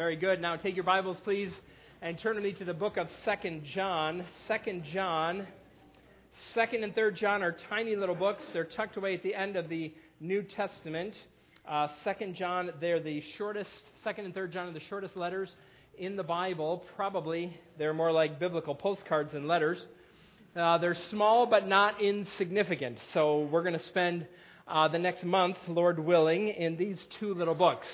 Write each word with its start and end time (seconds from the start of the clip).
Very 0.00 0.16
good. 0.16 0.40
Now 0.40 0.56
take 0.56 0.76
your 0.76 0.84
Bibles, 0.84 1.18
please, 1.24 1.52
and 2.00 2.18
turn 2.18 2.36
to 2.36 2.40
me 2.40 2.54
to 2.54 2.64
the 2.64 2.72
book 2.72 2.96
of 2.96 3.06
Second 3.22 3.64
John. 3.66 4.24
Second 4.48 4.84
John. 4.94 5.46
Second 6.54 6.84
and 6.84 6.94
Third 6.94 7.16
John 7.16 7.42
are 7.42 7.54
tiny 7.68 7.94
little 7.96 8.14
books. 8.14 8.42
They're 8.54 8.64
tucked 8.64 8.96
away 8.96 9.12
at 9.12 9.22
the 9.22 9.34
end 9.34 9.56
of 9.56 9.68
the 9.68 9.92
New 10.18 10.42
Testament. 10.42 11.12
Uh, 11.68 11.88
Second 12.02 12.34
John, 12.34 12.70
they're 12.80 13.02
the 13.02 13.22
shortest. 13.36 13.68
Second 14.02 14.24
and 14.24 14.32
Third 14.32 14.54
John 14.54 14.68
are 14.68 14.72
the 14.72 14.80
shortest 14.88 15.18
letters 15.18 15.50
in 15.98 16.16
the 16.16 16.24
Bible. 16.24 16.86
Probably 16.96 17.54
they're 17.76 17.92
more 17.92 18.10
like 18.10 18.40
biblical 18.40 18.74
postcards 18.74 19.32
than 19.32 19.46
letters. 19.46 19.84
Uh, 20.56 20.78
they're 20.78 20.96
small 21.10 21.44
but 21.44 21.68
not 21.68 22.00
insignificant. 22.00 22.96
So 23.12 23.40
we're 23.52 23.64
going 23.64 23.78
to 23.78 23.84
spend 23.84 24.26
uh, 24.66 24.88
the 24.88 24.98
next 24.98 25.24
month, 25.24 25.58
Lord 25.68 25.98
willing, 25.98 26.48
in 26.48 26.78
these 26.78 26.98
two 27.18 27.34
little 27.34 27.54
books. 27.54 27.86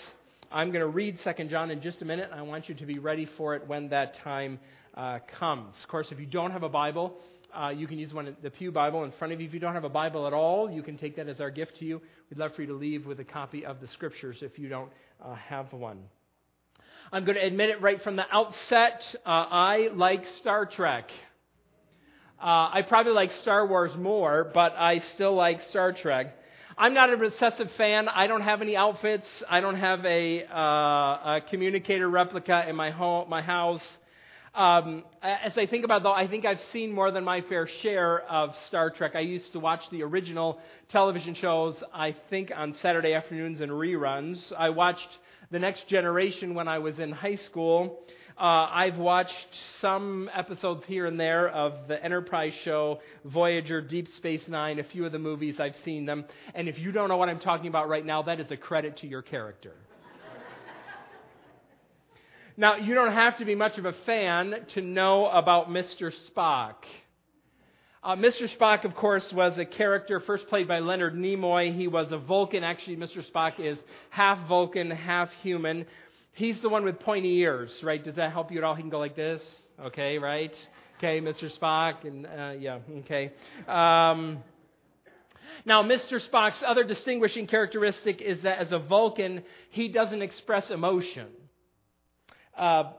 I'm 0.51 0.71
going 0.71 0.81
to 0.81 0.87
read 0.87 1.19
2 1.25 1.45
John 1.47 1.71
in 1.71 1.83
just 1.83 2.03
a 2.03 2.05
minute. 2.05 2.31
I 2.33 2.43
want 2.43 2.69
you 2.69 2.75
to 2.77 2.87
be 2.87 2.99
ready 2.99 3.29
for 3.37 3.57
it 3.57 3.67
when 3.67 3.89
that 3.89 4.15
time 4.23 4.61
uh, 4.95 5.19
comes. 5.39 5.75
Of 5.83 5.89
course, 5.89 6.09
if 6.13 6.21
you 6.21 6.27
don't 6.27 6.53
have 6.53 6.63
a 6.63 6.69
Bible, 6.69 7.15
uh, 7.53 7.71
you 7.71 7.89
can 7.89 7.99
use 7.99 8.15
one 8.15 8.37
the 8.43 8.51
Pew 8.51 8.71
Bible 8.71 9.03
in 9.05 9.13
front 9.13 9.33
of 9.33 9.41
you. 9.41 9.47
If 9.49 9.55
you 9.55 9.61
don't 9.61 9.75
have 9.75 9.85
a 9.85 9.89
Bible 9.89 10.27
at 10.27 10.33
all, 10.33 10.71
you 10.71 10.83
can 10.83 10.99
take 10.99 11.17
that 11.17 11.29
as 11.29 11.41
our 11.41 11.51
gift 11.51 11.79
to 11.79 11.85
you. 11.85 12.01
We'd 12.31 12.39
love 12.39 12.55
for 12.55 12.63
you 12.63 12.69
to 12.69 12.75
leave 12.75 13.07
with 13.07 13.19
a 13.19 13.25
copy 13.25 13.67
of 13.67 13.81
the 13.81 13.89
Scriptures 13.89 14.39
if 14.41 14.59
you 14.59 14.69
don't 14.69 14.91
uh, 15.21 15.35
have 15.35 15.73
one. 15.73 15.99
I'm 17.13 17.25
going 17.25 17.37
to 17.37 17.45
admit 17.45 17.71
it 17.71 17.81
right 17.81 18.01
from 18.03 18.17
the 18.17 18.27
outset. 18.31 19.03
Uh, 19.25 19.29
I 19.29 19.89
like 19.95 20.25
Star 20.41 20.67
Trek. 20.67 21.11
Uh, 22.41 22.71
I 22.73 22.85
probably 22.87 23.13
like 23.13 23.33
Star 23.43 23.67
Wars 23.67 23.93
more, 23.97 24.51
but 24.53 24.75
I 24.77 25.01
still 25.15 25.35
like 25.35 25.63
Star 25.71 25.93
Trek. 25.93 26.37
I'm 26.79 26.93
not 26.93 27.11
a 27.11 27.17
recessive 27.17 27.71
fan. 27.79 28.07
I 28.07 28.27
don't 28.27 28.43
have 28.43 28.61
any 28.61 28.77
outfits. 28.77 29.27
I 29.49 29.61
don't 29.61 29.77
have 29.77 30.05
a, 30.05 30.45
uh, 30.45 31.37
a 31.37 31.41
communicator 31.49 32.07
replica 32.07 32.69
in 32.69 32.77
my 32.77 32.91
home, 32.91 33.31
my 33.31 33.41
house. 33.41 33.81
Um, 34.55 35.03
as 35.23 35.57
I 35.57 35.65
think 35.65 35.87
about 35.87 36.03
though, 36.03 36.13
I 36.13 36.29
think 36.29 36.45
I've 36.45 36.61
seen 36.75 36.93
more 36.93 37.11
than 37.11 37.25
my 37.25 37.41
fair 37.41 37.67
share 37.81 38.21
of 38.31 38.55
Star 38.69 38.91
Trek. 38.91 39.13
I 39.15 39.21
used 39.21 39.53
to 39.53 39.59
watch 39.59 39.81
the 39.91 40.03
original 40.03 40.59
television 40.91 41.35
shows, 41.35 41.77
I 41.95 42.15
think, 42.29 42.53
on 42.55 42.75
Saturday 42.83 43.15
afternoons 43.15 43.63
and 43.63 43.73
reruns. 43.73 44.39
I 44.53 44.69
watched 44.69 45.09
The 45.51 45.59
Next 45.59 45.89
Generation 45.89 46.55
when 46.55 46.69
I 46.69 46.79
was 46.79 46.99
in 46.99 47.11
high 47.11 47.37
school. 47.37 48.01
Uh, 48.39 48.69
I've 48.71 48.99
watched 48.99 49.33
some 49.81 50.29
episodes 50.35 50.85
here 50.87 51.07
and 51.07 51.19
there 51.19 51.49
of 51.49 51.89
the 51.89 52.03
Enterprise 52.05 52.53
show, 52.65 53.01
Voyager, 53.25 53.81
Deep 53.81 54.09
Space 54.19 54.43
Nine, 54.47 54.79
a 54.79 54.85
few 54.85 55.07
of 55.07 55.13
the 55.13 55.19
movies, 55.19 55.59
I've 55.59 55.75
seen 55.87 56.05
them. 56.05 56.27
And 56.55 56.69
if 56.69 56.79
you 56.79 56.93
don't 56.93 57.09
know 57.09 57.17
what 57.17 57.31
I'm 57.31 57.41
talking 57.41 57.69
about 57.69 57.89
right 57.89 58.05
now, 58.05 58.21
that 58.25 58.39
is 58.39 58.51
a 58.51 58.57
credit 58.59 58.99
to 58.99 59.07
your 59.07 59.23
character. 59.23 59.73
now, 62.59 62.77
you 62.77 62.95
don't 62.95 63.15
have 63.15 63.39
to 63.39 63.47
be 63.47 63.55
much 63.55 63.79
of 63.79 63.87
a 63.87 63.95
fan 64.05 64.67
to 64.75 64.83
know 64.83 65.29
about 65.29 65.71
Mr. 65.71 66.13
Spock. 66.29 66.75
Uh, 68.07 68.15
Mr. 68.15 68.49
Spock, 68.57 68.85
of 68.85 68.95
course, 68.95 69.33
was 69.33 69.59
a 69.59 69.65
character 69.65 70.21
first 70.21 70.47
played 70.49 70.69
by 70.69 70.79
Leonard 70.81 71.15
Nimoy. 71.15 71.75
He 71.75 71.89
was 71.89 72.13
a 72.13 72.19
Vulcan. 72.19 72.63
Actually, 72.63 72.99
Mr. 72.99 73.25
Spock 73.33 73.59
is 73.59 73.79
half 74.11 74.47
Vulcan, 74.47 74.91
half 74.91 75.31
human. 75.43 75.87
He's 76.37 76.61
the 76.61 76.69
one 76.69 76.85
with 76.85 77.01
pointy 77.01 77.39
ears, 77.39 77.71
right? 77.83 78.05
Does 78.05 78.17
that 78.17 78.31
help 78.31 78.53
you 78.53 78.59
at 78.59 78.65
all? 78.65 78.75
He 78.75 78.83
can 78.83 78.91
go 78.91 78.99
like 78.99 79.17
this, 79.17 79.41
okay, 79.87 80.19
right? 80.19 80.55
Okay, 80.99 81.19
Mr. 81.19 81.51
Spock, 81.59 82.05
and 82.05 82.27
uh, 82.27 82.53
yeah, 82.59 82.81
okay. 82.99 83.33
Um, 83.67 84.45
now, 85.65 85.83
Mr. 85.83 86.21
Spock's 86.29 86.63
other 86.67 86.85
distinguishing 86.85 87.47
characteristic 87.47 88.21
is 88.21 88.43
that 88.43 88.59
as 88.59 88.71
a 88.71 88.79
Vulcan, 88.79 89.45
he 89.71 89.89
doesn't 89.89 90.21
express 90.21 90.69
emotion. 90.69 91.29
Uh, 92.55 92.93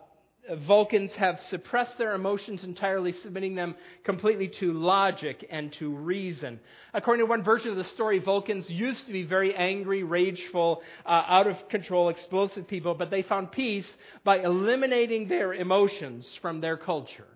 Vulcans 0.55 1.11
have 1.13 1.39
suppressed 1.49 1.97
their 1.97 2.13
emotions 2.13 2.63
entirely, 2.63 3.11
submitting 3.11 3.55
them 3.55 3.75
completely 4.03 4.47
to 4.47 4.73
logic 4.73 5.45
and 5.49 5.73
to 5.73 5.93
reason. 5.93 6.59
According 6.93 7.25
to 7.25 7.29
one 7.29 7.43
version 7.43 7.69
of 7.71 7.77
the 7.77 7.83
story, 7.83 8.19
Vulcans 8.19 8.69
used 8.69 9.05
to 9.07 9.11
be 9.11 9.23
very 9.23 9.53
angry, 9.55 10.03
rageful, 10.03 10.81
uh, 11.05 11.23
out 11.27 11.47
of 11.47 11.69
control, 11.69 12.09
explosive 12.09 12.67
people, 12.67 12.93
but 12.93 13.09
they 13.09 13.21
found 13.21 13.51
peace 13.51 13.87
by 14.23 14.39
eliminating 14.39 15.27
their 15.27 15.53
emotions 15.53 16.27
from 16.41 16.61
their 16.61 16.77
culture. 16.77 17.27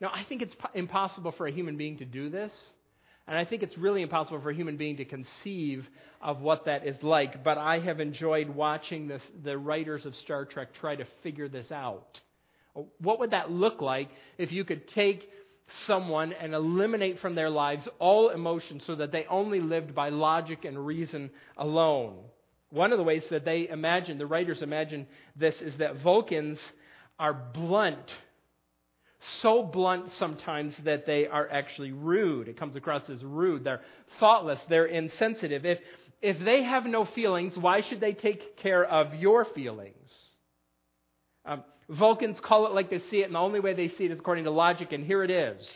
Now, 0.00 0.10
I 0.12 0.24
think 0.24 0.42
it's 0.42 0.56
impossible 0.74 1.32
for 1.32 1.46
a 1.46 1.52
human 1.52 1.76
being 1.76 1.98
to 1.98 2.04
do 2.04 2.30
this. 2.30 2.52
And 3.26 3.38
I 3.38 3.44
think 3.44 3.62
it's 3.62 3.78
really 3.78 4.02
impossible 4.02 4.40
for 4.40 4.50
a 4.50 4.54
human 4.54 4.76
being 4.76 4.96
to 4.96 5.04
conceive 5.04 5.88
of 6.20 6.40
what 6.40 6.64
that 6.64 6.86
is 6.86 7.00
like. 7.02 7.44
But 7.44 7.58
I 7.58 7.78
have 7.78 8.00
enjoyed 8.00 8.48
watching 8.48 9.06
this, 9.06 9.22
the 9.44 9.56
writers 9.56 10.04
of 10.04 10.16
Star 10.16 10.44
Trek 10.44 10.74
try 10.80 10.96
to 10.96 11.06
figure 11.22 11.48
this 11.48 11.70
out. 11.70 12.20
What 12.98 13.20
would 13.20 13.32
that 13.32 13.50
look 13.50 13.80
like 13.80 14.08
if 14.38 14.52
you 14.52 14.64
could 14.64 14.88
take 14.88 15.28
someone 15.86 16.32
and 16.32 16.54
eliminate 16.54 17.20
from 17.20 17.34
their 17.34 17.50
lives 17.50 17.86
all 17.98 18.30
emotion 18.30 18.80
so 18.86 18.96
that 18.96 19.12
they 19.12 19.26
only 19.26 19.60
lived 19.60 19.94
by 19.94 20.08
logic 20.08 20.64
and 20.64 20.84
reason 20.84 21.30
alone? 21.56 22.16
One 22.70 22.92
of 22.92 22.98
the 22.98 23.04
ways 23.04 23.24
that 23.30 23.44
they 23.44 23.68
imagine, 23.68 24.18
the 24.18 24.26
writers 24.26 24.62
imagine 24.62 25.06
this, 25.36 25.60
is 25.60 25.76
that 25.78 25.96
Vulcans 26.02 26.58
are 27.18 27.34
blunt 27.34 28.12
so 29.42 29.62
blunt 29.62 30.12
sometimes 30.18 30.74
that 30.84 31.06
they 31.06 31.26
are 31.26 31.48
actually 31.50 31.92
rude. 31.92 32.48
It 32.48 32.58
comes 32.58 32.76
across 32.76 33.08
as 33.10 33.22
rude. 33.22 33.64
They're 33.64 33.82
thoughtless. 34.18 34.60
They're 34.68 34.86
insensitive. 34.86 35.64
If, 35.66 35.78
if 36.22 36.38
they 36.44 36.62
have 36.62 36.86
no 36.86 37.04
feelings, 37.04 37.56
why 37.56 37.82
should 37.82 38.00
they 38.00 38.12
take 38.12 38.58
care 38.58 38.84
of 38.84 39.14
your 39.14 39.44
feelings? 39.44 39.94
Um, 41.44 41.64
Vulcans 41.88 42.38
call 42.40 42.66
it 42.66 42.72
like 42.72 42.88
they 42.88 43.00
see 43.10 43.20
it, 43.20 43.24
and 43.24 43.34
the 43.34 43.40
only 43.40 43.60
way 43.60 43.74
they 43.74 43.88
see 43.88 44.04
it 44.04 44.12
is 44.12 44.18
according 44.20 44.44
to 44.44 44.50
logic, 44.50 44.92
and 44.92 45.04
here 45.04 45.24
it 45.24 45.30
is. 45.30 45.70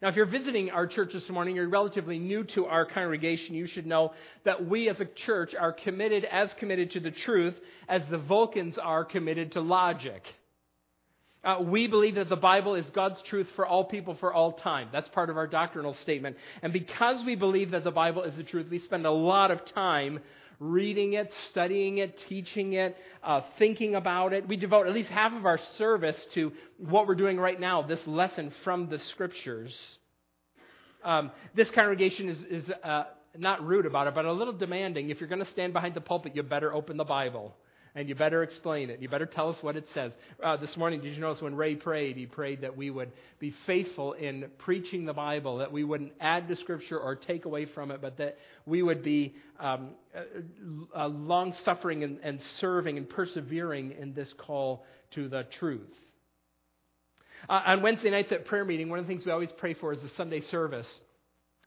Now, 0.00 0.08
if 0.08 0.14
you're 0.14 0.26
visiting 0.26 0.70
our 0.70 0.86
church 0.86 1.12
this 1.12 1.28
morning, 1.28 1.56
you're 1.56 1.68
relatively 1.68 2.18
new 2.20 2.44
to 2.44 2.66
our 2.66 2.86
congregation, 2.86 3.54
you 3.54 3.66
should 3.66 3.86
know 3.86 4.12
that 4.44 4.64
we 4.64 4.88
as 4.88 5.00
a 5.00 5.06
church 5.26 5.54
are 5.58 5.72
committed, 5.72 6.24
as 6.24 6.50
committed 6.58 6.92
to 6.92 7.00
the 7.00 7.10
truth 7.10 7.54
as 7.88 8.02
the 8.10 8.18
Vulcans 8.18 8.78
are 8.78 9.04
committed 9.04 9.52
to 9.52 9.60
logic. 9.60 10.22
Uh, 11.44 11.58
we 11.60 11.86
believe 11.86 12.16
that 12.16 12.28
the 12.28 12.36
Bible 12.36 12.74
is 12.74 12.88
God's 12.90 13.20
truth 13.22 13.46
for 13.54 13.64
all 13.64 13.84
people 13.84 14.16
for 14.16 14.32
all 14.32 14.52
time. 14.52 14.88
That's 14.92 15.08
part 15.10 15.30
of 15.30 15.36
our 15.36 15.46
doctrinal 15.46 15.94
statement. 15.94 16.36
And 16.62 16.72
because 16.72 17.24
we 17.24 17.36
believe 17.36 17.70
that 17.70 17.84
the 17.84 17.92
Bible 17.92 18.24
is 18.24 18.36
the 18.36 18.42
truth, 18.42 18.66
we 18.68 18.80
spend 18.80 19.06
a 19.06 19.10
lot 19.10 19.50
of 19.52 19.64
time 19.66 20.18
reading 20.58 21.12
it, 21.12 21.32
studying 21.50 21.98
it, 21.98 22.18
teaching 22.28 22.72
it, 22.72 22.96
uh, 23.22 23.42
thinking 23.56 23.94
about 23.94 24.32
it. 24.32 24.48
We 24.48 24.56
devote 24.56 24.88
at 24.88 24.92
least 24.92 25.10
half 25.10 25.32
of 25.32 25.46
our 25.46 25.60
service 25.76 26.18
to 26.34 26.52
what 26.78 27.06
we're 27.06 27.14
doing 27.14 27.38
right 27.38 27.58
now, 27.58 27.82
this 27.82 28.04
lesson 28.06 28.52
from 28.64 28.88
the 28.88 28.98
Scriptures. 28.98 29.72
Um, 31.04 31.30
this 31.54 31.70
congregation 31.70 32.28
is, 32.28 32.64
is 32.64 32.70
uh, 32.82 33.04
not 33.36 33.64
rude 33.64 33.86
about 33.86 34.08
it, 34.08 34.14
but 34.16 34.24
a 34.24 34.32
little 34.32 34.52
demanding. 34.52 35.10
If 35.10 35.20
you're 35.20 35.28
going 35.28 35.44
to 35.44 35.50
stand 35.52 35.72
behind 35.72 35.94
the 35.94 36.00
pulpit, 36.00 36.34
you 36.34 36.42
better 36.42 36.74
open 36.74 36.96
the 36.96 37.04
Bible 37.04 37.54
and 37.94 38.08
you 38.08 38.14
better 38.14 38.42
explain 38.42 38.90
it. 38.90 39.00
You 39.00 39.08
better 39.08 39.26
tell 39.26 39.48
us 39.48 39.56
what 39.62 39.76
it 39.76 39.86
says. 39.94 40.12
Uh, 40.42 40.56
this 40.56 40.76
morning, 40.76 41.00
did 41.00 41.14
you 41.14 41.20
notice 41.20 41.42
when 41.42 41.54
Ray 41.54 41.74
prayed, 41.76 42.16
he 42.16 42.26
prayed 42.26 42.60
that 42.62 42.76
we 42.76 42.90
would 42.90 43.12
be 43.38 43.54
faithful 43.66 44.12
in 44.12 44.46
preaching 44.58 45.04
the 45.04 45.12
Bible, 45.12 45.58
that 45.58 45.72
we 45.72 45.84
wouldn't 45.84 46.12
add 46.20 46.48
to 46.48 46.56
Scripture 46.56 46.98
or 46.98 47.16
take 47.16 47.44
away 47.44 47.66
from 47.66 47.90
it, 47.90 48.00
but 48.00 48.18
that 48.18 48.38
we 48.66 48.82
would 48.82 49.02
be 49.02 49.34
um, 49.58 49.90
uh, 50.96 51.06
long 51.08 51.54
suffering 51.64 52.04
and, 52.04 52.18
and 52.22 52.40
serving 52.60 52.98
and 52.98 53.08
persevering 53.08 53.92
in 53.98 54.14
this 54.14 54.32
call 54.38 54.84
to 55.12 55.28
the 55.28 55.44
truth. 55.58 55.88
Uh, 57.48 57.62
on 57.66 57.82
Wednesday 57.82 58.10
nights 58.10 58.32
at 58.32 58.44
prayer 58.46 58.64
meeting, 58.64 58.88
one 58.88 58.98
of 58.98 59.06
the 59.06 59.08
things 59.08 59.24
we 59.24 59.32
always 59.32 59.52
pray 59.58 59.74
for 59.74 59.92
is 59.92 60.02
the 60.02 60.10
Sunday 60.16 60.40
service. 60.40 60.86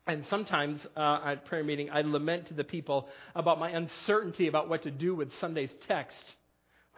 And 0.07 0.25
sometimes 0.29 0.79
uh, 0.97 1.19
at 1.25 1.45
prayer 1.45 1.63
meeting, 1.63 1.89
I 1.91 2.01
lament 2.01 2.47
to 2.47 2.53
the 2.53 2.63
people 2.63 3.07
about 3.35 3.59
my 3.59 3.69
uncertainty 3.69 4.47
about 4.47 4.67
what 4.67 4.83
to 4.83 4.91
do 4.91 5.15
with 5.15 5.29
Sunday's 5.39 5.69
text. 5.87 6.17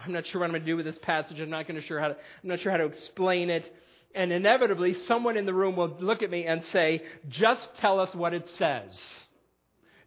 I'm 0.04 0.14
not 0.14 0.26
sure 0.28 0.40
what 0.40 0.46
I'm 0.46 0.52
going 0.52 0.64
to 0.64 0.66
do 0.66 0.78
with 0.78 0.86
this 0.86 0.98
passage. 1.02 1.40
I'm 1.40 1.50
not 1.50 1.68
going 1.68 1.80
to 1.80 1.86
sure 1.86 2.00
how 2.00 2.10
to, 2.10 2.14
I'm 2.14 2.50
not 2.50 2.62
sure 2.62 2.72
how 2.72 2.78
to 2.78 2.86
explain 2.86 3.50
it. 3.50 3.72
And 4.16 4.32
inevitably, 4.32 4.94
someone 5.06 5.38
in 5.38 5.46
the 5.46 5.54
room 5.54 5.76
will 5.76 5.98
look 6.00 6.22
at 6.22 6.30
me 6.30 6.46
and 6.46 6.64
say, 6.66 7.02
"Just 7.30 7.68
tell 7.80 8.00
us 8.00 8.14
what 8.14 8.34
it 8.34 8.48
says. 8.58 8.92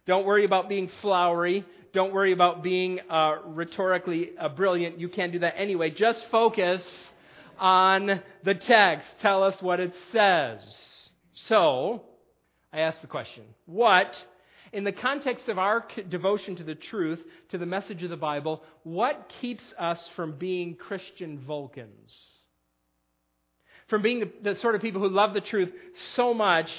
Don't 0.05 0.25
worry 0.25 0.45
about 0.45 0.69
being 0.69 0.89
flowery. 1.01 1.65
Don't 1.93 2.13
worry 2.13 2.31
about 2.31 2.63
being 2.63 2.99
uh, 3.09 3.35
rhetorically 3.45 4.31
uh, 4.39 4.49
brilliant. 4.49 4.99
You 4.99 5.09
can't 5.09 5.33
do 5.33 5.39
that 5.39 5.55
anyway. 5.57 5.89
Just 5.89 6.25
focus 6.31 6.85
on 7.59 8.21
the 8.43 8.53
text. 8.55 9.07
Tell 9.21 9.43
us 9.43 9.61
what 9.61 9.79
it 9.79 9.93
says." 10.11 10.59
So, 11.47 12.03
I 12.73 12.79
ask 12.79 13.01
the 13.01 13.07
question 13.07 13.43
what, 13.65 14.15
in 14.73 14.83
the 14.83 14.91
context 14.91 15.47
of 15.47 15.57
our 15.57 15.85
devotion 16.09 16.55
to 16.57 16.63
the 16.63 16.75
truth, 16.75 17.23
to 17.49 17.57
the 17.57 17.65
message 17.65 18.03
of 18.03 18.09
the 18.09 18.17
Bible, 18.17 18.63
what 18.83 19.31
keeps 19.41 19.73
us 19.79 20.09
from 20.15 20.37
being 20.37 20.75
Christian 20.75 21.39
Vulcans? 21.39 22.15
From 23.87 24.01
being 24.01 24.29
the, 24.43 24.55
sort 24.55 24.75
of 24.75 24.81
people 24.81 25.01
who 25.01 25.09
love 25.09 25.33
the 25.33 25.41
truth 25.41 25.73
so 26.15 26.33
much 26.33 26.69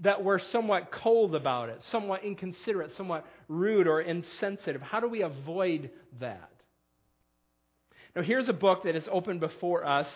that 0.00 0.22
we're 0.22 0.38
somewhat 0.38 0.92
cold 0.92 1.34
about 1.34 1.70
it, 1.70 1.82
somewhat 1.84 2.22
inconsiderate, 2.22 2.92
somewhat 2.92 3.26
rude 3.48 3.88
or 3.88 4.00
insensitive. 4.00 4.82
How 4.82 5.00
do 5.00 5.08
we 5.08 5.22
avoid 5.22 5.90
that? 6.20 6.50
Now, 8.14 8.22
here's 8.22 8.48
a 8.48 8.52
book 8.52 8.84
that 8.84 8.96
is 8.96 9.08
open 9.10 9.38
before 9.38 9.84
us 9.84 10.08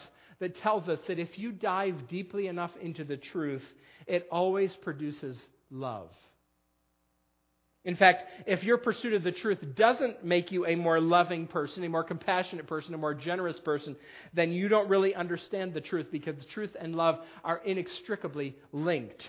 that 0.43 0.57
tells 0.57 0.89
us 0.89 0.99
that 1.07 1.21
if 1.21 1.39
you 1.39 1.53
dive 1.53 2.09
deeply 2.09 2.49
enough 2.49 2.73
into 2.83 3.05
the 3.05 3.17
truth, 3.17 3.63
it 4.09 4.27
always 4.29 4.73
produces 4.83 5.37
love. 5.71 6.09
In 7.85 7.95
fact, 7.95 8.25
if 8.49 8.65
your 8.65 8.77
pursuit 8.79 9.13
of 9.15 9.23
the 9.23 9.31
truth 9.31 9.59
doesn't 9.77 10.25
make 10.25 10.51
you 10.51 10.67
a 10.67 10.75
more 10.75 11.01
loving 11.01 11.47
person, 11.47 11.85
a 11.85 11.89
more 11.89 12.03
compassionate 12.03 12.67
person, 12.67 12.93
a 12.93 12.99
more 12.99 13.15
generous 13.15 13.57
person, 13.65 13.95
then 14.35 14.51
you 14.51 14.67
don't 14.67 14.89
really 14.89 15.15
understand 15.15 15.75
the 15.75 15.81
truth 15.81 16.07
because 16.11 16.35
the 16.37 16.51
truth 16.53 16.71
and 16.81 16.97
love 16.97 17.21
are 17.45 17.61
inextricably 17.65 18.57
linked. 18.73 19.23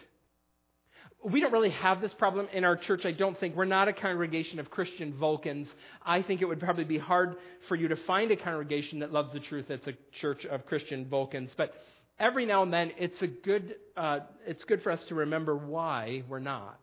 We 1.24 1.40
don't 1.40 1.54
really 1.54 1.70
have 1.70 2.02
this 2.02 2.14
problem 2.14 2.48
in 2.52 2.64
our 2.66 2.76
church, 2.76 3.06
I 3.06 3.12
don't 3.12 3.40
think. 3.40 3.56
We're 3.56 3.66
not 3.66 3.88
a 3.88 3.94
congregation 3.94 4.60
of 4.60 4.70
Christian 4.70 5.14
Vulcans. 5.14 5.68
I 6.06 6.22
think 6.22 6.42
it 6.42 6.46
would 6.46 6.60
probably 6.60 6.84
be 6.84 6.98
hard 6.98 7.36
for 7.70 7.76
you 7.76 7.88
to 7.88 7.96
find 8.06 8.30
a 8.32 8.36
congregation 8.36 9.00
that 9.00 9.14
loves 9.14 9.32
the 9.32 9.40
truth 9.40 9.66
that's 9.70 9.88
a 9.88 9.94
church 10.20 10.46
of 10.46 10.66
Christian 10.66 11.06
Vulcans. 11.08 11.52
But 11.56 11.74
every 12.20 12.46
now 12.46 12.64
and 12.64 12.74
then, 12.74 12.92
it's, 12.98 13.22
a 13.22 13.28
good, 13.28 13.76
uh, 13.96 14.20
it's 14.46 14.64
good 14.66 14.84
for 14.84 14.92
us 14.92 15.04
to 15.10 15.16
remember 15.16 15.56
why 15.56 16.24
we're 16.28 16.40
not. 16.40 16.80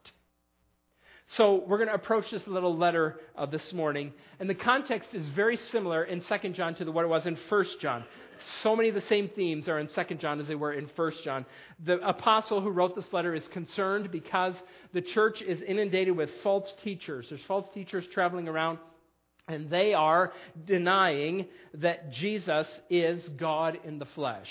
So 1.35 1.62
we're 1.65 1.77
going 1.77 1.88
to 1.88 1.94
approach 1.94 2.29
this 2.32 2.44
little 2.49 2.77
letter 2.77 3.21
uh, 3.38 3.47
this 3.47 3.73
morning, 3.73 4.12
and 4.41 4.50
the 4.50 4.55
context 4.55 5.11
is 5.12 5.25
very 5.27 5.56
similar 5.56 6.03
in 6.03 6.23
2 6.23 6.49
John 6.50 6.75
to 6.75 6.85
the, 6.85 6.91
what 6.91 7.05
it 7.05 7.09
was 7.09 7.25
in 7.25 7.38
1 7.49 7.67
John. 7.81 8.03
So 8.62 8.75
many 8.75 8.88
of 8.88 8.97
the 8.97 9.03
same 9.03 9.31
themes 9.37 9.69
are 9.69 9.79
in 9.79 9.87
2 9.87 10.17
John 10.17 10.41
as 10.41 10.49
they 10.49 10.56
were 10.56 10.73
in 10.73 10.91
1 10.97 11.12
John. 11.23 11.47
The 11.85 11.99
apostle 12.00 12.61
who 12.61 12.71
wrote 12.71 12.97
this 12.97 13.12
letter 13.12 13.32
is 13.32 13.47
concerned 13.53 14.11
because 14.11 14.56
the 14.93 15.03
church 15.03 15.41
is 15.41 15.62
inundated 15.62 16.17
with 16.17 16.31
false 16.43 16.69
teachers. 16.82 17.27
There's 17.29 17.44
false 17.47 17.69
teachers 17.73 18.09
traveling 18.12 18.49
around, 18.49 18.79
and 19.47 19.71
they 19.71 19.94
are 19.94 20.33
denying 20.67 21.47
that 21.75 22.11
Jesus 22.11 22.67
is 22.91 23.23
God 23.37 23.79
in 23.85 24.00
the 24.00 24.06
flesh. 24.17 24.50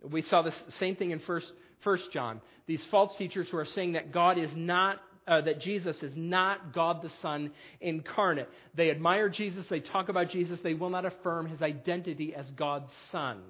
We 0.00 0.22
saw 0.22 0.42
the 0.42 0.54
same 0.78 0.94
thing 0.94 1.10
in 1.10 1.20
1 1.26 1.98
John. 2.12 2.40
These 2.68 2.84
false 2.88 3.16
teachers 3.16 3.48
who 3.50 3.56
are 3.56 3.66
saying 3.66 3.94
that 3.94 4.12
God 4.12 4.38
is 4.38 4.50
not 4.54 5.00
uh, 5.26 5.40
that 5.42 5.60
Jesus 5.60 6.02
is 6.02 6.12
not 6.16 6.74
God 6.74 7.02
the 7.02 7.10
Son 7.20 7.50
incarnate. 7.80 8.48
They 8.74 8.90
admire 8.90 9.28
Jesus, 9.28 9.66
they 9.68 9.80
talk 9.80 10.08
about 10.08 10.30
Jesus, 10.30 10.60
they 10.62 10.74
will 10.74 10.90
not 10.90 11.04
affirm 11.04 11.46
his 11.46 11.62
identity 11.62 12.34
as 12.34 12.50
God's 12.52 12.90
Son. 13.10 13.40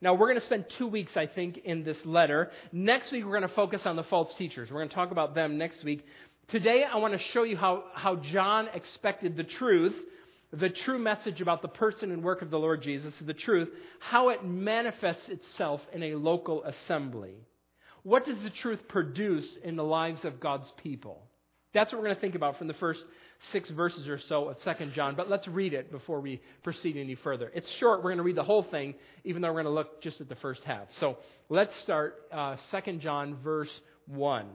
Now, 0.00 0.14
we're 0.14 0.28
going 0.28 0.40
to 0.40 0.44
spend 0.44 0.66
two 0.76 0.86
weeks, 0.86 1.16
I 1.16 1.26
think, 1.26 1.58
in 1.64 1.82
this 1.82 1.96
letter. 2.04 2.50
Next 2.72 3.10
week, 3.10 3.24
we're 3.24 3.38
going 3.38 3.48
to 3.48 3.54
focus 3.54 3.82
on 3.86 3.96
the 3.96 4.02
false 4.04 4.34
teachers. 4.36 4.70
We're 4.70 4.80
going 4.80 4.90
to 4.90 4.94
talk 4.94 5.12
about 5.12 5.34
them 5.34 5.56
next 5.56 5.82
week. 5.82 6.04
Today, 6.48 6.84
I 6.84 6.96
want 6.96 7.14
to 7.14 7.20
show 7.32 7.44
you 7.44 7.56
how, 7.56 7.84
how 7.94 8.16
John 8.16 8.68
expected 8.74 9.36
the 9.36 9.44
truth, 9.44 9.94
the 10.52 10.68
true 10.68 10.98
message 10.98 11.40
about 11.40 11.62
the 11.62 11.68
person 11.68 12.12
and 12.12 12.22
work 12.22 12.42
of 12.42 12.50
the 12.50 12.58
Lord 12.58 12.82
Jesus, 12.82 13.14
the 13.24 13.32
truth, 13.32 13.70
how 13.98 14.28
it 14.28 14.44
manifests 14.44 15.28
itself 15.28 15.80
in 15.92 16.02
a 16.02 16.14
local 16.16 16.62
assembly. 16.64 17.36
What 18.04 18.26
does 18.26 18.40
the 18.42 18.50
truth 18.50 18.80
produce 18.86 19.46
in 19.64 19.76
the 19.76 19.84
lives 19.84 20.24
of 20.24 20.38
God's 20.38 20.70
people? 20.82 21.22
That's 21.72 21.90
what 21.90 22.00
we're 22.00 22.08
going 22.08 22.16
to 22.16 22.20
think 22.20 22.36
about 22.36 22.58
from 22.58 22.68
the 22.68 22.74
first 22.74 23.00
six 23.50 23.68
verses 23.70 24.06
or 24.06 24.20
so 24.28 24.48
of 24.48 24.58
2 24.62 24.90
John. 24.94 25.16
But 25.16 25.28
let's 25.28 25.48
read 25.48 25.74
it 25.74 25.90
before 25.90 26.20
we 26.20 26.40
proceed 26.62 26.96
any 26.96 27.16
further. 27.16 27.50
It's 27.52 27.68
short. 27.80 27.98
We're 27.98 28.10
going 28.10 28.18
to 28.18 28.22
read 28.22 28.36
the 28.36 28.44
whole 28.44 28.62
thing, 28.62 28.94
even 29.24 29.42
though 29.42 29.48
we're 29.48 29.62
going 29.62 29.64
to 29.64 29.70
look 29.70 30.02
just 30.02 30.20
at 30.20 30.28
the 30.28 30.36
first 30.36 30.62
half. 30.64 30.86
So 31.00 31.16
let's 31.48 31.74
start 31.80 32.14
uh, 32.30 32.56
2 32.70 32.98
John, 32.98 33.38
verse 33.42 33.70
1. 34.06 34.46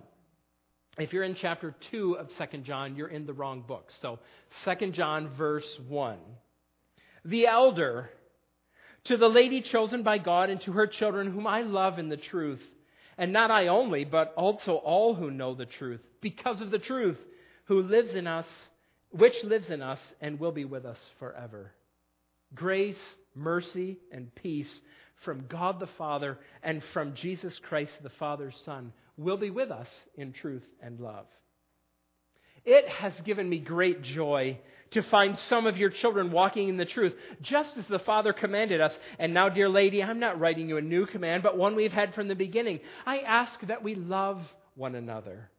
If 1.00 1.12
you're 1.12 1.24
in 1.24 1.36
chapter 1.36 1.76
2 1.92 2.18
of 2.18 2.30
2 2.38 2.60
John, 2.60 2.96
you're 2.96 3.08
in 3.08 3.26
the 3.26 3.34
wrong 3.34 3.64
book. 3.68 3.90
So 4.02 4.20
2 4.66 4.92
John, 4.92 5.32
verse 5.38 5.68
1. 5.88 6.18
The 7.26 7.48
elder, 7.48 8.12
to 9.06 9.18
the 9.18 9.28
lady 9.28 9.62
chosen 9.62 10.04
by 10.04 10.20
God 10.20 10.50
and 10.50 10.62
to 10.62 10.72
her 10.72 10.88
children, 10.88 11.32
whom 11.32 11.48
I 11.48 11.64
love 11.64 12.00
in 12.00 12.10
the 12.10 12.18
truth 12.18 12.62
and 13.20 13.34
not 13.34 13.52
I 13.52 13.68
only, 13.68 14.06
but 14.06 14.34
also 14.38 14.76
all 14.76 15.14
who 15.14 15.30
know 15.30 15.54
the 15.54 15.66
truth, 15.66 16.00
because 16.22 16.62
of 16.62 16.72
the 16.72 16.80
truth, 16.80 17.18
who 17.66 17.84
lives 17.84 18.16
in 18.16 18.26
us, 18.26 18.46
which 19.12 19.34
lives 19.44 19.70
in 19.70 19.82
us 19.82 20.00
and 20.22 20.40
will 20.40 20.54
be 20.54 20.64
with 20.64 20.86
us 20.86 20.98
forever. 21.20 21.74
Grace, 22.56 22.98
mercy, 23.36 24.00
and 24.14 24.34
peace 24.34 24.74
from 25.26 25.46
God 25.50 25.82
the 25.82 25.90
Father 25.98 26.40
and 26.64 26.82
from 26.94 27.14
Jesus 27.14 27.60
Christ 27.68 27.92
the 28.02 28.10
Father's 28.18 28.56
Son 28.64 28.94
will 29.18 29.38
be 29.38 29.50
with 29.50 29.70
us 29.70 29.90
in 30.16 30.32
truth 30.32 30.64
and 30.82 31.02
love. 31.02 31.26
It 32.72 32.88
has 32.88 33.14
given 33.22 33.50
me 33.50 33.58
great 33.58 34.04
joy 34.04 34.60
to 34.92 35.02
find 35.02 35.40
some 35.40 35.66
of 35.66 35.78
your 35.78 35.90
children 35.90 36.32
walking 36.32 36.70
in 36.70 36.78
the 36.78 36.86
truth, 36.86 37.14
just 37.42 37.76
as 37.78 37.88
the 37.88 37.98
Father 37.98 38.32
commanded 38.32 38.80
us. 38.80 38.96
And 39.18 39.34
now, 39.34 39.50
dear 39.50 39.68
lady, 39.68 40.04
I'm 40.04 40.20
not 40.20 40.40
writing 40.40 40.70
you 40.70 40.78
a 40.78 40.82
new 40.82 41.08
command, 41.08 41.42
but 41.42 41.58
one 41.58 41.76
we've 41.76 41.92
had 41.92 42.14
from 42.14 42.28
the 42.28 42.36
beginning. 42.36 42.82
I 43.08 43.22
ask 43.22 43.60
that 43.62 43.82
we 43.82 43.96
love 43.96 44.40
one 44.76 44.94
another. 44.94 45.50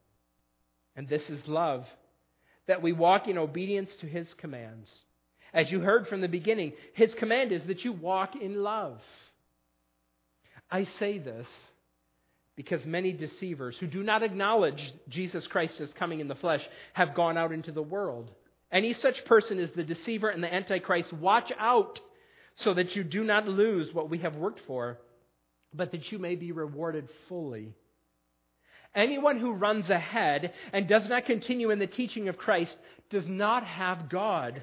And 0.95 1.09
this 1.09 1.29
is 1.29 1.41
love, 1.49 1.85
that 2.69 2.81
we 2.81 2.93
walk 2.93 3.27
in 3.27 3.39
obedience 3.39 3.91
to 4.03 4.07
His 4.07 4.33
commands. 4.35 4.89
As 5.53 5.69
you 5.69 5.81
heard 5.81 6.07
from 6.07 6.21
the 6.21 6.29
beginning, 6.29 6.75
His 6.93 7.13
command 7.15 7.51
is 7.51 7.67
that 7.67 7.85
you 7.85 7.93
walk 7.93 8.37
in 8.37 8.63
love. 8.63 9.01
I 10.71 10.85
say 11.01 11.19
this 11.19 11.49
because 12.61 12.85
many 12.85 13.11
deceivers 13.11 13.75
who 13.81 13.87
do 13.87 14.03
not 14.03 14.23
acknowledge 14.23 14.93
Jesus 15.09 15.47
Christ 15.47 15.81
as 15.81 15.91
coming 15.95 16.21
in 16.21 16.29
the 16.29 16.35
flesh 16.35 16.61
have 16.93 17.15
gone 17.15 17.39
out 17.39 17.53
into 17.53 17.73
the 17.73 17.81
world. 17.81 18.31
Any 18.71 18.93
such 18.93 19.25
person 19.25 19.59
is 19.59 19.71
the 19.71 19.83
deceiver 19.83 20.29
and 20.29 20.45
the 20.45 20.55
antichrist. 20.55 21.11
Watch 21.11 21.51
out 21.59 21.99
so 22.57 22.75
that 22.75 22.95
you 22.95 23.03
do 23.03 23.25
not 23.25 23.49
lose 23.49 23.95
what 23.95 24.11
we 24.11 24.19
have 24.19 24.37
worked 24.37 24.61
for, 24.67 24.99
but 25.73 25.91
that 25.93 26.13
you 26.13 26.19
may 26.19 26.35
be 26.35 26.53
rewarded 26.53 27.09
fully. 27.31 27.73
Anyone 28.95 29.41
who 29.41 29.53
runs 29.53 29.89
ahead 29.89 30.53
and 30.75 30.87
does 30.87 31.09
not 31.09 31.25
continue 31.25 31.71
in 31.71 31.79
the 31.79 31.87
teaching 31.87 32.29
of 32.29 32.37
Christ 32.37 32.77
does 33.09 33.27
not 33.27 33.65
have 33.65 34.11
God. 34.11 34.63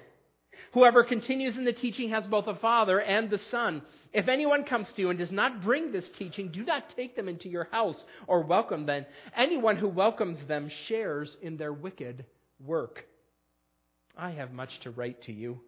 Whoever 0.74 1.04
continues 1.04 1.58
in 1.58 1.66
the 1.66 1.74
teaching 1.74 2.10
has 2.10 2.26
both 2.28 2.46
the 2.46 2.56
Father 2.56 3.00
and 3.00 3.30
the 3.30 3.38
Son. 3.38 3.82
If 4.14 4.28
anyone 4.28 4.64
comes 4.64 4.92
to 4.94 5.02
you 5.02 5.10
and 5.10 5.20
does 5.20 5.32
not 5.32 5.64
bring 5.64 5.92
this 5.92 6.10
teaching, 6.18 6.50
do 6.50 6.64
not 6.64 6.90
take 6.96 7.16
them 7.16 7.28
into 7.28 7.50
your 7.50 7.66
house 7.72 8.04
or 8.28 8.44
welcome 8.44 8.86
them. 8.86 9.06
Anyone 9.36 9.78
who 9.78 9.88
welcomes 9.88 10.40
them 10.48 10.70
shares 10.88 11.36
in 11.42 11.58
their 11.58 11.74
wicked 11.74 12.26
work. 12.60 13.06
I 14.18 14.32
have 14.32 14.52
much 14.52 14.80
to 14.82 14.92
write 14.92 15.22
to 15.24 15.34
you. 15.34 15.60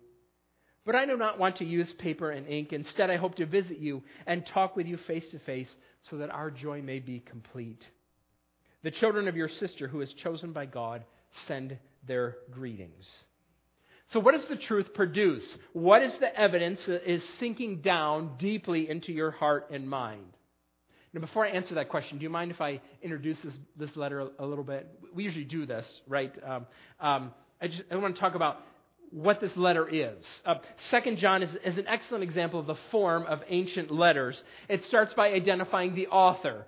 But 0.85 0.95
I 0.95 1.05
do 1.05 1.17
not 1.17 1.37
want 1.37 1.57
to 1.57 1.65
use 1.65 1.93
paper 1.93 2.31
and 2.31 2.47
ink. 2.47 2.73
Instead, 2.73 3.09
I 3.09 3.17
hope 3.17 3.35
to 3.35 3.45
visit 3.45 3.77
you 3.77 4.01
and 4.25 4.45
talk 4.45 4.75
with 4.75 4.87
you 4.87 4.97
face 4.97 5.27
to 5.29 5.39
face 5.39 5.69
so 6.09 6.17
that 6.17 6.31
our 6.31 6.49
joy 6.49 6.81
may 6.81 6.99
be 6.99 7.19
complete. 7.19 7.85
The 8.81 8.91
children 8.91 9.27
of 9.27 9.35
your 9.35 9.49
sister, 9.49 9.87
who 9.87 10.01
is 10.01 10.13
chosen 10.13 10.51
by 10.51 10.65
God, 10.65 11.03
send 11.47 11.77
their 12.07 12.37
greetings. 12.49 13.05
So, 14.09 14.19
what 14.19 14.33
does 14.33 14.45
the 14.47 14.55
truth 14.55 14.93
produce? 14.93 15.45
What 15.73 16.01
is 16.01 16.13
the 16.15 16.35
evidence 16.37 16.83
that 16.85 17.09
is 17.09 17.23
sinking 17.39 17.81
down 17.81 18.31
deeply 18.39 18.89
into 18.89 19.11
your 19.11 19.29
heart 19.29 19.69
and 19.71 19.87
mind? 19.87 20.25
Now, 21.13 21.21
before 21.21 21.45
I 21.45 21.49
answer 21.49 21.75
that 21.75 21.89
question, 21.89 22.17
do 22.17 22.23
you 22.23 22.29
mind 22.29 22.49
if 22.49 22.59
I 22.59 22.81
introduce 23.03 23.37
this, 23.43 23.53
this 23.77 23.95
letter 23.95 24.29
a, 24.39 24.45
little 24.45 24.63
bit? 24.63 24.87
We 25.13 25.23
usually 25.23 25.45
do 25.45 25.65
this, 25.65 25.85
right? 26.07 26.33
Um, 26.43 26.65
um, 26.99 27.33
I, 27.61 27.67
just, 27.67 27.83
I 27.91 27.95
want 27.97 28.15
to 28.15 28.19
talk 28.19 28.33
about 28.33 28.61
what 29.11 29.41
this 29.41 29.55
letter 29.55 29.87
is. 29.87 30.23
Uh, 30.43 30.55
Second 30.89 31.17
John 31.17 31.43
is, 31.43 31.55
is 31.63 31.77
an 31.77 31.87
excellent 31.87 32.23
example 32.23 32.59
of 32.59 32.65
the 32.65 32.77
form 32.91 33.25
of 33.27 33.41
ancient 33.47 33.91
letters. 33.91 34.41
It 34.67 34.83
starts 34.85 35.13
by 35.13 35.33
identifying 35.33 35.93
the 35.93 36.07
author. 36.07 36.65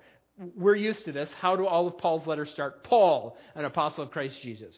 We're 0.56 0.76
used 0.76 1.06
to 1.06 1.12
this. 1.12 1.30
How 1.40 1.56
do 1.56 1.66
all 1.66 1.88
of 1.88 1.98
Paul's 1.98 2.26
letters 2.28 2.50
start? 2.52 2.84
Paul, 2.84 3.38
an 3.56 3.66
apostle 3.66 4.04
of 4.04 4.12
Christ 4.12 4.36
Jesus. 4.42 4.76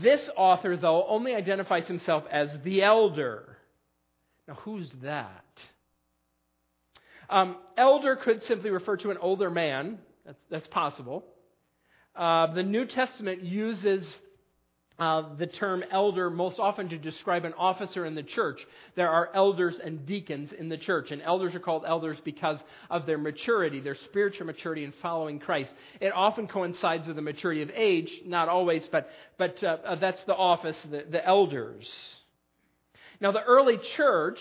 This 0.00 0.28
author, 0.36 0.76
though, 0.76 1.06
only 1.06 1.34
identifies 1.34 1.86
himself 1.86 2.24
as 2.30 2.50
the 2.64 2.82
elder. 2.82 3.56
Now, 4.48 4.54
who's 4.62 4.90
that? 5.02 5.44
Um, 7.28 7.56
elder 7.76 8.16
could 8.16 8.42
simply 8.44 8.70
refer 8.70 8.96
to 8.98 9.10
an 9.10 9.18
older 9.20 9.50
man. 9.50 9.98
That's, 10.24 10.38
that's 10.50 10.66
possible. 10.68 11.24
Uh, 12.14 12.52
the 12.54 12.62
New 12.62 12.86
Testament 12.86 13.42
uses 13.42 14.06
uh, 14.98 15.34
the 15.36 15.46
term 15.46 15.84
elder 15.90 16.30
most 16.30 16.58
often 16.58 16.88
to 16.88 16.96
describe 16.96 17.44
an 17.44 17.52
officer 17.58 18.06
in 18.06 18.14
the 18.14 18.22
church. 18.22 18.60
There 18.94 19.10
are 19.10 19.30
elders 19.34 19.74
and 19.82 20.06
deacons 20.06 20.52
in 20.52 20.70
the 20.70 20.78
church, 20.78 21.10
and 21.10 21.20
elders 21.20 21.54
are 21.54 21.60
called 21.60 21.84
elders 21.86 22.16
because 22.24 22.58
of 22.88 23.04
their 23.04 23.18
maturity, 23.18 23.80
their 23.80 23.96
spiritual 24.06 24.46
maturity 24.46 24.84
in 24.84 24.94
following 25.02 25.38
Christ. 25.38 25.72
It 26.00 26.12
often 26.14 26.48
coincides 26.48 27.06
with 27.06 27.16
the 27.16 27.22
maturity 27.22 27.60
of 27.60 27.70
age, 27.74 28.10
not 28.24 28.48
always, 28.48 28.86
but, 28.90 29.08
but 29.36 29.62
uh, 29.62 29.76
uh, 29.84 29.94
that's 29.96 30.22
the 30.24 30.34
office, 30.34 30.76
the, 30.90 31.04
the 31.10 31.24
elders. 31.26 31.86
Now, 33.20 33.32
the 33.32 33.42
early 33.42 33.78
church 33.96 34.38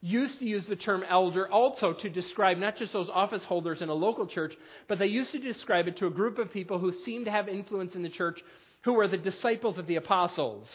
used 0.00 0.38
to 0.38 0.44
use 0.46 0.66
the 0.66 0.76
term 0.76 1.04
elder 1.08 1.50
also 1.50 1.92
to 1.92 2.08
describe 2.08 2.56
not 2.56 2.76
just 2.76 2.92
those 2.92 3.08
office 3.08 3.44
holders 3.44 3.82
in 3.82 3.88
a 3.88 3.94
local 3.94 4.26
church, 4.26 4.54
but 4.86 4.98
they 4.98 5.06
used 5.06 5.32
to 5.32 5.38
describe 5.38 5.88
it 5.88 5.96
to 5.98 6.06
a 6.06 6.10
group 6.10 6.38
of 6.38 6.52
people 6.52 6.78
who 6.78 6.92
seemed 6.92 7.24
to 7.24 7.30
have 7.30 7.48
influence 7.48 7.94
in 7.94 8.02
the 8.02 8.08
church 8.08 8.40
who 8.88 8.94
were 8.94 9.06
the 9.06 9.18
disciples 9.18 9.76
of 9.76 9.86
the 9.86 9.96
apostles. 9.96 10.66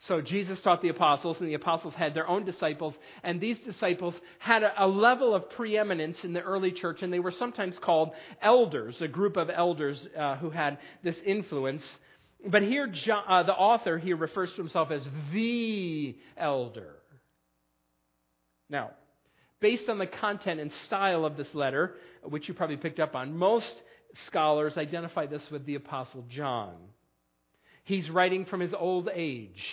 So 0.00 0.20
Jesus 0.20 0.60
taught 0.62 0.82
the 0.82 0.88
apostles, 0.88 1.38
and 1.38 1.48
the 1.48 1.54
apostles 1.54 1.94
had 1.94 2.12
their 2.12 2.26
own 2.26 2.44
disciples, 2.44 2.92
and 3.22 3.40
these 3.40 3.56
disciples 3.60 4.16
had 4.40 4.64
a, 4.76 4.88
level 4.88 5.32
of 5.32 5.48
preeminence 5.50 6.24
in 6.24 6.32
the 6.32 6.40
early 6.40 6.72
church, 6.72 7.02
and 7.02 7.12
they 7.12 7.20
were 7.20 7.30
sometimes 7.30 7.78
called 7.78 8.10
elders, 8.42 9.00
a 9.00 9.06
group 9.06 9.36
of 9.36 9.48
elders 9.48 10.04
uh, 10.18 10.38
who 10.38 10.50
had 10.50 10.78
this 11.04 11.20
influence. 11.20 11.84
But 12.44 12.62
here, 12.62 12.88
John, 12.88 13.22
uh, 13.28 13.44
the 13.44 13.54
author 13.54 13.96
here 13.96 14.16
refers 14.16 14.50
to 14.50 14.56
himself 14.56 14.90
as 14.90 15.02
the 15.32 16.18
elder. 16.36 16.96
Now, 18.68 18.90
based 19.60 19.88
on 19.88 19.98
the 19.98 20.08
content 20.08 20.58
and 20.58 20.72
style 20.86 21.24
of 21.24 21.36
this 21.36 21.54
letter, 21.54 21.94
which 22.24 22.48
you 22.48 22.54
probably 22.54 22.76
picked 22.76 22.98
up 22.98 23.14
on, 23.14 23.36
most 23.36 23.72
scholars 24.26 24.76
identify 24.76 25.26
this 25.26 25.42
with 25.50 25.64
the 25.66 25.74
apostle 25.74 26.24
John. 26.28 26.74
He's 27.84 28.10
writing 28.10 28.44
from 28.44 28.60
his 28.60 28.74
old 28.74 29.08
age. 29.12 29.64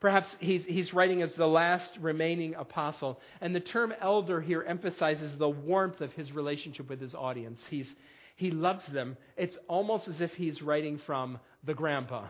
Perhaps 0.00 0.34
he's, 0.40 0.64
he's 0.64 0.92
writing 0.92 1.22
as 1.22 1.32
the 1.34 1.46
last 1.46 1.92
remaining 2.00 2.56
apostle. 2.56 3.20
And 3.40 3.54
the 3.54 3.60
term 3.60 3.94
elder 4.00 4.40
here 4.40 4.64
emphasizes 4.66 5.38
the 5.38 5.48
warmth 5.48 6.00
of 6.00 6.12
his 6.14 6.32
relationship 6.32 6.88
with 6.88 7.00
his 7.00 7.14
audience. 7.14 7.60
He's, 7.70 7.86
he 8.34 8.50
loves 8.50 8.84
them. 8.86 9.16
It's 9.36 9.56
almost 9.68 10.08
as 10.08 10.20
if 10.20 10.32
he's 10.32 10.60
writing 10.60 11.00
from 11.06 11.38
the 11.62 11.74
grandpa. 11.74 12.26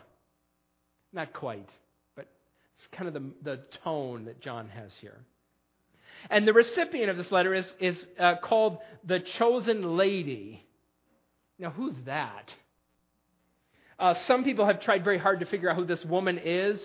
Not 1.14 1.32
quite, 1.32 1.70
but 2.14 2.28
it's 2.78 2.88
kind 2.96 3.08
of 3.08 3.14
the, 3.14 3.30
the 3.42 3.60
tone 3.82 4.26
that 4.26 4.42
John 4.42 4.68
has 4.68 4.90
here. 5.00 5.20
And 6.28 6.46
the 6.46 6.52
recipient 6.52 7.08
of 7.08 7.16
this 7.16 7.32
letter 7.32 7.54
is, 7.54 7.72
is 7.80 8.06
uh, 8.18 8.34
called 8.42 8.78
the 9.04 9.20
chosen 9.38 9.96
lady. 9.96 10.62
Now, 11.62 11.70
who's 11.70 11.94
that? 12.06 12.52
Uh, 13.96 14.14
some 14.26 14.42
people 14.42 14.66
have 14.66 14.80
tried 14.80 15.04
very 15.04 15.16
hard 15.16 15.38
to 15.40 15.46
figure 15.46 15.70
out 15.70 15.76
who 15.76 15.84
this 15.84 16.04
woman 16.04 16.40
is. 16.42 16.84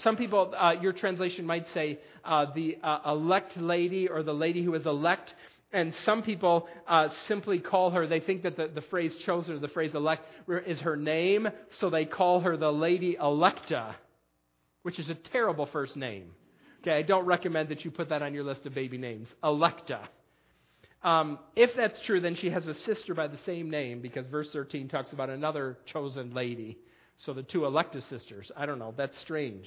Some 0.00 0.16
people, 0.16 0.54
uh, 0.56 0.72
your 0.80 0.94
translation 0.94 1.44
might 1.44 1.66
say 1.74 1.98
uh, 2.24 2.46
the 2.54 2.78
uh, 2.82 3.00
elect 3.12 3.54
lady 3.58 4.08
or 4.08 4.22
the 4.22 4.32
lady 4.32 4.62
who 4.62 4.72
is 4.72 4.86
elect. 4.86 5.34
And 5.74 5.94
some 6.06 6.22
people 6.22 6.66
uh, 6.88 7.10
simply 7.28 7.58
call 7.58 7.90
her, 7.90 8.06
they 8.06 8.20
think 8.20 8.44
that 8.44 8.56
the, 8.56 8.68
the 8.68 8.80
phrase 8.80 9.14
chosen 9.26 9.56
or 9.56 9.58
the 9.58 9.68
phrase 9.68 9.90
elect 9.94 10.24
is 10.66 10.80
her 10.80 10.96
name, 10.96 11.46
so 11.78 11.90
they 11.90 12.06
call 12.06 12.40
her 12.40 12.56
the 12.56 12.72
Lady 12.72 13.18
Electa, 13.20 13.94
which 14.84 14.98
is 14.98 15.10
a 15.10 15.14
terrible 15.14 15.66
first 15.66 15.96
name. 15.96 16.30
Okay, 16.80 16.92
I 16.92 17.02
don't 17.02 17.26
recommend 17.26 17.68
that 17.68 17.84
you 17.84 17.90
put 17.90 18.08
that 18.08 18.22
on 18.22 18.32
your 18.32 18.44
list 18.44 18.64
of 18.64 18.72
baby 18.72 18.96
names. 18.96 19.28
Electa. 19.42 20.08
Um, 21.04 21.38
if 21.54 21.70
that's 21.76 21.98
true, 22.06 22.20
then 22.20 22.34
she 22.34 22.48
has 22.48 22.66
a 22.66 22.74
sister 22.74 23.14
by 23.14 23.28
the 23.28 23.38
same 23.44 23.70
name 23.70 24.00
because 24.00 24.26
verse 24.26 24.48
13 24.52 24.88
talks 24.88 25.12
about 25.12 25.28
another 25.28 25.76
chosen 25.92 26.32
lady. 26.32 26.78
So 27.18 27.34
the 27.34 27.42
two 27.42 27.66
Electa 27.66 28.02
sisters. 28.08 28.50
I 28.56 28.64
don't 28.64 28.78
know. 28.78 28.94
That's 28.96 29.16
strange. 29.20 29.66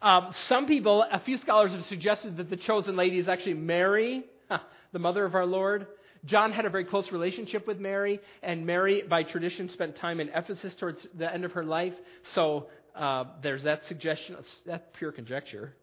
Um, 0.00 0.32
some 0.48 0.66
people, 0.66 1.04
a 1.10 1.20
few 1.20 1.38
scholars 1.38 1.72
have 1.72 1.84
suggested 1.86 2.36
that 2.36 2.50
the 2.50 2.56
chosen 2.56 2.96
lady 2.96 3.18
is 3.18 3.28
actually 3.28 3.54
Mary, 3.54 4.24
the 4.92 4.98
mother 4.98 5.24
of 5.24 5.34
our 5.34 5.46
Lord. 5.46 5.88
John 6.24 6.52
had 6.52 6.64
a 6.64 6.70
very 6.70 6.84
close 6.84 7.10
relationship 7.12 7.66
with 7.66 7.78
Mary, 7.78 8.20
and 8.42 8.64
Mary, 8.64 9.02
by 9.02 9.24
tradition, 9.24 9.68
spent 9.70 9.96
time 9.96 10.20
in 10.20 10.30
Ephesus 10.30 10.74
towards 10.76 11.06
the 11.18 11.32
end 11.32 11.44
of 11.44 11.52
her 11.52 11.64
life. 11.64 11.92
So 12.34 12.68
uh, 12.94 13.24
there's 13.42 13.64
that 13.64 13.84
suggestion. 13.86 14.36
That's 14.64 14.84
pure 14.98 15.12
conjecture. 15.12 15.74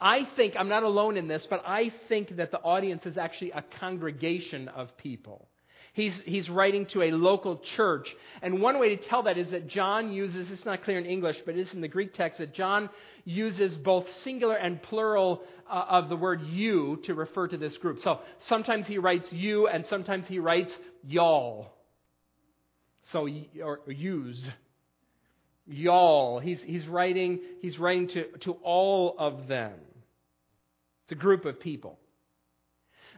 I 0.00 0.26
think, 0.36 0.54
I'm 0.58 0.68
not 0.68 0.82
alone 0.82 1.16
in 1.16 1.28
this, 1.28 1.46
but 1.50 1.62
I 1.66 1.92
think 2.08 2.36
that 2.36 2.50
the 2.50 2.60
audience 2.60 3.04
is 3.04 3.18
actually 3.18 3.50
a 3.50 3.62
congregation 3.78 4.68
of 4.68 4.96
people. 4.96 5.46
He's, 5.92 6.18
he's 6.24 6.48
writing 6.48 6.86
to 6.86 7.02
a 7.02 7.10
local 7.10 7.60
church. 7.76 8.08
And 8.42 8.62
one 8.62 8.78
way 8.78 8.96
to 8.96 9.08
tell 9.08 9.24
that 9.24 9.36
is 9.36 9.50
that 9.50 9.66
John 9.66 10.12
uses, 10.12 10.50
it's 10.50 10.64
not 10.64 10.84
clear 10.84 10.98
in 10.98 11.04
English, 11.04 11.36
but 11.44 11.56
it 11.56 11.60
is 11.60 11.74
in 11.74 11.80
the 11.80 11.88
Greek 11.88 12.14
text, 12.14 12.38
that 12.38 12.54
John 12.54 12.88
uses 13.24 13.76
both 13.76 14.06
singular 14.24 14.54
and 14.54 14.80
plural 14.82 15.42
uh, 15.68 15.84
of 15.88 16.08
the 16.08 16.16
word 16.16 16.42
you 16.46 17.00
to 17.04 17.14
refer 17.14 17.48
to 17.48 17.56
this 17.56 17.76
group. 17.78 18.00
So 18.02 18.20
sometimes 18.48 18.86
he 18.86 18.98
writes 18.98 19.30
you, 19.32 19.66
and 19.66 19.84
sometimes 19.86 20.26
he 20.28 20.38
writes 20.38 20.74
y'all. 21.06 21.72
So, 23.12 23.28
or, 23.62 23.80
used 23.86 24.44
y'all. 25.66 26.38
He's, 26.38 26.60
he's 26.64 26.86
writing, 26.86 27.40
he's 27.60 27.78
writing 27.78 28.08
to, 28.08 28.24
to 28.42 28.52
all 28.62 29.16
of 29.18 29.48
them. 29.48 29.74
It's 31.10 31.18
a 31.18 31.20
group 31.20 31.44
of 31.44 31.58
people. 31.58 31.98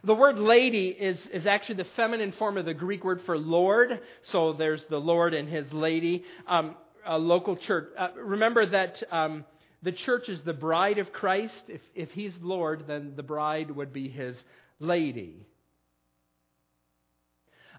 The 0.03 0.15
word 0.15 0.39
lady 0.39 0.87
is, 0.87 1.19
is 1.31 1.45
actually 1.45 1.75
the 1.75 1.87
feminine 1.95 2.31
form 2.31 2.57
of 2.57 2.65
the 2.65 2.73
Greek 2.73 3.03
word 3.03 3.21
for 3.27 3.37
Lord. 3.37 3.99
So 4.23 4.53
there's 4.53 4.81
the 4.89 4.97
Lord 4.97 5.35
and 5.35 5.47
his 5.47 5.71
lady. 5.71 6.23
Um, 6.47 6.75
a 7.05 7.19
local 7.19 7.55
church. 7.55 7.89
Uh, 7.95 8.07
remember 8.15 8.65
that 8.65 9.03
um, 9.11 9.45
the 9.83 9.91
church 9.91 10.27
is 10.27 10.39
the 10.43 10.53
bride 10.53 10.97
of 10.97 11.13
Christ. 11.13 11.53
If, 11.67 11.81
if 11.93 12.09
he's 12.09 12.33
Lord, 12.41 12.85
then 12.87 13.13
the 13.15 13.21
bride 13.21 13.69
would 13.69 13.93
be 13.93 14.09
his 14.09 14.35
lady. 14.79 15.45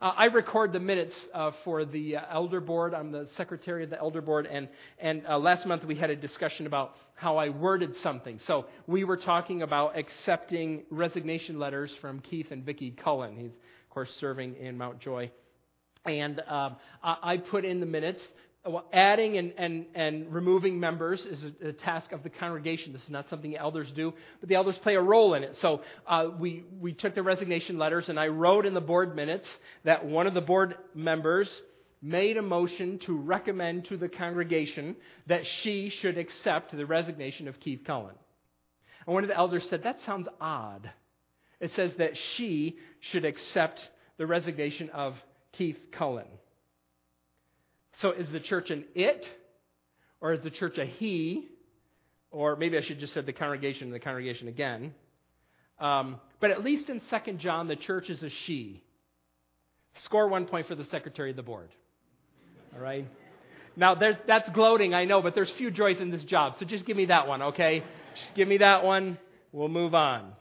Uh, 0.04 0.12
I 0.18 0.24
record 0.26 0.74
the 0.74 0.80
minutes 0.80 1.14
uh, 1.32 1.52
for 1.64 1.86
the 1.86 2.16
uh, 2.16 2.20
elder 2.30 2.60
board. 2.60 2.92
I'm 2.92 3.10
the 3.10 3.26
secretary 3.38 3.84
of 3.84 3.88
the 3.88 3.98
elder 3.98 4.20
board, 4.20 4.46
and 4.46 4.68
and 4.98 5.22
uh, 5.26 5.38
last 5.38 5.64
month 5.64 5.82
we 5.82 5.94
had 5.94 6.10
a 6.10 6.16
discussion 6.16 6.66
about 6.66 6.94
how 7.14 7.38
I 7.38 7.48
worded 7.48 7.96
something. 8.02 8.38
So 8.46 8.66
we 8.86 9.04
were 9.04 9.16
talking 9.16 9.62
about 9.62 9.96
accepting 9.96 10.82
resignation 10.90 11.58
letters 11.58 11.90
from 12.02 12.20
Keith 12.20 12.48
and 12.50 12.62
Vicki 12.62 12.90
Cullen. 12.90 13.34
He's 13.34 13.52
of 13.52 13.88
course 13.88 14.10
serving 14.20 14.56
in 14.56 14.76
Mount 14.76 15.00
Joy, 15.00 15.30
and 16.04 16.38
um, 16.40 16.76
I, 17.02 17.16
I 17.22 17.36
put 17.38 17.64
in 17.64 17.80
the 17.80 17.86
minutes 17.86 18.20
adding 18.92 19.36
and, 19.36 19.52
and, 19.58 19.86
and 19.94 20.32
removing 20.32 20.80
members 20.80 21.20
is 21.20 21.38
a, 21.44 21.68
a, 21.68 21.72
task 21.72 22.12
of 22.12 22.22
the 22.22 22.30
congregation. 22.30 22.92
This 22.92 23.02
is 23.02 23.10
not 23.10 23.28
something 23.28 23.54
elders 23.56 23.92
do, 23.92 24.14
but 24.40 24.48
the 24.48 24.54
elders 24.54 24.76
play 24.78 24.94
a 24.94 25.00
role 25.00 25.34
in 25.34 25.42
it. 25.42 25.56
So 25.60 25.82
uh, 26.06 26.28
we, 26.38 26.64
we 26.80 26.94
took 26.94 27.14
the 27.14 27.22
resignation 27.22 27.78
letters, 27.78 28.08
and 28.08 28.18
I 28.18 28.28
wrote 28.28 28.64
in 28.64 28.72
the 28.72 28.80
board 28.80 29.14
minutes 29.14 29.46
that 29.84 30.06
one 30.06 30.26
of 30.26 30.32
the 30.32 30.40
board 30.40 30.76
members 30.94 31.48
made 32.00 32.36
a 32.36 32.42
motion 32.42 32.98
to 33.00 33.16
recommend 33.16 33.86
to 33.86 33.96
the 33.96 34.08
congregation 34.08 34.96
that 35.26 35.46
she 35.46 35.90
should 35.90 36.16
accept 36.16 36.74
the 36.74 36.86
resignation 36.86 37.48
of 37.48 37.60
Keith 37.60 37.82
Cullen. 37.86 38.14
And 39.06 39.14
one 39.14 39.24
of 39.24 39.28
the 39.28 39.36
elders 39.36 39.64
said, 39.68 39.82
That 39.82 39.98
sounds 40.06 40.28
odd. 40.40 40.90
It 41.60 41.72
says 41.72 41.92
that 41.98 42.16
she 42.36 42.78
should 43.00 43.24
accept 43.24 43.80
the 44.16 44.26
resignation 44.26 44.90
of 44.90 45.14
Keith 45.52 45.78
Cullen. 45.92 46.26
So 48.00 48.12
is 48.12 48.26
the 48.32 48.40
church 48.40 48.70
an 48.70 48.84
it? 48.94 49.24
Or 50.20 50.32
is 50.32 50.42
the 50.42 50.50
church 50.50 50.78
a 50.78 50.84
he? 50.84 51.48
Or 52.30 52.56
maybe 52.56 52.76
I 52.78 52.82
should 52.82 52.98
just 52.98 53.14
said 53.14 53.26
the 53.26 53.32
congregation 53.32 53.84
and 53.84 53.94
the 53.94 54.00
congregation 54.00 54.48
again. 54.48 54.94
Um, 55.78 56.20
but 56.40 56.50
at 56.50 56.64
least 56.64 56.88
in 56.88 57.00
2 57.00 57.32
John, 57.34 57.68
the 57.68 57.76
church 57.76 58.08
is 58.08 58.22
a 58.22 58.30
she. 58.46 58.82
Score 60.04 60.28
one 60.28 60.46
point 60.46 60.66
for 60.66 60.74
the 60.74 60.84
secretary 60.86 61.30
of 61.30 61.36
the 61.36 61.42
board. 61.42 61.68
All 62.74 62.80
right? 62.80 63.06
Now, 63.76 63.94
that's 63.94 64.48
gloating, 64.50 64.94
I 64.94 65.04
know, 65.04 65.20
but 65.20 65.34
there's 65.34 65.50
few 65.58 65.70
joys 65.70 66.00
in 66.00 66.10
this 66.10 66.22
job. 66.24 66.54
So 66.58 66.64
just 66.64 66.86
give 66.86 66.96
me 66.96 67.06
that 67.06 67.26
one, 67.26 67.42
okay? 67.42 67.80
Just 68.14 68.36
give 68.36 68.46
me 68.46 68.58
that 68.58 68.84
one. 68.84 69.18
We'll 69.52 69.68
move 69.68 69.94
on. 69.94 70.32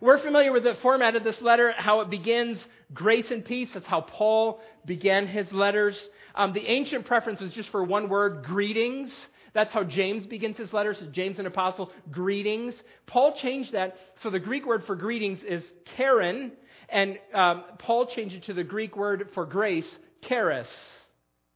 We're 0.00 0.18
familiar 0.22 0.52
with 0.52 0.64
the 0.64 0.76
format 0.82 1.16
of 1.16 1.24
this 1.24 1.40
letter, 1.40 1.72
how 1.76 2.00
it 2.00 2.10
begins 2.10 2.64
grace 2.92 3.30
and 3.30 3.44
peace. 3.44 3.70
That's 3.74 3.86
how 3.86 4.02
Paul 4.02 4.60
began 4.86 5.26
his 5.26 5.50
letters. 5.52 5.96
Um, 6.34 6.52
the 6.52 6.66
ancient 6.66 7.06
preference 7.06 7.40
was 7.40 7.52
just 7.52 7.70
for 7.70 7.84
one 7.84 8.08
word, 8.08 8.44
greetings. 8.44 9.12
That's 9.54 9.72
how 9.72 9.84
James 9.84 10.24
begins 10.26 10.56
his 10.56 10.72
letters. 10.72 10.96
James, 11.12 11.38
an 11.38 11.46
apostle, 11.46 11.92
greetings. 12.10 12.74
Paul 13.06 13.36
changed 13.40 13.72
that. 13.72 13.96
So 14.22 14.30
the 14.30 14.40
Greek 14.40 14.66
word 14.66 14.84
for 14.86 14.96
greetings 14.96 15.40
is 15.42 15.62
chairein, 15.98 16.52
and 16.88 17.18
um, 17.34 17.64
Paul 17.78 18.06
changed 18.06 18.34
it 18.34 18.44
to 18.44 18.54
the 18.54 18.64
Greek 18.64 18.96
word 18.96 19.28
for 19.34 19.44
grace, 19.44 19.90
charis. 20.26 20.68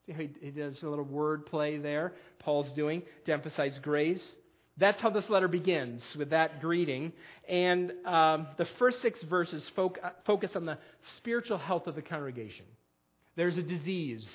See 0.07 0.13
how 0.13 0.21
he, 0.21 0.31
he 0.41 0.51
does 0.51 0.83
a 0.83 0.89
little 0.89 1.05
word 1.05 1.47
play 1.47 1.79
there, 1.79 2.13
Paul's 2.39 2.71
doing 2.73 3.03
to 3.25 3.33
emphasize 3.33 3.79
grace. 3.83 4.21
That's 4.79 5.01
how 5.01 5.11
this 5.11 5.29
letter 5.31 5.49
begins, 5.49 6.03
with 6.19 6.31
that 6.31 6.61
greeting. 6.61 7.13
And 7.49 7.93
um, 8.05 8.49
the 8.59 8.67
first 8.79 9.01
six 9.01 9.23
verses 9.23 9.63
focus 10.27 10.53
on 10.55 10.67
the 10.67 10.79
spiritual 11.17 11.59
health 11.59 11.87
of 11.87 11.95
the 11.95 12.03
congregation. 12.03 12.67
There's 13.37 13.57
a 13.57 13.63
disease. 13.63 14.27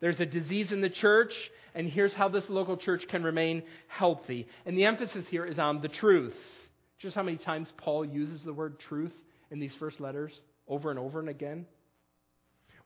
There's 0.00 0.20
a 0.20 0.26
disease 0.26 0.72
in 0.72 0.80
the 0.80 0.90
church, 0.90 1.32
and 1.74 1.88
here's 1.88 2.12
how 2.12 2.28
this 2.28 2.44
local 2.48 2.76
church 2.76 3.04
can 3.08 3.24
remain 3.24 3.62
healthy. 3.88 4.46
And 4.64 4.76
the 4.76 4.84
emphasis 4.84 5.26
here 5.28 5.44
is 5.44 5.58
on 5.58 5.80
the 5.80 5.88
truth. 5.88 6.36
Just 7.00 7.14
how 7.14 7.22
many 7.22 7.38
times 7.38 7.68
Paul 7.78 8.04
uses 8.04 8.42
the 8.42 8.52
word 8.52 8.78
truth 8.88 9.12
in 9.50 9.58
these 9.58 9.72
first 9.78 10.00
letters 10.00 10.32
over 10.68 10.90
and 10.90 10.98
over 10.98 11.18
and 11.18 11.28
again? 11.28 11.66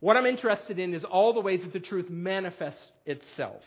What 0.01 0.17
I'm 0.17 0.27
interested 0.27 0.79
in 0.79 0.95
is 0.95 1.05
all 1.05 1.33
the 1.33 1.41
ways 1.41 1.61
that 1.63 1.73
the 1.73 1.81
truth 1.81 2.09
manifests 2.11 2.93
itself. 3.07 3.63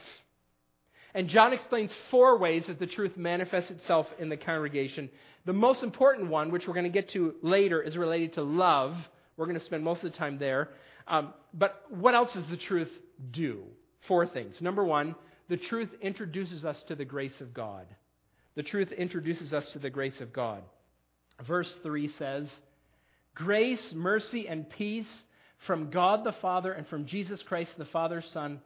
And 1.15 1.29
John 1.29 1.53
explains 1.53 1.93
four 2.11 2.37
ways 2.37 2.65
that 2.67 2.77
the 2.77 2.85
truth 2.85 3.15
manifests 3.15 3.71
itself 3.71 4.05
in 4.19 4.27
the 4.27 4.35
congregation. 4.35 5.09
The 5.45 5.53
most 5.53 5.81
important 5.81 6.29
one, 6.29 6.51
which 6.51 6.67
we're 6.67 6.73
going 6.73 6.83
to 6.83 6.89
get 6.89 7.09
to 7.11 7.35
later, 7.41 7.81
is 7.81 7.95
related 7.95 8.33
to 8.33 8.43
love. 8.43 8.97
We're 9.37 9.45
going 9.45 9.57
to 9.57 9.63
spend 9.63 9.81
most 9.81 10.03
of 10.03 10.11
the 10.11 10.17
time 10.17 10.37
there. 10.37 10.71
Um, 11.07 11.33
but 11.53 11.83
what 11.89 12.15
else 12.15 12.33
does 12.33 12.45
the 12.49 12.57
truth 12.57 12.91
do? 13.31 13.63
Four 14.09 14.27
things. 14.27 14.59
Number 14.59 14.83
one, 14.83 15.15
the 15.47 15.55
truth 15.55 15.89
introduces 16.01 16.65
us 16.65 16.83
to 16.89 16.95
the 16.95 17.05
grace 17.05 17.39
of 17.39 17.53
God. 17.53 17.85
The 18.55 18.63
truth 18.63 18.91
introduces 18.91 19.53
us 19.53 19.65
to 19.71 19.79
the 19.79 19.89
grace 19.89 20.19
of 20.19 20.33
God. 20.33 20.63
Verse 21.47 21.73
3 21.81 22.09
says, 22.17 22.49
Grace, 23.35 23.93
mercy, 23.93 24.49
and 24.49 24.69
peace 24.69 25.09
from 25.65 25.91
God 25.91 26.25
the 26.25 26.33
Father 26.33 26.73
and 26.73 26.85
from 26.87 27.05
Jesus 27.05 27.41
Christ, 27.41 27.71
the 27.77 27.85
Father's 27.85 28.29
Son, 28.33 28.59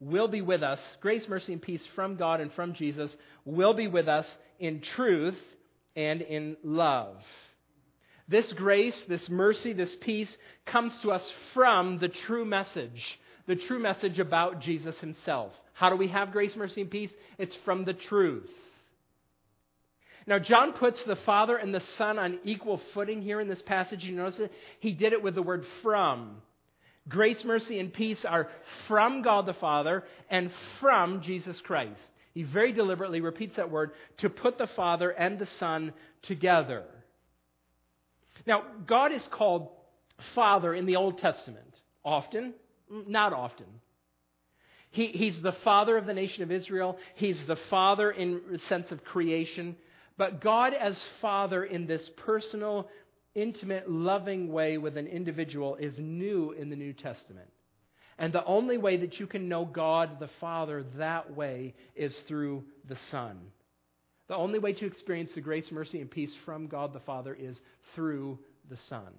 will 0.00 0.28
be 0.28 0.42
with 0.42 0.62
us. 0.62 0.80
Grace, 1.00 1.26
mercy, 1.28 1.52
and 1.52 1.62
peace 1.62 1.84
from 1.94 2.16
God 2.16 2.40
and 2.40 2.52
from 2.52 2.74
Jesus 2.74 3.14
will 3.44 3.74
be 3.74 3.86
with 3.86 4.08
us 4.08 4.26
in 4.58 4.80
truth 4.80 5.38
and 5.96 6.22
in 6.22 6.56
love. 6.62 7.16
This 8.26 8.50
grace, 8.52 9.00
this 9.08 9.28
mercy, 9.28 9.72
this 9.72 9.94
peace 10.00 10.34
comes 10.66 10.92
to 11.02 11.12
us 11.12 11.32
from 11.52 11.98
the 11.98 12.08
true 12.08 12.44
message, 12.44 13.18
the 13.46 13.56
true 13.56 13.78
message 13.78 14.18
about 14.18 14.60
Jesus 14.60 14.98
himself. 14.98 15.52
How 15.74 15.90
do 15.90 15.96
we 15.96 16.08
have 16.08 16.32
grace, 16.32 16.56
mercy, 16.56 16.80
and 16.80 16.90
peace? 16.90 17.10
It's 17.36 17.56
from 17.64 17.84
the 17.84 17.92
truth. 17.92 18.48
Now, 20.26 20.38
John 20.38 20.72
puts 20.72 21.02
the 21.04 21.16
Father 21.16 21.56
and 21.56 21.74
the 21.74 21.82
Son 21.98 22.18
on 22.18 22.38
equal 22.44 22.80
footing 22.94 23.20
here 23.20 23.40
in 23.40 23.48
this 23.48 23.60
passage. 23.60 24.04
You 24.04 24.16
notice 24.16 24.40
it? 24.40 24.52
He 24.80 24.92
did 24.92 25.12
it 25.12 25.22
with 25.22 25.34
the 25.34 25.42
word 25.42 25.66
from. 25.82 26.36
Grace, 27.08 27.44
mercy, 27.44 27.78
and 27.78 27.92
peace 27.92 28.24
are 28.24 28.48
from 28.88 29.22
God 29.22 29.46
the 29.46 29.54
Father 29.54 30.04
and 30.30 30.50
from 30.80 31.20
Jesus 31.20 31.60
Christ. 31.60 32.00
He 32.32 32.42
very 32.42 32.72
deliberately 32.72 33.20
repeats 33.20 33.56
that 33.56 33.70
word 33.70 33.92
to 34.18 34.30
put 34.30 34.58
the 34.58 34.66
Father 34.68 35.10
and 35.10 35.38
the 35.38 35.46
Son 35.58 35.92
together. 36.22 36.84
Now, 38.46 38.62
God 38.86 39.12
is 39.12 39.26
called 39.30 39.68
Father 40.34 40.74
in 40.74 40.86
the 40.86 40.96
Old 40.96 41.18
Testament. 41.18 41.74
Often, 42.04 42.54
not 42.90 43.32
often. 43.32 43.66
He, 44.90 45.08
he's 45.08 45.40
the 45.42 45.56
father 45.64 45.96
of 45.96 46.06
the 46.06 46.14
nation 46.14 46.42
of 46.42 46.52
Israel. 46.52 46.98
He's 47.16 47.44
the 47.46 47.58
father 47.68 48.10
in 48.10 48.40
the 48.52 48.58
sense 48.60 48.92
of 48.92 49.02
creation. 49.04 49.76
But 50.16 50.40
God, 50.40 50.72
as 50.72 50.96
Father 51.20 51.64
in 51.64 51.86
this 51.86 52.08
personal, 52.16 52.88
intimate, 53.34 53.90
loving 53.90 54.52
way 54.52 54.78
with 54.78 54.96
an 54.96 55.06
individual, 55.06 55.76
is 55.76 55.94
new 55.98 56.52
in 56.52 56.70
the 56.70 56.76
New 56.76 56.92
Testament. 56.92 57.48
And 58.18 58.32
the 58.32 58.44
only 58.44 58.78
way 58.78 58.98
that 58.98 59.18
you 59.18 59.26
can 59.26 59.48
know 59.48 59.64
God 59.64 60.20
the 60.20 60.30
Father 60.40 60.84
that 60.96 61.34
way 61.34 61.74
is 61.96 62.14
through 62.28 62.64
the 62.88 62.96
Son. 63.10 63.38
The 64.28 64.36
only 64.36 64.58
way 64.58 64.72
to 64.72 64.86
experience 64.86 65.32
the 65.34 65.40
grace, 65.40 65.70
mercy, 65.70 66.00
and 66.00 66.10
peace 66.10 66.32
from 66.44 66.68
God 66.68 66.92
the 66.92 67.00
Father 67.00 67.34
is 67.34 67.60
through 67.94 68.38
the 68.70 68.78
Son. 68.88 69.12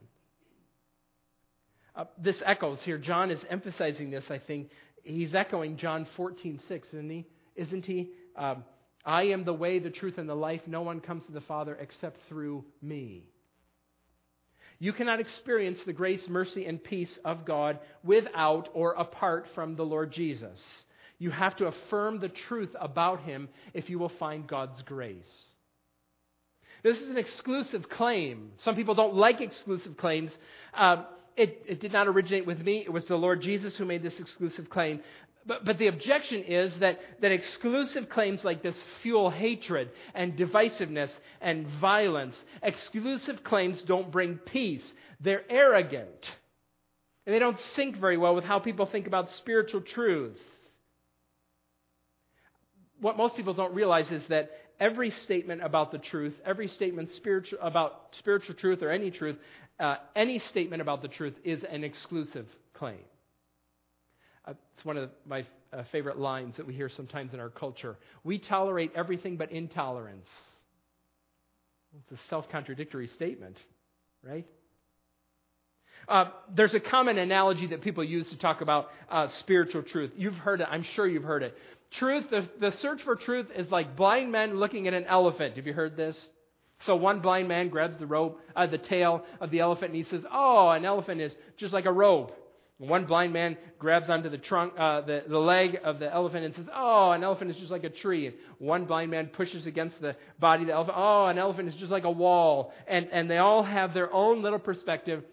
Uh, 1.96 2.06
this 2.18 2.42
echoes 2.46 2.80
here. 2.84 2.98
John 2.98 3.32
is 3.32 3.40
emphasizing 3.50 4.10
this, 4.12 4.26
I 4.30 4.40
think. 4.40 4.70
He's 5.04 5.36
echoing 5.36 5.78
John 5.78 6.08
14, 6.18 6.60
6, 6.68 6.88
isn't 6.88 7.10
he? 7.10 7.26
Isn't 7.56 7.86
he? 7.86 8.12
Um, 8.36 8.64
I 9.06 9.24
am 9.26 9.46
the 9.46 9.54
way, 9.54 9.80
the 9.80 9.92
truth, 9.92 10.18
and 10.18 10.28
the 10.28 10.36
life. 10.36 10.62
No 10.66 10.82
one 10.82 11.00
comes 11.00 11.26
to 11.28 11.32
the 11.32 11.42
Father 11.42 11.78
except 11.80 12.18
through 12.28 12.66
me. 12.82 13.30
You 14.79 14.94
cannot 14.94 15.20
experience 15.20 15.79
the 15.86 15.94
grace, 15.94 16.24
mercy, 16.27 16.65
and 16.65 16.84
peace 16.84 17.17
of 17.24 17.46
God 17.46 17.79
without 18.03 18.70
or 18.74 18.94
apart 18.94 19.48
from 19.55 19.75
the 19.75 19.86
Lord 19.86 20.12
Jesus. 20.12 20.60
You 21.17 21.32
have 21.32 21.55
to 21.58 21.67
affirm 21.67 22.20
the 22.20 22.29
truth 22.29 22.75
about 22.79 23.22
him 23.22 23.48
if 23.74 23.89
you 23.89 24.00
will 24.00 24.10
find 24.10 24.46
God's 24.46 24.82
grace. 24.82 25.24
This 26.84 27.00
is 27.00 27.10
an 27.10 27.17
exclusive 27.17 27.89
claim. 27.89 28.51
Some 28.60 28.75
people 28.75 28.96
don't 28.96 29.15
like 29.15 29.41
exclusive 29.41 29.98
claims. 29.98 30.32
Uh, 30.74 31.05
it, 31.36 31.63
it, 31.67 31.79
did 31.82 31.91
not 31.91 32.08
originate 32.08 32.46
with 32.46 32.60
me. 32.60 32.84
It 32.86 32.91
was 32.91 33.05
the 33.05 33.15
Lord 33.15 33.41
Jesus 33.41 33.75
who 33.75 33.86
made 33.86 34.03
this 34.03 34.20
exclusive 34.20 34.70
claim. 34.70 35.01
But, 35.46 35.64
but 35.64 35.78
the 35.78 35.88
objection 35.88 36.44
is 36.44 36.74
that, 36.80 37.00
that 37.22 37.32
exclusive 37.32 38.10
claims 38.10 38.44
like 38.44 38.64
this 38.64 38.75
fuel 39.04 39.30
hatred 39.30 39.92
and 40.16 40.36
divisiveness 40.36 41.12
and 41.40 41.68
violence. 41.80 42.38
Exclusive 42.64 43.44
claims 43.44 43.81
don't 43.84 44.12
bring 44.12 44.38
peace, 44.38 44.86
they're 45.20 45.44
arrogant. 45.50 46.31
And 47.25 47.34
they 47.34 47.40
don't 47.40 47.60
sync 47.75 47.98
very 47.98 48.18
well 48.18 48.36
with 48.36 48.44
how 48.44 48.60
people 48.60 48.86
think 48.86 49.08
about 49.08 49.29
spiritual 49.31 49.81
truth. 49.81 50.38
What 53.00 53.18
most 53.18 53.36
people 53.36 53.53
don't 53.53 53.74
realize 53.74 54.12
is 54.12 54.25
that 54.27 54.51
every 54.79 55.12
statement 55.12 55.64
about 55.64 55.92
the 55.92 55.98
truth, 55.98 56.34
every 56.46 56.68
statement 56.70 57.12
spiritual, 57.14 57.60
about 57.62 58.16
spiritual 58.20 58.55
truth 58.55 58.81
or 58.81 58.92
any 58.92 59.12
truth, 59.12 59.38
uh, 59.79 59.96
any 60.16 60.40
statement 60.40 60.81
about 60.81 61.01
the 61.01 61.08
truth 61.08 61.34
is 61.44 61.64
an 61.64 61.84
exclusive 61.84 62.48
claim. 62.74 63.00
It's 64.48 64.86
one 64.86 64.98
of 64.98 65.10
my 65.25 65.46
uh, 65.74 65.84
favorite 65.92 66.18
lines 66.18 66.58
that 66.58 66.68
we 66.68 66.74
hear 66.74 66.90
sometimes 66.90 67.34
in 67.34 67.40
our 67.40 67.50
culture. 67.50 67.98
We 68.24 68.40
tolerate 68.40 68.92
everything 68.96 69.38
but 69.38 69.51
intolerance. 69.51 70.27
It's 71.98 72.20
a 72.20 72.29
self 72.29 72.50
contradictory 72.50 73.08
statement, 73.16 73.58
right? 74.24 74.46
Uh, 76.08 76.25
there's 76.55 76.74
a 76.74 76.79
common 76.79 77.18
analogy 77.18 77.68
that 77.68 77.81
people 77.81 78.03
use 78.03 78.29
to 78.29 78.38
talk 78.38 78.62
about 78.62 78.90
uh, 79.10 79.27
spiritual 79.40 79.81
truth. 79.81 80.12
You've 80.16 80.36
heard 80.36 80.62
it, 80.62 80.68
I'm 80.70 80.84
sure 80.96 81.08
you've 81.08 81.24
heard 81.24 81.42
it. 81.42 81.58
Truth, 82.00 82.25
the, 82.29 82.48
the 82.60 82.72
search 82.79 83.01
for 83.03 83.16
truth 83.16 83.48
is 83.55 83.72
like 83.72 83.96
blind 83.96 84.31
men 84.31 84.60
looking 84.60 84.88
at 84.88 84.94
an 84.94 85.05
elephant. 85.05 85.55
Have 85.55 85.66
you 85.66 85.74
heard 85.74 85.96
this? 85.96 86.18
So 86.81 86.96
one 86.96 87.22
blind 87.22 87.48
man 87.48 87.70
grabs 87.70 87.98
the 87.98 88.05
rope, 88.05 88.40
uh, 88.55 88.68
the 88.68 88.77
tail 88.77 89.24
of 89.40 89.50
the 89.50 89.62
elephant, 89.62 89.94
and 89.94 89.96
he 89.96 90.03
says, 90.03 90.24
"Oh, 90.31 90.70
an 90.70 90.84
elephant 90.84 91.22
is 91.22 91.31
just 91.58 91.74
like 91.74 91.86
a 91.86 91.92
rope." 91.92 92.38
One 92.77 93.05
blind 93.05 93.31
man 93.31 93.57
grabs 93.79 94.09
onto 94.09 94.29
the 94.29 94.38
trunk, 94.38 94.74
uh, 94.77 95.01
the, 95.01 95.24
the 95.27 95.40
leg 95.40 95.77
of 95.83 96.00
the 96.00 96.14
elephant 96.14 96.46
and 96.46 96.55
says, 96.55 96.66
Oh, 96.75 97.11
an 97.11 97.24
elephant 97.24 97.51
is 97.51 97.57
just 97.57 97.72
like 97.72 97.85
a 97.85 97.90
tree. 97.90 98.27
And 98.27 98.35
one 98.59 98.85
blind 98.85 99.11
man 99.11 99.27
pushes 99.27 99.66
against 99.66 100.01
the 100.01 100.18
body 100.40 100.64
of 100.64 100.68
the 100.68 100.74
elephant. 100.74 100.98
Oh, 100.98 101.27
an 101.27 101.38
elephant 101.38 101.70
is 101.70 101.75
just 101.75 101.92
like 101.92 102.03
a 102.03 102.11
wall. 102.11 102.74
And, 102.85 103.07
and 103.14 103.31
they 103.31 103.38
all 103.38 103.64
have 103.64 103.94
their 103.94 104.14
own 104.14 104.42
little 104.42 104.59
perspective 104.59 105.24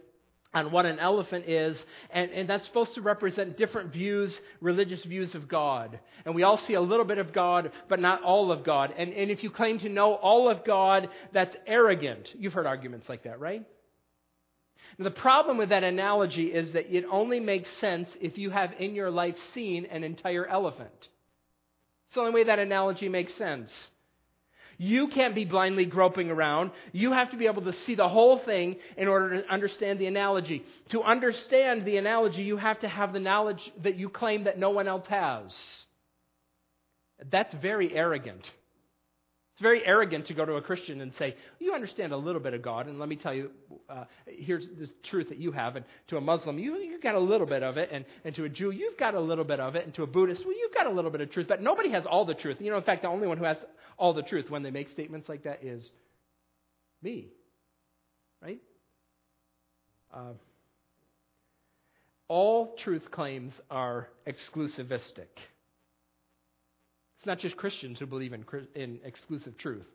on 0.54 0.70
what 0.70 0.84
an 0.84 0.98
elephant 0.98 1.48
is, 1.48 1.82
and, 2.10 2.30
and 2.30 2.48
that's 2.48 2.66
supposed 2.66 2.94
to 2.94 3.00
represent 3.00 3.56
different 3.56 3.92
views, 3.92 4.38
religious 4.60 5.02
views 5.04 5.34
of 5.34 5.48
God. 5.48 5.98
And 6.26 6.34
we 6.34 6.42
all 6.42 6.58
see 6.58 6.74
a 6.74 6.80
little 6.80 7.06
bit 7.06 7.18
of 7.18 7.32
God, 7.32 7.72
but 7.88 8.00
not 8.00 8.22
all 8.22 8.52
of 8.52 8.62
God. 8.62 8.92
And, 8.96 9.12
and 9.14 9.30
if 9.30 9.42
you 9.42 9.50
claim 9.50 9.78
to 9.78 9.88
know 9.88 10.14
all 10.14 10.50
of 10.50 10.64
God, 10.64 11.08
that's 11.32 11.56
arrogant. 11.66 12.28
You've 12.38 12.52
heard 12.52 12.66
arguments 12.66 13.08
like 13.08 13.24
that, 13.24 13.40
right? 13.40 13.64
Now, 14.98 15.04
the 15.04 15.10
problem 15.10 15.58
with 15.58 15.70
that 15.70 15.84
analogy 15.84 16.46
is 16.46 16.72
that 16.72 16.94
it 16.94 17.04
only 17.10 17.40
makes 17.40 17.68
sense 17.78 18.10
if 18.20 18.38
you 18.38 18.50
have 18.50 18.72
in 18.78 18.94
your 18.94 19.10
life 19.10 19.36
seen 19.54 19.86
an 19.86 20.04
entire 20.04 20.46
elephant. 20.46 20.90
It's 22.08 22.14
the 22.14 22.20
only 22.20 22.32
way 22.32 22.44
that 22.44 22.58
analogy 22.58 23.08
makes 23.08 23.34
sense. 23.34 23.70
You 24.78 25.08
can't 25.08 25.34
be 25.34 25.44
blindly 25.44 25.84
groping 25.84 26.30
around. 26.30 26.72
You 26.92 27.12
have 27.12 27.30
to 27.30 27.36
be 27.36 27.46
able 27.46 27.62
to 27.62 27.72
see 27.72 27.94
the 27.94 28.08
whole 28.08 28.38
thing 28.38 28.76
in 28.96 29.06
order 29.06 29.40
to 29.40 29.48
understand 29.48 29.98
the 29.98 30.06
analogy. 30.06 30.64
To 30.90 31.02
understand 31.02 31.84
the 31.84 31.98
analogy, 31.98 32.42
you 32.42 32.56
have 32.56 32.80
to 32.80 32.88
have 32.88 33.12
the 33.12 33.20
knowledge 33.20 33.60
that 33.82 33.96
you 33.96 34.08
claim 34.08 34.44
that 34.44 34.58
no 34.58 34.70
one 34.70 34.88
else 34.88 35.06
has. 35.08 35.54
That's 37.30 37.54
very 37.54 37.94
arrogant. 37.94 38.44
Very 39.62 39.86
arrogant 39.86 40.26
to 40.26 40.34
go 40.34 40.44
to 40.44 40.54
a 40.54 40.60
Christian 40.60 41.00
and 41.00 41.14
say, 41.14 41.36
You 41.60 41.72
understand 41.72 42.12
a 42.12 42.16
little 42.16 42.40
bit 42.40 42.52
of 42.52 42.62
God, 42.62 42.88
and 42.88 42.98
let 42.98 43.08
me 43.08 43.14
tell 43.16 43.32
you, 43.32 43.50
uh, 43.88 44.04
here's 44.26 44.64
the 44.66 44.88
truth 45.08 45.28
that 45.28 45.38
you 45.38 45.52
have. 45.52 45.76
And 45.76 45.84
to 46.08 46.16
a 46.16 46.20
Muslim, 46.20 46.58
you, 46.58 46.76
you've 46.78 47.02
got 47.02 47.14
a 47.14 47.20
little 47.20 47.46
bit 47.46 47.62
of 47.62 47.76
it. 47.76 47.88
And, 47.92 48.04
and 48.24 48.34
to 48.34 48.44
a 48.44 48.48
Jew, 48.48 48.72
you've 48.72 48.98
got 48.98 49.14
a 49.14 49.20
little 49.20 49.44
bit 49.44 49.60
of 49.60 49.76
it. 49.76 49.84
And 49.84 49.94
to 49.94 50.02
a 50.02 50.06
Buddhist, 50.06 50.44
well, 50.44 50.56
you've 50.56 50.74
got 50.74 50.86
a 50.86 50.90
little 50.90 51.12
bit 51.12 51.20
of 51.20 51.30
truth. 51.30 51.46
But 51.48 51.62
nobody 51.62 51.92
has 51.92 52.04
all 52.04 52.24
the 52.24 52.34
truth. 52.34 52.56
You 52.60 52.70
know, 52.70 52.76
in 52.76 52.82
fact, 52.82 53.02
the 53.02 53.08
only 53.08 53.28
one 53.28 53.38
who 53.38 53.44
has 53.44 53.58
all 53.96 54.12
the 54.12 54.22
truth 54.22 54.50
when 54.50 54.64
they 54.64 54.72
make 54.72 54.90
statements 54.90 55.28
like 55.28 55.44
that 55.44 55.62
is 55.62 55.88
me. 57.00 57.28
Right? 58.42 58.60
Uh, 60.12 60.32
all 62.26 62.74
truth 62.82 63.10
claims 63.10 63.52
are 63.70 64.08
exclusivistic. 64.26 65.28
It's 67.22 67.26
not 67.28 67.38
just 67.38 67.56
Christians 67.56 68.00
who 68.00 68.06
believe 68.06 68.32
in, 68.32 68.44
in 68.74 68.98
exclusive 69.04 69.56
truth. 69.56 69.86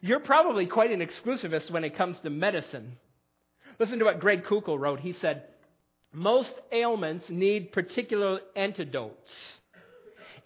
You're 0.00 0.20
probably 0.20 0.66
quite 0.66 0.92
an 0.92 1.00
exclusivist 1.00 1.72
when 1.72 1.82
it 1.82 1.96
comes 1.96 2.20
to 2.20 2.30
medicine. 2.30 2.98
Listen 3.80 3.98
to 3.98 4.04
what 4.04 4.20
Greg 4.20 4.44
Koukl 4.44 4.78
wrote. 4.78 5.00
He 5.00 5.12
said, 5.14 5.42
Most 6.12 6.54
ailments 6.70 7.24
need 7.28 7.72
particular 7.72 8.38
antidotes. 8.54 9.28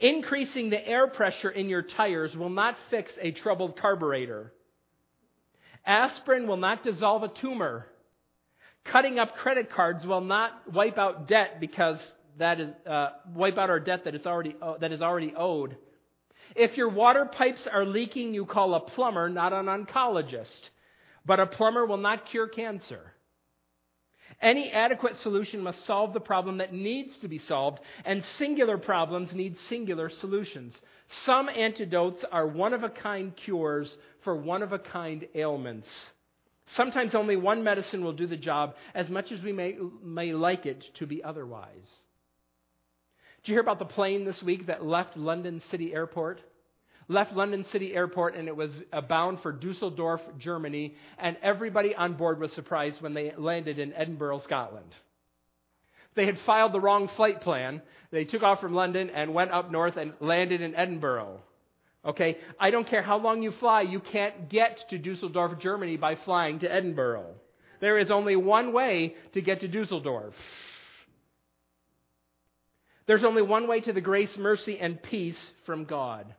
Increasing 0.00 0.70
the 0.70 0.88
air 0.88 1.06
pressure 1.06 1.50
in 1.50 1.68
your 1.68 1.82
tires 1.82 2.34
will 2.34 2.48
not 2.48 2.78
fix 2.88 3.12
a 3.20 3.30
troubled 3.30 3.78
carburetor. 3.78 4.54
Aspirin 5.84 6.46
will 6.46 6.56
not 6.56 6.82
dissolve 6.82 7.24
a 7.24 7.28
tumor. 7.28 7.84
Cutting 8.84 9.18
up 9.18 9.36
credit 9.36 9.70
cards 9.70 10.06
will 10.06 10.22
not 10.22 10.72
wipe 10.72 10.96
out 10.96 11.28
debt 11.28 11.60
because 11.60 12.00
that 12.38 12.60
is 12.60 12.68
uh, 12.86 13.10
wipe 13.34 13.58
out 13.58 13.70
our 13.70 13.80
debt 13.80 14.04
that 14.04 14.14
is 14.14 14.26
already 14.26 14.56
uh, 14.60 14.78
that 14.78 14.92
is 14.92 15.02
already 15.02 15.34
owed. 15.36 15.76
If 16.56 16.76
your 16.76 16.88
water 16.88 17.26
pipes 17.26 17.66
are 17.66 17.84
leaking, 17.84 18.34
you 18.34 18.44
call 18.44 18.74
a 18.74 18.80
plumber, 18.80 19.28
not 19.28 19.52
an 19.52 19.66
oncologist. 19.66 20.70
But 21.24 21.38
a 21.38 21.46
plumber 21.46 21.86
will 21.86 21.98
not 21.98 22.26
cure 22.30 22.48
cancer. 22.48 23.12
Any 24.40 24.70
adequate 24.70 25.18
solution 25.18 25.60
must 25.60 25.84
solve 25.84 26.14
the 26.14 26.20
problem 26.20 26.58
that 26.58 26.72
needs 26.72 27.16
to 27.18 27.28
be 27.28 27.38
solved, 27.38 27.80
and 28.04 28.24
singular 28.24 28.78
problems 28.78 29.34
need 29.34 29.58
singular 29.68 30.08
solutions. 30.08 30.74
Some 31.24 31.48
antidotes 31.48 32.24
are 32.30 32.46
one 32.46 32.72
of 32.72 32.82
a 32.82 32.88
kind 32.88 33.36
cures 33.36 33.92
for 34.22 34.34
one 34.34 34.62
of 34.62 34.72
a 34.72 34.78
kind 34.78 35.26
ailments. 35.34 35.88
Sometimes 36.68 37.14
only 37.14 37.36
one 37.36 37.64
medicine 37.64 38.02
will 38.02 38.12
do 38.12 38.26
the 38.26 38.36
job, 38.36 38.76
as 38.94 39.10
much 39.10 39.30
as 39.32 39.42
we 39.42 39.52
may, 39.52 39.76
may 40.02 40.32
like 40.32 40.64
it 40.64 40.84
to 40.94 41.06
be 41.06 41.22
otherwise. 41.22 41.88
Did 43.42 43.52
you 43.52 43.54
hear 43.54 43.62
about 43.62 43.78
the 43.78 43.86
plane 43.86 44.26
this 44.26 44.42
week 44.42 44.66
that 44.66 44.84
left 44.84 45.16
London 45.16 45.62
City 45.70 45.94
Airport? 45.94 46.42
Left 47.08 47.32
London 47.32 47.64
City 47.72 47.94
Airport 47.94 48.36
and 48.36 48.48
it 48.48 48.56
was 48.56 48.70
bound 49.08 49.40
for 49.40 49.50
Dusseldorf, 49.50 50.20
Germany, 50.38 50.94
and 51.18 51.38
everybody 51.42 51.94
on 51.94 52.14
board 52.14 52.38
was 52.38 52.52
surprised 52.52 53.00
when 53.00 53.14
they 53.14 53.32
landed 53.38 53.78
in 53.78 53.94
Edinburgh, 53.94 54.42
Scotland. 54.44 54.92
They 56.16 56.26
had 56.26 56.36
filed 56.44 56.72
the 56.72 56.80
wrong 56.80 57.08
flight 57.16 57.40
plan. 57.40 57.80
They 58.10 58.26
took 58.26 58.42
off 58.42 58.60
from 58.60 58.74
London 58.74 59.08
and 59.08 59.32
went 59.32 59.52
up 59.52 59.70
north 59.70 59.96
and 59.96 60.12
landed 60.20 60.60
in 60.60 60.74
Edinburgh. 60.74 61.40
Okay? 62.04 62.36
I 62.58 62.70
don't 62.70 62.88
care 62.88 63.02
how 63.02 63.18
long 63.18 63.42
you 63.42 63.52
fly, 63.58 63.82
you 63.82 64.00
can't 64.00 64.50
get 64.50 64.80
to 64.90 64.98
Dusseldorf, 64.98 65.58
Germany 65.60 65.96
by 65.96 66.16
flying 66.26 66.58
to 66.58 66.70
Edinburgh. 66.70 67.26
There 67.80 67.98
is 67.98 68.10
only 68.10 68.36
one 68.36 68.74
way 68.74 69.14
to 69.32 69.40
get 69.40 69.60
to 69.60 69.68
Dusseldorf. 69.68 70.34
There's 73.10 73.24
only 73.24 73.42
one 73.42 73.66
way 73.66 73.80
to 73.80 73.92
the 73.92 74.00
grace, 74.00 74.36
mercy, 74.36 74.78
and 74.78 75.02
peace 75.02 75.36
from 75.66 75.82
God. 75.84 76.32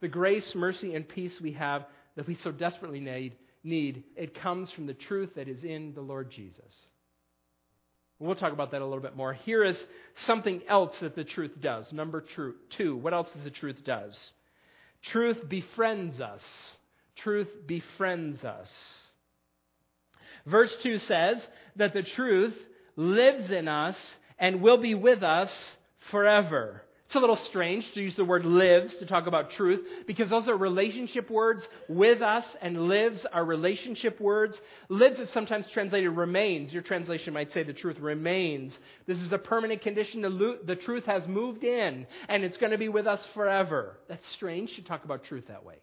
The 0.00 0.06
grace, 0.06 0.54
mercy, 0.54 0.94
and 0.94 1.08
peace 1.08 1.40
we 1.40 1.54
have 1.54 1.86
that 2.14 2.28
we 2.28 2.36
so 2.36 2.52
desperately 2.52 3.00
need, 3.00 3.34
need 3.64 4.04
it 4.14 4.32
comes 4.32 4.70
from 4.70 4.86
the 4.86 4.94
truth 4.94 5.30
that 5.34 5.48
is 5.48 5.64
in 5.64 5.92
the 5.92 6.02
Lord 6.02 6.30
Jesus. 6.30 6.72
We'll 8.20 8.36
talk 8.36 8.52
about 8.52 8.70
that 8.70 8.80
a 8.80 8.84
little 8.84 9.02
bit 9.02 9.16
more. 9.16 9.32
Here 9.32 9.64
is 9.64 9.76
something 10.24 10.62
else 10.68 10.96
that 11.00 11.16
the 11.16 11.24
truth 11.24 11.50
does. 11.60 11.92
Number 11.92 12.24
two. 12.76 12.96
What 12.96 13.12
else 13.12 13.32
does 13.32 13.42
the 13.42 13.50
truth 13.50 13.82
does? 13.84 14.16
Truth 15.02 15.48
befriends 15.48 16.20
us. 16.20 16.42
Truth 17.16 17.48
befriends 17.66 18.44
us. 18.44 18.70
Verse 20.46 20.76
2 20.80 21.00
says 21.00 21.44
that 21.74 21.92
the 21.92 22.04
truth 22.04 22.54
lives 22.94 23.50
in 23.50 23.66
us 23.66 23.96
and 24.38 24.62
will 24.62 24.78
be 24.78 24.94
with 24.94 25.24
us 25.24 25.50
forever. 26.10 26.82
It's 27.06 27.14
a 27.16 27.20
little 27.20 27.36
strange 27.36 27.84
to 27.92 28.00
use 28.00 28.16
the 28.16 28.24
word 28.24 28.44
lives 28.44 28.96
to 28.96 29.06
talk 29.06 29.26
about 29.26 29.50
truth 29.52 29.86
because 30.06 30.30
those 30.30 30.48
are 30.48 30.56
relationship 30.56 31.30
words. 31.30 31.62
With 31.88 32.22
us 32.22 32.44
and 32.62 32.88
lives 32.88 33.24
are 33.30 33.44
relationship 33.44 34.20
words. 34.20 34.58
Lives 34.88 35.18
is 35.18 35.30
sometimes 35.30 35.66
translated 35.72 36.10
remains. 36.10 36.72
Your 36.72 36.82
translation 36.82 37.34
might 37.34 37.52
say 37.52 37.62
the 37.62 37.72
truth 37.72 38.00
remains. 38.00 38.76
This 39.06 39.18
is 39.18 39.30
a 39.32 39.38
permanent 39.38 39.82
condition. 39.82 40.22
The, 40.22 40.58
the 40.64 40.76
truth 40.76 41.04
has 41.04 41.26
moved 41.28 41.62
in 41.62 42.06
and 42.28 42.42
it's 42.42 42.56
going 42.56 42.72
to 42.72 42.78
be 42.78 42.88
with 42.88 43.06
us 43.06 43.24
forever. 43.34 43.98
That's 44.08 44.26
strange 44.32 44.74
to 44.76 44.82
talk 44.82 45.04
about 45.04 45.24
truth 45.24 45.44
that 45.48 45.64
way. 45.64 45.76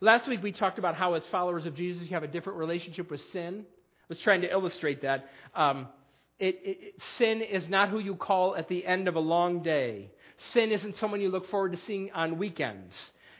Last 0.00 0.28
week 0.28 0.42
we 0.42 0.52
talked 0.52 0.78
about 0.78 0.94
how, 0.94 1.14
as 1.14 1.24
followers 1.26 1.66
of 1.66 1.74
Jesus, 1.74 2.04
you 2.04 2.14
have 2.14 2.22
a 2.22 2.28
different 2.28 2.58
relationship 2.58 3.10
with 3.10 3.20
sin. 3.32 3.66
I 3.68 4.06
was 4.08 4.18
trying 4.20 4.42
to 4.42 4.50
illustrate 4.50 5.02
that. 5.02 5.28
Um, 5.54 5.88
it, 6.38 6.60
it, 6.64 6.94
sin 7.18 7.42
is 7.42 7.68
not 7.68 7.90
who 7.90 7.98
you 7.98 8.16
call 8.16 8.56
at 8.56 8.68
the 8.68 8.84
end 8.84 9.08
of 9.08 9.16
a 9.16 9.20
long 9.20 9.62
day. 9.62 10.10
Sin 10.52 10.72
isn't 10.72 10.96
someone 10.96 11.20
you 11.20 11.28
look 11.28 11.48
forward 11.48 11.72
to 11.72 11.78
seeing 11.86 12.10
on 12.12 12.38
weekends. 12.38 12.94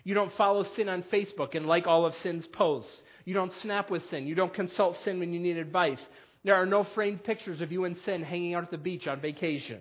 You 0.04 0.14
don't 0.14 0.33
follow 0.35 0.64
sin 0.64 0.88
on 0.88 1.02
Facebook 1.04 1.54
and 1.54 1.66
like 1.66 1.87
all 1.87 2.07
of 2.07 2.14
sin's 2.16 2.46
posts. 2.46 3.02
You 3.24 3.35
don't 3.35 3.52
snap 3.54 3.90
with 3.90 4.04
sin. 4.11 4.26
You 4.26 4.35
don't 4.35 4.54
consult 4.54 5.00
sin 5.02 5.18
when 5.18 5.33
you 5.33 5.40
need 5.40 5.57
advice. 5.57 6.00
There 6.44 6.54
are 6.54 6.66
no 6.66 6.85
framed 6.85 7.24
pictures 7.24 7.61
of 7.61 7.72
you 7.72 7.85
and 7.85 7.96
sin 8.04 8.22
hanging 8.22 8.54
out 8.54 8.64
at 8.64 8.70
the 8.70 8.78
beach 8.78 9.07
on 9.07 9.20
vacation. 9.20 9.80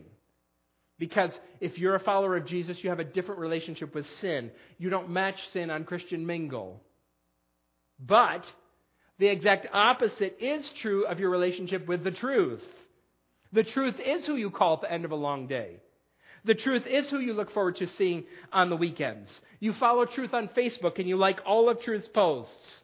Because 0.97 1.37
if 1.59 1.77
you're 1.77 1.95
a 1.95 1.99
follower 1.99 2.37
of 2.37 2.45
Jesus, 2.45 2.77
you 2.81 2.89
have 2.89 2.99
a 2.99 3.03
different 3.03 3.41
relationship 3.41 3.93
with 3.93 4.07
sin. 4.21 4.49
You 4.77 4.89
don't 4.89 5.09
match 5.09 5.37
sin 5.51 5.69
on 5.69 5.83
Christian 5.83 6.25
Mingle. 6.25 6.81
But 7.99 8.45
the 9.19 9.27
exact 9.27 9.67
opposite 9.73 10.37
is 10.39 10.67
true 10.81 11.05
of 11.05 11.19
your 11.19 11.29
relationship 11.29 11.87
with 11.87 12.03
the 12.03 12.11
truth. 12.11 12.63
The 13.53 13.63
truth 13.63 13.95
is 14.03 14.25
who 14.25 14.35
you 14.35 14.49
call 14.49 14.75
at 14.75 14.81
the 14.81 14.91
end 14.91 15.05
of 15.05 15.11
a 15.11 15.15
long 15.15 15.47
day. 15.47 15.77
The 16.45 16.55
truth 16.55 16.85
is 16.85 17.09
who 17.09 17.19
you 17.19 17.33
look 17.33 17.51
forward 17.51 17.77
to 17.77 17.87
seeing 17.87 18.25
on 18.51 18.69
the 18.69 18.75
weekends. 18.75 19.31
You 19.59 19.73
follow 19.73 20.05
truth 20.05 20.33
on 20.33 20.49
Facebook 20.49 20.99
and 20.99 21.07
you 21.07 21.15
like 21.15 21.39
all 21.45 21.69
of 21.69 21.81
truth's 21.81 22.07
posts. 22.07 22.81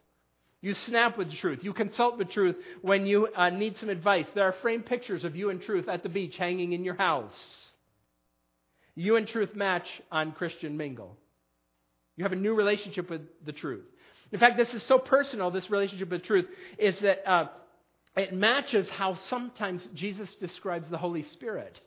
You 0.62 0.74
snap 0.74 1.18
with 1.18 1.34
truth. 1.34 1.60
You 1.64 1.74
consult 1.74 2.18
with 2.18 2.32
truth 2.32 2.56
when 2.82 3.06
you 3.06 3.28
uh, 3.36 3.50
need 3.50 3.78
some 3.78 3.90
advice. 3.90 4.28
There 4.34 4.46
are 4.46 4.56
framed 4.62 4.86
pictures 4.86 5.24
of 5.24 5.36
you 5.36 5.50
and 5.50 5.62
truth 5.62 5.90
at 5.90 6.04
the 6.04 6.10
beach 6.10 6.38
hanging 6.38 6.74
in 6.74 6.84
your 6.84 6.96
house. 6.96 7.34
You 8.96 9.16
and 9.16 9.28
truth 9.28 9.56
match 9.56 9.88
on 10.12 10.34
Christian 10.34 10.78
Mingle. 10.78 11.18
You 12.18 12.26
have 12.26 12.34
a 12.34 12.38
new 12.38 12.54
relationship 12.54 13.10
with 13.10 13.22
the 13.46 13.54
truth. 13.54 13.86
In 14.32 14.40
fact, 14.40 14.58
this 14.58 14.74
is 14.74 14.84
so 14.84 15.00
personal, 15.00 15.52
this 15.52 15.70
relationship 15.70 16.10
with 16.10 16.24
truth, 16.24 16.46
is 16.78 17.00
that 17.00 17.30
uh, 17.30 17.48
it 18.16 18.34
matches 18.34 18.90
how 18.90 19.18
sometimes 19.30 19.88
Jesus 19.96 20.34
describes 20.36 20.88
the 20.90 20.98
Holy 20.98 21.24
Spirit. 21.24 21.80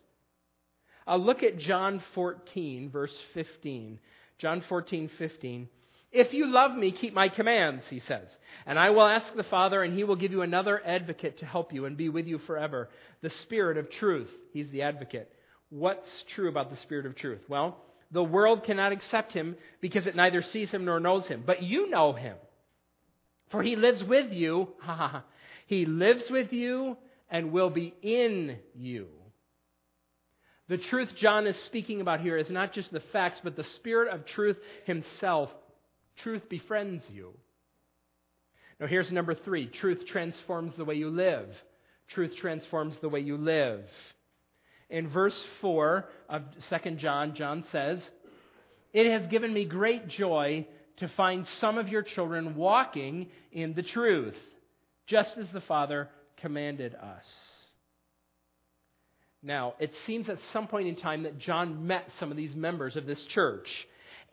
Uh, 1.07 1.17
look 1.17 1.43
at 1.43 1.59
John 1.59 2.03
14, 2.15 2.91
verse 2.91 3.15
15. 3.35 3.99
John 4.39 4.63
14, 4.69 5.11
15. 5.19 5.69
If 6.13 6.35
you 6.35 6.47
love 6.47 6.77
me, 6.77 6.93
keep 6.93 7.15
my 7.15 7.29
commands, 7.29 7.85
he 7.89 8.01
says. 8.01 8.29
And 8.67 8.79
I 8.79 8.91
will 8.91 9.07
ask 9.07 9.35
the 9.35 9.43
Father, 9.45 9.83
and 9.83 9.95
he 9.95 10.05
will 10.05 10.17
give 10.17 10.31
you 10.31 10.43
another 10.43 10.81
advocate 10.85 11.39
to 11.39 11.47
help 11.47 11.73
you 11.73 11.87
and 11.87 11.97
be 11.97 12.11
with 12.11 12.27
you 12.27 12.39
forever 12.39 12.91
the 13.23 13.31
Spirit 13.31 13.79
of 13.79 13.91
truth. 13.91 14.29
He's 14.53 14.71
the 14.71 14.83
advocate. 14.83 15.33
What's 15.71 16.25
true 16.35 16.49
about 16.49 16.71
the 16.71 16.77
Spirit 16.79 17.07
of 17.07 17.17
truth? 17.17 17.41
Well, 17.49 17.79
the 18.11 18.23
world 18.23 18.65
cannot 18.65 18.93
accept 18.93 19.33
him 19.33 19.57
because 19.81 20.07
it 20.07 20.15
neither 20.15 20.43
sees 20.43 20.71
him 20.71 20.85
nor 20.85 21.01
knows 21.01 21.27
him. 21.27 21.45
But 21.47 21.63
you 21.63 21.89
know 21.89 22.13
him, 22.13 22.37
for 23.51 23.63
he 23.63 23.75
lives 23.75 24.05
with 24.05 24.33
you. 24.33 24.69
He 25.67 25.87
lives 25.87 26.25
with 26.31 26.53
you 26.53 26.97
and 27.31 27.53
will 27.53 27.71
be 27.71 27.95
in 28.03 28.59
you. 28.75 29.09
The 30.69 30.79
truth 30.79 31.11
John 31.17 31.47
is 31.47 31.57
speaking 31.65 32.01
about 32.01 32.21
here 32.21 32.37
is 32.37 32.51
not 32.51 32.73
just 32.73 32.93
the 32.93 33.01
facts, 33.13 33.41
but 33.43 33.57
the 33.57 33.65
Spirit 33.65 34.13
of 34.13 34.25
truth 34.27 34.57
himself. 34.85 35.51
Truth 36.17 36.49
befriends 36.49 37.05
you. 37.11 37.35
Now, 38.79 38.87
here's 38.87 39.11
number 39.13 39.35
three 39.35 39.67
truth 39.67 40.07
transforms 40.07 40.75
the 40.77 40.85
way 40.85 40.95
you 40.95 41.11
live. 41.11 41.49
Truth 42.09 42.37
transforms 42.37 42.97
the 43.01 43.09
way 43.09 43.21
you 43.21 43.37
live. 43.37 43.85
In 44.91 45.09
verse 45.09 45.47
4 45.61 46.09
of 46.29 46.43
2 46.69 46.91
John, 46.93 47.35
John 47.35 47.65
says, 47.73 48.07
It 48.93 49.11
has 49.11 49.27
given 49.27 49.53
me 49.53 49.65
great 49.65 50.09
joy 50.09 50.67
to 50.99 51.09
find 51.09 51.47
some 51.61 51.79
of 51.79 51.89
your 51.89 52.03
children 52.03 52.57
walking 52.57 53.29
in 53.53 53.73
the 53.75 53.83
truth 53.83 54.37
just 55.13 55.37
as 55.37 55.47
the 55.51 55.61
Father 55.61 56.09
commanded 56.41 56.95
us. 56.95 57.25
Now, 59.43 59.75
it 59.79 59.93
seems 60.07 60.27
at 60.31 60.39
some 60.55 60.69
point 60.69 60.89
in 60.89 60.97
time 60.97 61.25
that 61.25 61.39
John 61.39 61.87
met 61.87 62.11
some 62.19 62.31
of 62.31 62.39
these 62.39 62.55
members 62.55 62.97
of 62.97 63.05
this 63.05 63.23
church. 63.25 63.69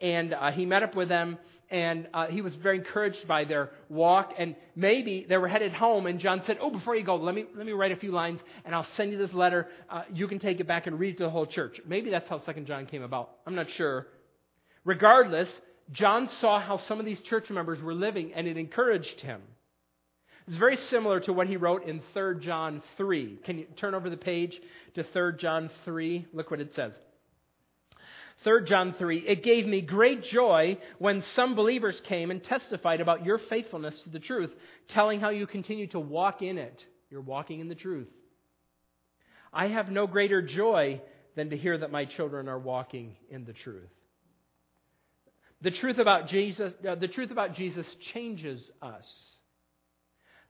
And 0.00 0.32
uh, 0.32 0.52
he 0.52 0.64
met 0.64 0.82
up 0.82 0.96
with 0.96 1.10
them, 1.10 1.36
and 1.68 2.08
uh, 2.14 2.28
he 2.28 2.40
was 2.40 2.54
very 2.54 2.78
encouraged 2.78 3.28
by 3.28 3.44
their 3.44 3.68
walk. 3.90 4.32
And 4.38 4.56
maybe 4.74 5.26
they 5.28 5.36
were 5.36 5.48
headed 5.48 5.74
home, 5.74 6.06
and 6.06 6.18
John 6.18 6.42
said, 6.46 6.56
Oh, 6.62 6.70
before 6.70 6.96
you 6.96 7.04
go, 7.04 7.16
let 7.16 7.34
me, 7.34 7.44
let 7.54 7.66
me 7.66 7.72
write 7.72 7.92
a 7.92 7.96
few 7.96 8.12
lines, 8.12 8.40
and 8.64 8.74
I'll 8.74 8.86
send 8.96 9.12
you 9.12 9.18
this 9.18 9.34
letter. 9.34 9.68
Uh, 9.90 10.04
you 10.14 10.28
can 10.28 10.38
take 10.38 10.60
it 10.60 10.66
back 10.66 10.86
and 10.86 10.98
read 10.98 11.16
it 11.16 11.18
to 11.18 11.24
the 11.24 11.30
whole 11.30 11.46
church. 11.46 11.78
Maybe 11.86 12.08
that's 12.08 12.28
how 12.30 12.40
Second 12.40 12.66
John 12.66 12.86
came 12.86 13.02
about. 13.02 13.32
I'm 13.46 13.54
not 13.54 13.70
sure. 13.72 14.06
Regardless, 14.86 15.54
John 15.92 16.30
saw 16.40 16.58
how 16.58 16.78
some 16.78 16.98
of 16.98 17.04
these 17.04 17.20
church 17.20 17.50
members 17.50 17.82
were 17.82 17.92
living, 17.92 18.32
and 18.32 18.46
it 18.46 18.56
encouraged 18.56 19.20
him. 19.20 19.42
It's 20.46 20.56
very 20.56 20.76
similar 20.76 21.20
to 21.20 21.32
what 21.32 21.46
he 21.46 21.56
wrote 21.56 21.84
in 21.84 22.00
3 22.12 22.40
John 22.40 22.82
3. 22.96 23.40
Can 23.44 23.58
you 23.58 23.66
turn 23.76 23.94
over 23.94 24.10
the 24.10 24.16
page 24.16 24.60
to 24.94 25.04
3 25.04 25.32
John 25.38 25.70
3? 25.84 26.26
Look 26.32 26.50
what 26.50 26.60
it 26.60 26.74
says. 26.74 26.92
3 28.42 28.64
John 28.64 28.94
3, 28.98 29.18
it 29.18 29.42
gave 29.42 29.66
me 29.66 29.82
great 29.82 30.24
joy 30.24 30.78
when 30.98 31.20
some 31.34 31.54
believers 31.54 32.00
came 32.04 32.30
and 32.30 32.42
testified 32.42 33.02
about 33.02 33.24
your 33.24 33.36
faithfulness 33.36 34.00
to 34.02 34.08
the 34.08 34.18
truth, 34.18 34.50
telling 34.88 35.20
how 35.20 35.28
you 35.28 35.46
continue 35.46 35.86
to 35.88 36.00
walk 36.00 36.40
in 36.40 36.56
it. 36.56 36.82
You're 37.10 37.20
walking 37.20 37.60
in 37.60 37.68
the 37.68 37.74
truth. 37.74 38.08
I 39.52 39.66
have 39.68 39.90
no 39.90 40.06
greater 40.06 40.40
joy 40.40 41.02
than 41.36 41.50
to 41.50 41.56
hear 41.56 41.76
that 41.76 41.92
my 41.92 42.06
children 42.06 42.48
are 42.48 42.58
walking 42.58 43.16
in 43.28 43.44
the 43.44 43.52
truth. 43.52 43.90
The 45.60 45.70
truth 45.70 45.98
about 45.98 46.28
Jesus, 46.28 46.72
uh, 46.88 46.94
the 46.94 47.08
truth 47.08 47.30
about 47.30 47.54
Jesus 47.54 47.86
changes 48.14 48.70
us. 48.80 49.06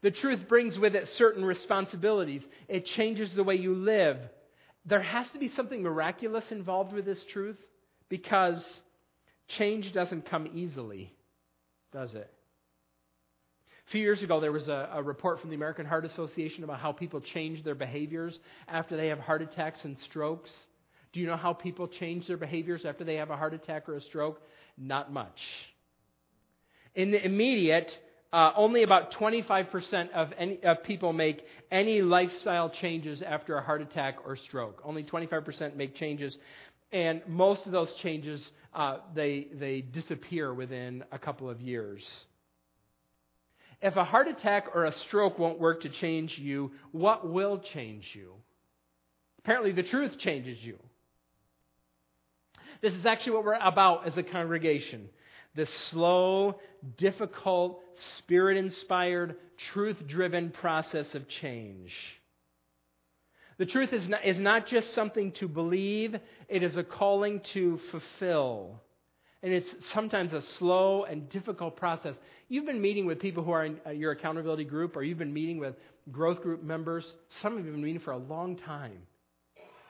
The 0.03 0.11
truth 0.11 0.49
brings 0.49 0.79
with 0.79 0.95
it 0.95 1.09
certain 1.11 1.45
responsibilities. 1.45 2.43
It 2.69 2.87
changes 2.87 3.31
the 3.35 3.45
way 3.45 3.57
you 3.57 3.75
live. 3.75 4.17
There 4.87 5.03
has 5.03 5.29
to 5.33 5.39
be 5.39 5.51
something 5.51 5.83
miraculous 5.83 6.45
involved 6.51 6.93
with 6.93 7.05
this 7.05 7.23
truth 7.33 7.59
because 8.09 8.65
change 9.59 9.93
doesn't 9.93 10.31
come 10.31 10.49
easily, 10.55 11.13
does 11.93 12.15
it? 12.15 12.31
A 13.89 13.91
few 13.91 14.01
years 14.01 14.23
ago, 14.23 14.41
there 14.41 14.53
was 14.53 14.69
a, 14.69 14.89
a, 14.95 15.03
report 15.03 15.41
from 15.41 15.51
the 15.51 15.57
American 15.57 15.85
Heart 15.85 16.05
Association 16.05 16.63
about 16.63 16.79
how 16.79 16.93
people 16.93 17.21
change 17.21 17.65
their 17.65 17.75
behaviors 17.75 18.39
after 18.69 18.97
they 18.97 19.09
have 19.09 19.19
heart 19.19 19.43
attacks 19.43 19.85
and 19.85 19.99
strokes. 20.09 20.49
Do 21.13 21.19
you 21.19 21.27
know 21.27 21.37
how 21.37 21.53
people 21.53 21.89
change 21.89 22.29
their 22.29 22.37
behaviors 22.37 22.85
after 22.85 23.03
they 23.03 23.17
have 23.17 23.31
a 23.31 23.37
heart 23.37 23.53
attack 23.53 23.89
or 23.89 23.97
a 23.97 24.01
stroke? 24.01 24.41
Not 24.79 25.13
much. 25.13 25.41
In 26.95 27.11
the 27.11 27.25
immediate, 27.25 27.91
uh, 28.33 28.53
only 28.57 28.85
about 28.85 29.12
25% 29.14 30.11
of, 30.12 30.29
any, 30.38 30.61
of 30.62 30.83
people 30.85 31.12
make 31.12 31.43
any 31.71 32.01
lifestyle 32.01 32.71
changes 32.71 33.23
after 33.23 33.57
a 33.57 33.62
heart 33.62 33.83
attack 33.83 34.19
or 34.25 34.37
stroke. 34.37 34.81
Only 34.85 35.03
25% 35.03 35.75
make 35.75 35.97
changes. 35.97 36.37
And 36.93 37.23
most 37.27 37.66
of 37.66 37.73
those 37.73 37.93
changes, 38.03 38.40
uh, 38.75 38.99
they, 39.14 39.49
they 39.53 39.81
disappear 39.81 40.55
within 40.55 41.05
a 41.11 41.19
couple 41.19 41.51
of 41.51 41.61
years. 41.61 42.03
If 43.83 43.97
a 43.97 44.05
heart 44.05 44.29
attack 44.29 44.66
or 44.75 44.85
a 44.85 44.93
stroke 45.09 45.38
won't 45.38 45.59
work 45.59 45.83
to 45.83 45.88
change 45.88 46.37
you, 46.38 46.71
what 46.93 47.29
will 47.29 47.61
change 47.73 48.05
you? 48.12 48.35
Apparently, 49.38 49.73
the 49.73 49.83
truth 49.83 50.19
changes 50.19 50.59
you. 50.61 50.79
This 52.83 52.93
is 52.93 53.07
actually 53.07 53.33
what 53.33 53.45
we're 53.45 53.55
about 53.55 54.07
as 54.07 54.16
a 54.16 54.23
congregation 54.23 55.09
the 55.55 55.67
slow, 55.91 56.61
difficult, 56.97 57.81
spirit 58.19 58.57
inspired, 58.57 59.37
truth 59.73 59.97
driven 60.07 60.51
process 60.51 61.15
of 61.15 61.29
change. 61.29 61.93
The 63.59 63.67
truth 63.67 63.93
is 63.93 64.09
not, 64.09 64.25
is 64.25 64.39
not 64.39 64.67
just 64.69 64.95
something 64.95 65.33
to 65.33 65.49
believe, 65.49 66.17
it 66.49 66.63
is 66.63 66.77
a 66.77 66.83
calling 66.83 67.41
to 67.53 67.79
fulfill. 67.91 68.81
And 69.43 69.53
it's 69.53 69.69
sometimes 69.93 70.33
a 70.33 70.43
slow 70.59 71.05
and 71.05 71.29
difficult 71.31 71.77
process. 71.77 72.15
You've 72.49 72.67
been 72.67 72.81
meeting 72.81 73.07
with 73.07 73.21
people 73.21 73.43
who 73.43 73.51
are 73.53 73.65
in 73.65 73.81
uh, 73.87 73.91
your 73.91 74.13
accountability 74.13 74.65
group, 74.65 74.97
or 74.97 75.03
you've 75.03 75.19
been 75.19 75.33
meeting 75.33 75.59
with 75.59 75.75
growth 76.11 76.43
group 76.43 76.63
members. 76.63 77.05
Some 77.43 77.55
of 77.55 77.61
you 77.61 77.67
have 77.67 77.75
been 77.75 77.85
meeting 77.85 78.01
for 78.03 78.13
a 78.13 78.19
long 78.19 78.57
time. 78.57 78.99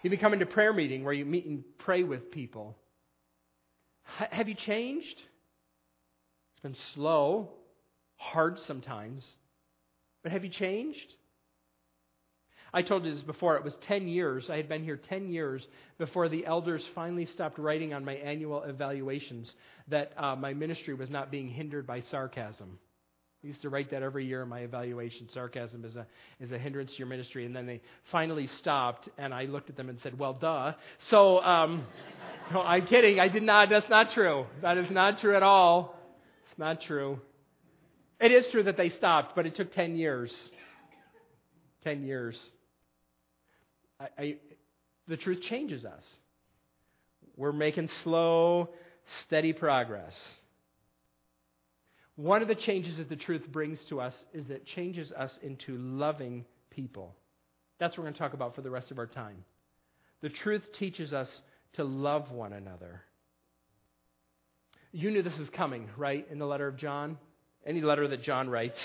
You've 0.03 0.13
been 0.13 0.21
coming 0.21 0.41
to 0.41 0.47
prayer 0.47 0.73
meeting 0.73 1.05
where 1.05 1.13
you 1.13 1.25
meet 1.25 1.47
and 1.47 1.63
pray 1.79 2.03
with 2.03 2.31
people. 2.31 2.77
Have 4.03 4.49
you 4.49 4.55
changed? 4.55 5.21
It's 6.61 6.63
been 6.63 6.85
slow, 6.95 7.49
hard 8.17 8.59
sometimes, 8.67 9.25
but 10.23 10.31
have 10.31 10.45
you 10.45 10.51
changed? 10.51 11.15
I 12.75 12.83
told 12.83 13.07
you 13.07 13.15
this 13.15 13.23
before. 13.23 13.57
It 13.57 13.65
was 13.65 13.75
10 13.89 14.07
years. 14.07 14.45
I 14.51 14.57
had 14.57 14.69
been 14.69 14.85
here 14.85 15.01
10 15.09 15.31
years 15.31 15.67
before 15.97 16.29
the 16.29 16.45
elders 16.45 16.83
finally 16.95 17.27
stopped 17.33 17.59
writing 17.59 17.95
on 17.95 18.05
my 18.05 18.13
annual 18.13 18.63
evaluations 18.63 19.51
that 19.89 20.13
uh, 20.19 20.37
my 20.37 20.53
ministry 20.53 20.93
was 20.93 21.09
not 21.09 21.31
being 21.31 21.49
hindered 21.49 21.87
by 21.87 22.03
sarcasm. 22.11 22.79
I 23.43 23.47
used 23.47 23.63
to 23.63 23.71
write 23.71 23.91
that 23.93 24.03
every 24.03 24.27
year 24.27 24.43
in 24.43 24.51
my 24.51 24.61
evaluation. 24.61 25.31
Sarcasm 25.33 25.87
is 25.87 25.97
a, 25.97 26.07
is 26.41 26.53
a 26.53 26.59
hindrance 26.59 26.91
to 26.91 26.99
your 26.99 27.07
ministry. 27.07 27.47
And 27.47 27.57
then 27.57 27.67
they 27.67 27.81
finally 28.13 28.51
stopped, 28.59 29.09
and 29.17 29.33
I 29.33 29.45
looked 29.45 29.71
at 29.71 29.79
them 29.79 29.89
and 29.89 29.99
said, 30.03 30.19
Well, 30.19 30.35
duh. 30.35 30.75
So, 31.09 31.41
um, 31.41 31.87
no, 32.53 32.61
I'm 32.61 32.87
kidding. 32.87 33.19
I 33.19 33.29
did 33.29 33.43
not. 33.43 33.71
That's 33.71 33.89
not 33.89 34.11
true. 34.13 34.45
That 34.61 34.77
is 34.77 34.91
not 34.91 35.21
true 35.21 35.35
at 35.35 35.43
all. 35.43 35.97
Not 36.61 36.83
true. 36.83 37.19
It 38.21 38.33
is 38.33 38.47
true 38.53 38.63
that 38.65 38.77
they 38.77 38.91
stopped, 38.91 39.35
but 39.35 39.47
it 39.47 39.57
took 39.57 39.73
10 39.73 39.97
years. 39.97 40.31
10 41.85 42.05
years. 42.05 42.37
I, 43.99 44.09
I, 44.19 44.37
the 45.09 45.17
truth 45.17 45.41
changes 45.49 45.87
us. 45.87 46.03
We're 47.35 47.53
making 47.53 47.89
slow, 48.05 48.69
steady 49.27 49.55
progress. 49.55 50.13
One 52.17 52.43
of 52.43 52.49
the 52.49 52.55
changes 52.55 52.99
that 52.99 53.09
the 53.09 53.17
truth 53.17 53.47
brings 53.51 53.79
to 53.89 53.99
us 53.99 54.13
is 54.35 54.47
that 54.49 54.57
it 54.57 54.67
changes 54.67 55.11
us 55.13 55.33
into 55.43 55.79
loving 55.79 56.45
people. 56.69 57.17
That's 57.79 57.93
what 57.93 58.01
we're 58.01 58.11
going 58.11 58.15
to 58.15 58.19
talk 58.19 58.35
about 58.35 58.55
for 58.55 58.61
the 58.61 58.69
rest 58.69 58.91
of 58.91 58.99
our 58.99 59.07
time. 59.07 59.47
The 60.21 60.29
truth 60.29 60.65
teaches 60.79 61.15
us 61.15 61.31
to 61.77 61.85
love 61.85 62.31
one 62.31 62.53
another. 62.53 63.01
You 64.93 65.11
knew 65.11 65.23
this 65.23 65.39
was 65.39 65.51
coming, 65.51 65.89
right, 65.97 66.27
in 66.31 66.39
the 66.39 66.47
letter 66.47 66.67
of 66.67 66.77
John? 66.77 67.19
Any 67.65 67.81
letter 67.81 68.09
that 68.09 68.23
John 68.23 68.49
writes. 68.49 68.79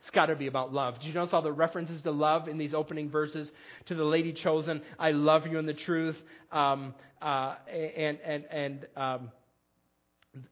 It's 0.00 0.10
got 0.10 0.26
to 0.26 0.36
be 0.36 0.46
about 0.46 0.72
love. 0.72 1.00
Did 1.00 1.08
you 1.08 1.12
notice 1.12 1.34
all 1.34 1.42
the 1.42 1.52
references 1.52 2.00
to 2.02 2.10
love 2.10 2.48
in 2.48 2.56
these 2.56 2.72
opening 2.72 3.10
verses? 3.10 3.50
To 3.86 3.94
the 3.94 4.04
lady 4.04 4.32
chosen, 4.32 4.80
I 4.98 5.10
love 5.10 5.46
you 5.46 5.58
in 5.58 5.66
the 5.66 5.74
truth. 5.74 6.16
Um, 6.52 6.94
uh, 7.20 7.56
and 7.70 8.18
and 8.24 8.44
and 8.50 8.86
um, 8.96 9.32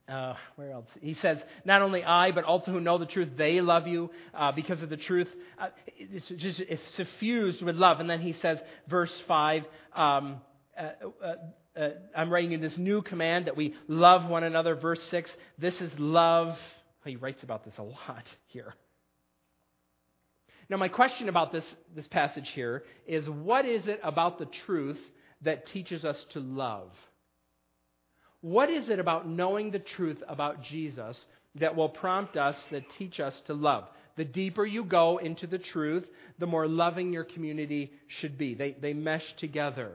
uh, 0.07 0.33
where 0.55 0.71
else? 0.71 0.87
He 1.01 1.15
says, 1.15 1.39
not 1.65 1.81
only 1.81 2.03
I, 2.03 2.31
but 2.31 2.43
also 2.43 2.71
who 2.71 2.79
know 2.79 2.97
the 2.97 3.05
truth, 3.05 3.29
they 3.37 3.61
love 3.61 3.87
you 3.87 4.11
uh, 4.35 4.51
because 4.51 4.83
of 4.83 4.89
the 4.89 4.97
truth. 4.97 5.29
Uh, 5.59 5.69
it's 5.97 6.27
just 6.27 6.59
it's 6.59 6.95
suffused 6.95 7.63
with 7.63 7.75
love. 7.75 7.99
And 7.99 8.09
then 8.09 8.21
he 8.21 8.33
says, 8.33 8.59
verse 8.87 9.13
five. 9.27 9.63
Um, 9.95 10.41
uh, 11.79 11.89
I'm 12.15 12.31
writing 12.31 12.51
in 12.51 12.61
this 12.61 12.77
new 12.77 13.01
command 13.01 13.47
that 13.47 13.57
we 13.57 13.75
love 13.87 14.29
one 14.29 14.43
another. 14.43 14.75
Verse 14.75 15.01
6, 15.09 15.29
this 15.57 15.75
is 15.81 15.91
love. 15.97 16.57
He 17.05 17.15
writes 17.15 17.43
about 17.43 17.65
this 17.65 17.73
a 17.77 17.83
lot 17.83 18.23
here. 18.47 18.73
Now, 20.69 20.77
my 20.77 20.87
question 20.87 21.29
about 21.29 21.51
this, 21.51 21.65
this 21.95 22.07
passage 22.07 22.47
here 22.53 22.83
is 23.07 23.27
what 23.27 23.65
is 23.65 23.87
it 23.87 23.99
about 24.03 24.37
the 24.37 24.47
truth 24.65 24.99
that 25.41 25.67
teaches 25.67 26.05
us 26.05 26.17
to 26.33 26.39
love? 26.39 26.91
What 28.41 28.69
is 28.69 28.89
it 28.89 28.99
about 28.99 29.27
knowing 29.27 29.71
the 29.71 29.79
truth 29.79 30.21
about 30.27 30.63
Jesus 30.63 31.17
that 31.55 31.75
will 31.75 31.89
prompt 31.89 32.37
us, 32.37 32.55
that 32.71 32.83
teach 32.97 33.19
us 33.19 33.33
to 33.47 33.53
love? 33.53 33.85
The 34.15 34.25
deeper 34.25 34.65
you 34.65 34.83
go 34.83 35.17
into 35.17 35.47
the 35.47 35.57
truth, 35.57 36.05
the 36.37 36.45
more 36.45 36.67
loving 36.67 37.13
your 37.13 37.23
community 37.23 37.91
should 38.19 38.37
be. 38.37 38.53
They, 38.53 38.75
they 38.79 38.93
mesh 38.93 39.23
together. 39.39 39.91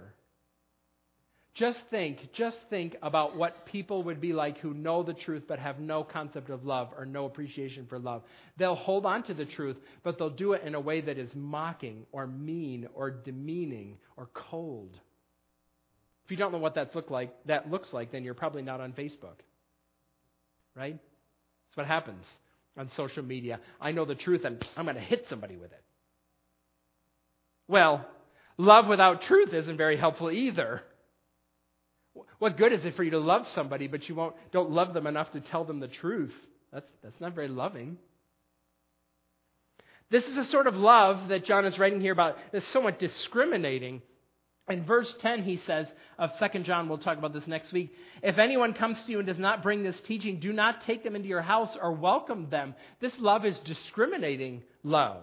Just 1.55 1.79
think, 1.89 2.19
just 2.33 2.57
think 2.69 2.97
about 3.01 3.37
what 3.37 3.65
people 3.65 4.03
would 4.03 4.21
be 4.21 4.33
like 4.33 4.59
who 4.59 4.75
know 4.75 5.05
the 5.05 5.15
truth 5.15 5.45
but 5.47 5.61
have 5.61 5.79
no 5.79 6.03
concept 6.03 6.51
of 6.51 6.65
love 6.65 6.89
or 6.99 7.07
no 7.07 7.27
appreciation 7.27 7.87
for 7.89 7.97
love. 7.97 8.23
They'll 8.59 8.75
hold 8.75 9.07
on 9.07 9.23
to 9.25 9.35
the 9.35 9.45
truth, 9.45 9.77
but 10.03 10.19
they'll 10.19 10.31
do 10.31 10.55
it 10.55 10.63
in 10.65 10.75
a 10.75 10.81
way 10.81 11.01
that 11.01 11.17
is 11.17 11.31
mocking 11.33 12.07
or 12.11 12.27
mean 12.27 12.89
or 12.93 13.11
demeaning 13.11 13.99
or 14.17 14.29
cold. 14.35 14.99
If 16.25 16.33
you 16.33 16.37
don't 16.37 16.51
know 16.51 16.59
what 16.59 16.75
that 16.75 16.93
look 16.97 17.11
like, 17.11 17.33
that 17.47 17.71
looks 17.71 17.93
like, 17.93 18.11
then 18.11 18.25
you're 18.25 18.35
probably 18.35 18.63
not 18.63 18.81
on 18.81 18.93
Facebook. 18.93 19.39
Right? 20.75 20.99
That's 21.69 21.77
what 21.77 21.87
happens 21.87 22.25
on 22.77 22.91
social 22.97 23.23
media. 23.23 23.61
I 23.81 23.93
know 23.93 24.05
the 24.05 24.17
truth 24.17 24.45
and 24.45 24.65
I'm 24.77 24.87
going 24.87 24.97
to 24.97 25.03
hit 25.03 25.27
somebody 25.31 25.57
with 25.57 25.71
it. 25.71 25.83
Well, 27.69 28.05
love 28.59 28.89
without 28.89 29.23
truth 29.23 29.55
isn't 29.55 29.77
very 29.77 29.97
helpful 29.97 30.33
either. 30.33 30.83
What 32.39 32.57
good 32.57 32.73
is 32.73 32.85
it 32.85 32.97
for 32.97 33.03
you 33.03 33.11
to 33.13 33.19
love 33.19 33.47
somebody, 33.55 33.87
but 33.87 34.09
you 34.09 34.15
won't, 34.15 34.35
don't 34.53 34.71
love 34.71 34.95
them 34.95 35.07
enough 35.07 35.33
to 35.33 35.41
tell 35.41 35.65
them 35.65 35.81
the 35.81 35.89
truth? 35.89 36.35
That's, 36.73 36.89
that's 37.03 37.21
not 37.21 37.35
very 37.35 37.49
loving. 37.49 37.99
This 40.11 40.25
is 40.27 40.37
a 40.37 40.45
sort 40.45 40.67
of 40.67 40.77
love 40.77 41.29
that 41.29 41.45
John 41.45 41.65
is 41.65 41.79
writing 41.79 42.01
here 42.01 42.13
about 42.13 42.37
that's 42.53 42.69
somewhat 42.69 42.99
discriminating. 42.99 44.03
In 44.69 44.85
verse 44.85 45.13
10, 45.21 45.43
he 45.43 45.59
says 45.59 45.93
of 46.19 46.31
2 46.39 46.61
John, 46.61 46.89
we'll 46.89 46.99
talk 46.99 47.19
about 47.19 47.33
this 47.33 47.47
next 47.47 47.73
week. 47.73 47.93
If 48.23 48.39
anyone 48.39 48.73
comes 48.75 49.03
to 49.05 49.13
you 49.13 49.19
and 49.19 49.27
does 49.27 49.39
not 49.39 49.63
bring 49.63 49.83
this 49.83 50.01
teaching, 50.03 50.41
do 50.41 50.53
not 50.53 50.83
take 50.83 51.05
them 51.05 51.17
into 51.17 51.29
your 51.29 51.43
house 51.43 51.77
or 51.81 51.93
welcome 51.93 52.49
them. 52.49 52.75
This 53.01 53.19
love 53.19 53.45
is 53.45 53.59
discriminating 53.61 54.63
love. 54.83 55.23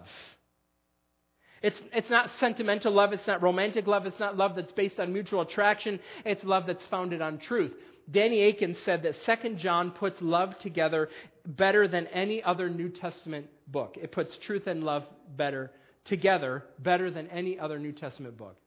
It's, 1.61 1.79
it's 1.93 2.09
not 2.09 2.29
sentimental 2.39 2.91
love. 2.91 3.13
It's 3.13 3.27
not 3.27 3.43
romantic 3.43 3.85
love. 3.85 4.05
It's 4.05 4.19
not 4.19 4.35
love 4.35 4.55
that's 4.55 4.71
based 4.71 4.99
on 4.99 5.13
mutual 5.13 5.41
attraction. 5.41 5.99
It's 6.25 6.43
love 6.43 6.65
that's 6.65 6.83
founded 6.89 7.21
on 7.21 7.37
truth. 7.37 7.71
Danny 8.09 8.43
Akin 8.49 8.75
said 8.83 9.03
that 9.03 9.15
2 9.43 9.55
John 9.55 9.91
puts 9.91 10.19
love 10.21 10.57
together 10.59 11.09
better 11.45 11.87
than 11.87 12.07
any 12.07 12.43
other 12.43 12.69
New 12.69 12.89
Testament 12.89 13.47
book. 13.67 13.95
It 14.01 14.11
puts 14.11 14.35
truth 14.45 14.67
and 14.67 14.83
love 14.83 15.03
better 15.37 15.71
together, 16.05 16.63
better 16.79 17.11
than 17.11 17.27
any 17.27 17.59
other 17.59 17.77
New 17.77 17.91
Testament 17.91 18.37
book. 18.37 18.57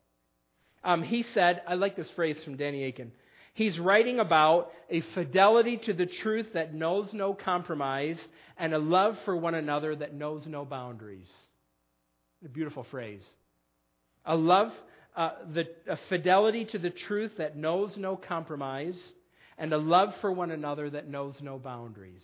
Um, 0.85 1.03
he 1.03 1.25
said, 1.35 1.63
I 1.67 1.75
like 1.75 1.97
this 1.97 2.11
phrase 2.15 2.37
from 2.45 2.57
Danny 2.57 2.85
Akin. 2.85 3.11
He's 3.55 3.79
writing 3.79 4.19
about 4.19 4.71
a 4.91 5.01
fidelity 5.15 5.79
to 5.87 5.95
the 5.95 6.07
truth 6.07 6.47
that 6.55 6.75
knows 6.75 7.13
no 7.13 7.35
compromise 7.35 8.19
and 8.57 8.75
a 8.75 8.79
love 8.79 9.17
for 9.25 9.37
one 9.37 9.55
another 9.55 9.95
that 9.97 10.15
knows 10.15 10.43
no 10.47 10.65
boundaries. 10.65 11.29
A 12.45 12.49
beautiful 12.49 12.87
phrase. 12.91 13.23
A 14.27 14.37
love, 14.37 14.71
uh, 15.17 15.31
the, 15.55 15.65
a 15.89 15.99
fidelity 16.09 16.67
to 16.67 16.79
the 16.79 16.91
truth 16.91 17.33
that 17.39 17.57
knows 17.57 17.93
no 17.97 18.17
compromise, 18.17 18.97
and 19.57 19.73
a 19.73 19.79
love 19.79 20.11
for 20.21 20.31
one 20.33 20.51
another 20.51 20.91
that 20.91 21.09
knows 21.09 21.35
no 21.41 21.59
boundaries. 21.59 22.23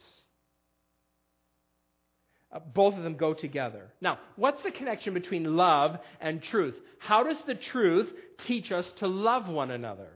Uh, 2.52 2.58
both 2.58 2.94
of 2.94 3.02
them 3.02 3.16
go 3.16 3.32
together. 3.32 3.92
Now, 4.00 4.18
what's 4.36 4.62
the 4.62 4.72
connection 4.72 5.14
between 5.14 5.56
love 5.56 5.96
and 6.20 6.42
truth? 6.42 6.74
How 6.98 7.22
does 7.22 7.36
the 7.46 7.54
truth 7.54 8.08
teach 8.46 8.72
us 8.72 8.84
to 8.98 9.06
love 9.06 9.48
one 9.48 9.70
another? 9.70 10.08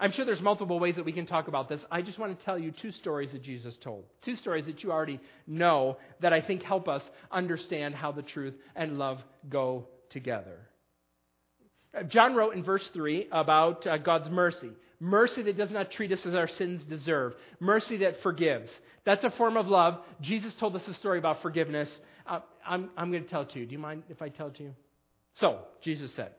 I'm 0.00 0.12
sure 0.12 0.24
there's 0.24 0.40
multiple 0.40 0.80
ways 0.80 0.96
that 0.96 1.04
we 1.04 1.12
can 1.12 1.26
talk 1.26 1.46
about 1.46 1.68
this. 1.68 1.84
I 1.90 2.00
just 2.00 2.18
want 2.18 2.36
to 2.36 2.44
tell 2.44 2.58
you 2.58 2.72
two 2.72 2.90
stories 2.90 3.32
that 3.32 3.42
Jesus 3.42 3.76
told. 3.82 4.04
Two 4.24 4.34
stories 4.36 4.64
that 4.64 4.82
you 4.82 4.90
already 4.90 5.20
know 5.46 5.98
that 6.22 6.32
I 6.32 6.40
think 6.40 6.62
help 6.62 6.88
us 6.88 7.02
understand 7.30 7.94
how 7.94 8.10
the 8.10 8.22
truth 8.22 8.54
and 8.74 8.98
love 8.98 9.18
go 9.50 9.88
together. 10.08 10.56
John 12.08 12.34
wrote 12.34 12.54
in 12.54 12.64
verse 12.64 12.88
3 12.94 13.28
about 13.30 13.86
uh, 13.86 13.98
God's 13.98 14.30
mercy. 14.30 14.70
Mercy 15.00 15.42
that 15.42 15.58
does 15.58 15.70
not 15.70 15.90
treat 15.90 16.12
us 16.12 16.24
as 16.24 16.34
our 16.34 16.48
sins 16.48 16.82
deserve. 16.88 17.34
Mercy 17.58 17.98
that 17.98 18.22
forgives. 18.22 18.70
That's 19.04 19.24
a 19.24 19.30
form 19.30 19.58
of 19.58 19.66
love. 19.66 19.98
Jesus 20.22 20.54
told 20.54 20.76
us 20.76 20.82
a 20.88 20.94
story 20.94 21.18
about 21.18 21.42
forgiveness. 21.42 21.88
Uh, 22.26 22.40
I'm, 22.66 22.90
I'm 22.96 23.10
going 23.10 23.24
to 23.24 23.28
tell 23.28 23.42
it 23.42 23.50
to 23.50 23.58
you. 23.58 23.66
Do 23.66 23.72
you 23.72 23.78
mind 23.78 24.04
if 24.08 24.22
I 24.22 24.30
tell 24.30 24.48
it 24.48 24.56
to 24.56 24.62
you? 24.62 24.74
So, 25.34 25.58
Jesus 25.82 26.12
said, 26.14 26.32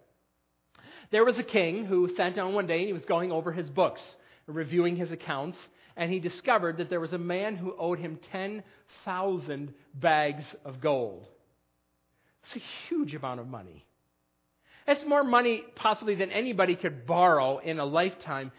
There 1.11 1.25
was 1.25 1.37
a 1.37 1.43
king 1.43 1.85
who 1.85 2.09
sat 2.15 2.35
down 2.35 2.53
one 2.53 2.67
day 2.67 2.79
and 2.79 2.87
he 2.87 2.93
was 2.93 3.05
going 3.05 3.31
over 3.31 3.51
his 3.51 3.69
books, 3.69 4.01
reviewing 4.47 4.95
his 4.95 5.11
accounts, 5.11 5.57
and 5.97 6.11
he 6.11 6.19
discovered 6.19 6.77
that 6.77 6.89
there 6.89 7.01
was 7.01 7.13
a 7.13 7.17
man 7.17 7.57
who 7.57 7.75
owed 7.77 7.99
him 7.99 8.17
10,000 8.31 9.73
bags 9.93 10.45
of 10.63 10.79
gold. 10.79 11.27
It's 12.43 12.55
a 12.55 12.87
huge 12.87 13.13
amount 13.13 13.41
of 13.41 13.47
money. 13.47 13.85
It's 14.87 15.05
more 15.05 15.23
money 15.23 15.63
possibly 15.75 16.15
than 16.15 16.31
anybody 16.31 16.75
could 16.75 17.05
borrow 17.05 17.59
in 17.59 17.77
a 17.77 17.85
lifetime. 17.85 18.51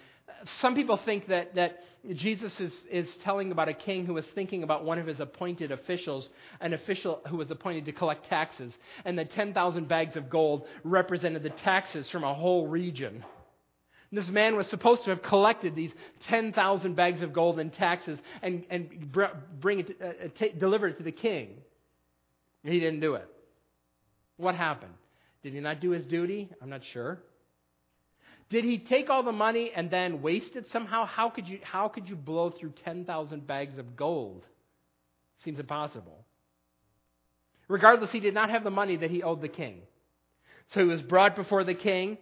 Some 0.61 0.75
people 0.75 0.99
think 1.05 1.29
that, 1.29 1.55
that 1.55 1.81
Jesus 2.15 2.53
is, 2.59 2.73
is 2.91 3.09
telling 3.25 3.53
about 3.53 3.69
a 3.69 3.75
king 3.75 4.07
who 4.07 4.15
was 4.15 4.25
thinking 4.35 4.63
about 4.63 4.85
one 4.85 4.99
of 4.99 5.07
his 5.07 5.21
appointed 5.21 5.71
officials, 5.73 6.29
an 6.61 6.73
official 6.73 7.21
who 7.29 7.37
was 7.37 7.51
appointed 7.51 7.85
to 7.87 7.93
collect 7.93 8.27
taxes, 8.29 8.73
and 9.05 9.19
that 9.19 9.33
10,000 9.33 9.89
bags 9.89 10.17
of 10.17 10.29
gold 10.29 10.67
represented 10.85 11.43
the 11.43 11.51
taxes 11.51 12.09
from 12.11 12.25
a 12.25 12.35
whole 12.35 12.67
region. 12.67 13.25
This 14.13 14.29
man 14.29 14.57
was 14.57 14.67
supposed 14.67 15.05
to 15.05 15.11
have 15.11 15.23
collected 15.23 15.75
these 15.75 15.91
10,000 16.29 16.95
bags 16.95 17.23
of 17.23 17.33
gold 17.33 17.59
in 17.59 17.71
taxes 17.71 18.19
and, 18.43 18.65
and 18.69 19.11
bring 19.61 19.81
it, 19.81 19.97
uh, 20.03 20.07
uh, 20.07 20.29
t- 20.39 20.53
deliver 20.59 20.89
it 20.89 20.99
to 20.99 21.03
the 21.03 21.13
king. 21.13 21.57
He 22.63 22.79
didn't 22.79 23.01
do 23.01 23.15
it. 23.15 23.27
What 24.37 24.55
happened? 24.55 24.93
Did 25.43 25.55
he 25.55 25.61
not 25.61 25.81
do 25.81 25.91
his 25.91 26.05
duty? 26.07 26.51
I'm 26.61 26.69
not 26.69 26.83
sure. 26.93 27.21
Did 28.53 28.65
he 28.65 28.77
take 28.79 29.09
all 29.09 29.23
the 29.23 29.33
money 29.33 29.73
and 29.75 29.91
then 29.91 30.21
waste 30.21 30.57
it 30.57 30.67
somehow? 30.75 31.07
How 31.07 31.31
could 31.31 31.49
you, 31.49 31.59
how 31.63 31.89
could 31.89 32.07
you 32.07 32.15
blow 32.15 32.51
through 32.51 32.75
10,000 32.85 33.47
bags 33.47 33.79
of 33.79 33.97
gold? 33.97 34.45
Seems 35.43 35.59
impossible. 35.59 36.27
Regardless, 37.67 38.11
he 38.11 38.21
did 38.21 38.35
not 38.35 38.51
have 38.51 38.63
the 38.63 38.71
money 38.71 38.99
that 38.99 39.11
he 39.11 39.23
owed 39.23 39.41
the 39.41 39.49
king. 39.49 39.81
So 40.75 40.81
he 40.81 40.87
was 40.87 41.01
brought 41.01 41.35
before 41.35 41.65
the 41.65 41.73
king, 41.73 42.19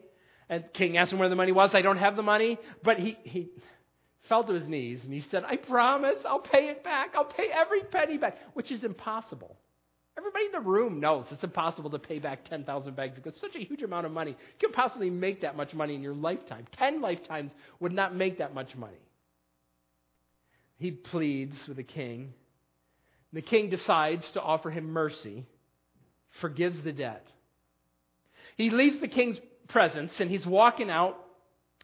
and 0.48 0.62
the 0.62 0.68
king 0.68 0.96
asked 0.96 1.12
him 1.12 1.18
where 1.18 1.28
the 1.28 1.34
money 1.34 1.50
was. 1.50 1.70
I 1.74 1.82
don't 1.82 1.98
have 1.98 2.14
the 2.14 2.22
money. 2.22 2.58
But 2.84 3.00
he, 3.00 3.18
he 3.24 3.48
fell 4.28 4.44
to 4.44 4.52
his 4.52 4.68
knees 4.68 5.00
and 5.02 5.12
he 5.12 5.24
said, 5.32 5.42
I 5.44 5.56
promise 5.56 6.18
I'll 6.24 6.38
pay 6.38 6.68
it 6.68 6.84
back. 6.84 7.14
I'll 7.16 7.24
pay 7.24 7.48
every 7.52 7.82
penny 7.90 8.18
back, 8.18 8.38
which 8.54 8.70
is 8.70 8.84
impossible. 8.84 9.56
Everybody 10.18 10.46
in 10.46 10.52
the 10.52 10.60
room 10.60 11.00
knows 11.00 11.26
it's 11.30 11.44
impossible 11.44 11.90
to 11.90 11.98
pay 11.98 12.18
back 12.18 12.48
10,000 12.48 12.96
bags 12.96 13.14
because 13.14 13.40
such 13.40 13.54
a 13.54 13.64
huge 13.64 13.82
amount 13.82 14.06
of 14.06 14.12
money. 14.12 14.32
You 14.32 14.68
can 14.68 14.72
possibly 14.72 15.10
make 15.10 15.42
that 15.42 15.56
much 15.56 15.72
money 15.72 15.94
in 15.94 16.02
your 16.02 16.14
lifetime. 16.14 16.66
10 16.76 17.00
lifetimes 17.00 17.52
would 17.78 17.92
not 17.92 18.14
make 18.14 18.38
that 18.38 18.54
much 18.54 18.74
money. 18.76 19.00
He 20.78 20.90
pleads 20.90 21.56
with 21.68 21.76
the 21.76 21.82
king. 21.82 22.34
The 23.32 23.42
king 23.42 23.70
decides 23.70 24.28
to 24.32 24.40
offer 24.40 24.70
him 24.70 24.90
mercy, 24.90 25.46
forgives 26.40 26.82
the 26.82 26.92
debt. 26.92 27.26
He 28.56 28.70
leaves 28.70 29.00
the 29.00 29.08
king's 29.08 29.38
presence 29.68 30.12
and 30.18 30.30
he's 30.30 30.44
walking 30.44 30.90
out 30.90 31.16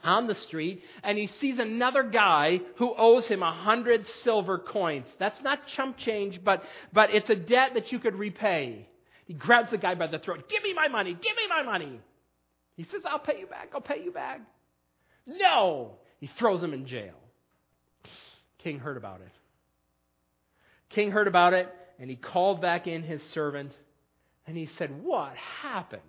on 0.03 0.27
the 0.27 0.35
street 0.35 0.83
and 1.03 1.19
he 1.19 1.27
sees 1.27 1.59
another 1.59 2.03
guy 2.03 2.61
who 2.77 2.95
owes 2.97 3.27
him 3.27 3.43
a 3.43 3.53
hundred 3.53 4.07
silver 4.23 4.59
coins. 4.59 5.07
That's 5.19 5.41
not 5.43 5.67
chump 5.69 5.99
change, 5.99 6.41
but, 6.45 6.63
but 6.93 7.11
it's 7.13 7.31
a 7.31 7.37
debt 7.37 7.73
that 7.75 7.93
you 7.93 7.99
could 7.99 8.15
repay. 8.15 8.89
He 9.27 9.35
grabs 9.35 9.71
the 9.71 9.79
guy 9.79 9.95
by 9.95 10.07
the 10.07 10.19
throat. 10.19 10.49
Give 10.49 10.63
me 10.63 10.73
my 10.73 10.89
money. 10.89 11.13
Give 11.13 11.37
me 11.37 11.49
my 11.49 11.63
money. 11.63 12.01
He 12.77 12.85
says, 12.85 13.03
I'll 13.05 13.19
pay 13.19 13.41
you 13.41 13.47
back. 13.47 13.71
I'll 13.75 13.81
pay 13.81 14.03
you 14.03 14.13
back. 14.13 14.41
No. 15.27 15.93
He 16.21 16.31
throws 16.39 16.63
him 16.63 16.73
in 16.73 16.87
jail. 16.87 17.15
King 18.59 18.79
heard 18.79 18.97
about 18.97 19.21
it. 19.21 19.33
King 20.91 21.11
heard 21.11 21.27
about 21.27 21.53
it 21.53 21.73
and 21.99 22.11
he 22.11 22.17
called 22.17 22.61
back 22.61 22.87
in 22.87 23.03
his 23.03 23.23
servant 23.33 23.73
and 24.47 24.57
he 24.57 24.67
said, 24.79 25.03
What 25.03 25.35
happened? 25.63 26.03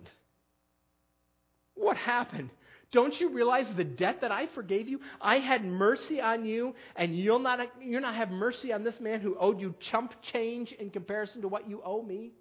What 1.74 1.96
happened? 1.96 2.50
Don't 2.90 3.18
you 3.20 3.30
realize 3.30 3.66
the 3.76 3.84
debt 3.84 4.22
that 4.22 4.32
I 4.32 4.46
forgave 4.54 4.88
you? 4.88 5.00
I 5.20 5.36
had 5.36 5.64
mercy 5.64 6.20
on 6.20 6.46
you, 6.46 6.74
and 6.96 7.16
you'll 7.16 7.38
not, 7.38 7.60
you'll 7.82 8.00
not 8.00 8.14
have 8.14 8.30
mercy 8.30 8.72
on 8.72 8.82
this 8.82 8.98
man 8.98 9.20
who 9.20 9.36
owed 9.38 9.60
you 9.60 9.74
chump 9.90 10.14
change 10.32 10.72
in 10.72 10.88
comparison 10.90 11.42
to 11.42 11.48
what 11.48 11.68
you 11.68 11.82
owe 11.84 12.02
me? 12.02 12.32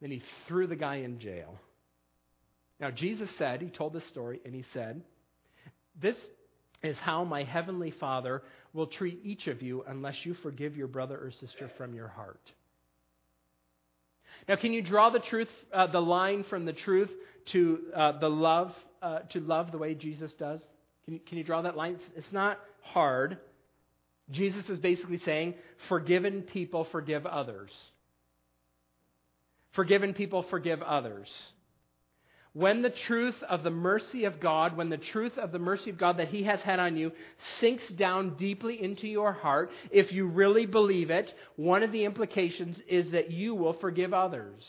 Then 0.00 0.10
he 0.10 0.22
threw 0.48 0.66
the 0.66 0.76
guy 0.76 0.96
in 0.96 1.20
jail. 1.20 1.60
Now, 2.80 2.90
Jesus 2.90 3.28
said, 3.38 3.60
he 3.60 3.68
told 3.68 3.92
this 3.92 4.06
story, 4.08 4.40
and 4.44 4.54
he 4.54 4.64
said, 4.72 5.02
This 6.00 6.16
is 6.82 6.96
how 6.96 7.24
my 7.24 7.44
heavenly 7.44 7.92
Father 7.92 8.42
will 8.72 8.86
treat 8.86 9.20
each 9.22 9.46
of 9.46 9.62
you 9.62 9.84
unless 9.86 10.16
you 10.24 10.34
forgive 10.42 10.76
your 10.76 10.86
brother 10.88 11.16
or 11.16 11.30
sister 11.30 11.70
from 11.76 11.94
your 11.94 12.08
heart. 12.08 12.40
Now, 14.48 14.56
can 14.56 14.72
you 14.72 14.82
draw 14.82 15.10
the 15.10 15.18
truth, 15.20 15.48
uh, 15.72 15.88
the 15.88 16.00
line 16.00 16.44
from 16.48 16.64
the 16.64 16.72
truth 16.72 17.10
to 17.46 17.78
uh, 17.96 18.18
the 18.18 18.28
love, 18.28 18.72
uh, 19.02 19.20
to 19.30 19.40
love 19.40 19.72
the 19.72 19.78
way 19.78 19.94
Jesus 19.94 20.32
does? 20.34 20.60
Can 21.04 21.14
you, 21.14 21.20
can 21.20 21.38
you 21.38 21.44
draw 21.44 21.62
that 21.62 21.76
line? 21.76 21.94
It's, 21.94 22.04
it's 22.16 22.32
not 22.32 22.58
hard. 22.82 23.38
Jesus 24.30 24.68
is 24.68 24.78
basically 24.78 25.18
saying, 25.18 25.54
forgiven 25.88 26.42
people 26.42 26.84
forgive 26.92 27.26
others. 27.26 27.70
Forgiven 29.72 30.14
people 30.14 30.44
forgive 30.44 30.82
others. 30.82 31.28
When 32.52 32.82
the 32.82 32.90
truth 32.90 33.36
of 33.48 33.62
the 33.62 33.70
mercy 33.70 34.24
of 34.24 34.40
God, 34.40 34.76
when 34.76 34.90
the 34.90 34.96
truth 34.96 35.38
of 35.38 35.52
the 35.52 35.60
mercy 35.60 35.90
of 35.90 35.98
God 35.98 36.16
that 36.16 36.28
He 36.28 36.42
has 36.42 36.60
had 36.60 36.80
on 36.80 36.96
you 36.96 37.12
sinks 37.60 37.88
down 37.90 38.36
deeply 38.36 38.82
into 38.82 39.06
your 39.06 39.32
heart, 39.32 39.70
if 39.92 40.10
you 40.12 40.26
really 40.26 40.66
believe 40.66 41.10
it, 41.10 41.32
one 41.54 41.84
of 41.84 41.92
the 41.92 42.04
implications 42.04 42.76
is 42.88 43.12
that 43.12 43.30
you 43.30 43.54
will 43.54 43.74
forgive 43.74 44.12
others. 44.12 44.64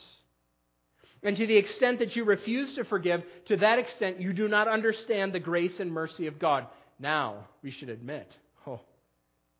And 1.23 1.37
to 1.37 1.45
the 1.45 1.57
extent 1.57 1.99
that 1.99 2.15
you 2.15 2.23
refuse 2.23 2.73
to 2.75 2.83
forgive, 2.83 3.23
to 3.45 3.57
that 3.57 3.79
extent 3.79 4.19
you 4.19 4.33
do 4.33 4.47
not 4.47 4.67
understand 4.67 5.33
the 5.33 5.39
grace 5.39 5.79
and 5.79 5.91
mercy 5.91 6.27
of 6.27 6.39
God. 6.39 6.65
Now, 6.99 7.47
we 7.61 7.71
should 7.71 7.89
admit, 7.89 8.35
oh, 8.65 8.79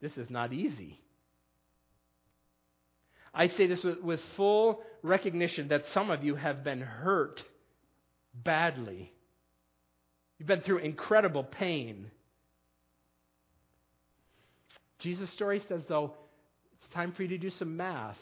this 0.02 0.18
is 0.18 0.30
not 0.30 0.54
easy. 0.54 1.00
I 3.34 3.48
say 3.48 3.68
this 3.68 3.84
with, 3.84 4.02
with 4.02 4.20
full 4.36 4.82
recognition 5.04 5.70
that 5.70 5.86
some 5.88 6.10
of 6.12 6.24
you 6.24 6.36
have 6.36 6.64
been 6.64 6.82
hurt 6.82 7.44
badly. 8.34 9.12
You've 10.38 10.48
been 10.48 10.62
through 10.62 10.80
incredible 10.80 11.44
pain. 11.44 12.10
Jesus' 15.00 15.32
story 15.32 15.64
says, 15.70 15.84
though, 15.88 16.14
it's 16.80 16.94
time 16.94 17.12
for 17.12 17.22
you 17.22 17.30
to 17.30 17.38
do 17.38 17.52
some 17.52 17.78
math, 17.78 18.18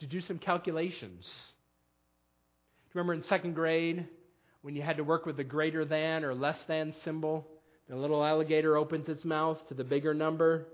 to 0.00 0.06
do 0.06 0.20
some 0.20 0.38
calculations. 0.38 1.26
Remember 2.96 3.12
in 3.12 3.24
second 3.24 3.54
grade 3.54 4.06
when 4.62 4.74
you 4.74 4.80
had 4.80 4.96
to 4.96 5.04
work 5.04 5.26
with 5.26 5.36
the 5.36 5.44
greater 5.44 5.84
than 5.84 6.24
or 6.24 6.34
less 6.34 6.56
than 6.66 6.94
symbol? 7.04 7.46
The 7.90 7.94
little 7.94 8.24
alligator 8.24 8.74
opens 8.74 9.06
its 9.10 9.22
mouth 9.22 9.58
to 9.68 9.74
the 9.74 9.84
bigger 9.84 10.14
number, 10.14 10.66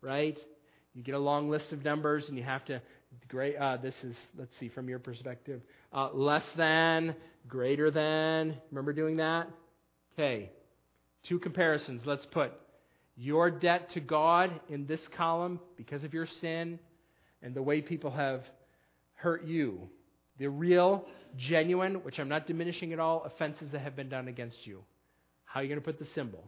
right? 0.00 0.36
You 0.94 1.04
get 1.04 1.14
a 1.14 1.18
long 1.20 1.48
list 1.48 1.70
of 1.70 1.84
numbers 1.84 2.24
and 2.26 2.36
you 2.36 2.42
have 2.42 2.64
to, 2.64 2.82
great, 3.28 3.54
uh, 3.54 3.76
this 3.76 3.94
is, 4.02 4.16
let's 4.36 4.50
see, 4.58 4.68
from 4.68 4.88
your 4.88 4.98
perspective, 4.98 5.60
uh, 5.92 6.08
less 6.12 6.42
than, 6.56 7.14
greater 7.46 7.88
than. 7.92 8.56
Remember 8.72 8.92
doing 8.92 9.18
that? 9.18 9.48
Okay. 10.14 10.50
Two 11.28 11.38
comparisons. 11.38 12.00
Let's 12.04 12.26
put 12.32 12.50
your 13.16 13.52
debt 13.52 13.92
to 13.92 14.00
God 14.00 14.50
in 14.68 14.88
this 14.88 15.06
column 15.16 15.60
because 15.76 16.02
of 16.02 16.14
your 16.14 16.26
sin 16.40 16.80
and 17.42 17.54
the 17.54 17.62
way 17.62 17.80
people 17.80 18.10
have 18.10 18.42
hurt 19.14 19.44
you. 19.44 19.88
The 20.38 20.48
real 20.48 21.04
genuine, 21.36 22.02
which 22.02 22.18
I'm 22.18 22.28
not 22.28 22.46
diminishing 22.46 22.92
at 22.92 22.98
all, 22.98 23.22
offenses 23.24 23.68
that 23.72 23.80
have 23.80 23.96
been 23.96 24.08
done 24.08 24.28
against 24.28 24.56
you. 24.64 24.80
How 25.44 25.60
are 25.60 25.62
you 25.62 25.68
going 25.68 25.80
to 25.80 25.84
put 25.84 25.98
the 25.98 26.06
symbol? 26.14 26.44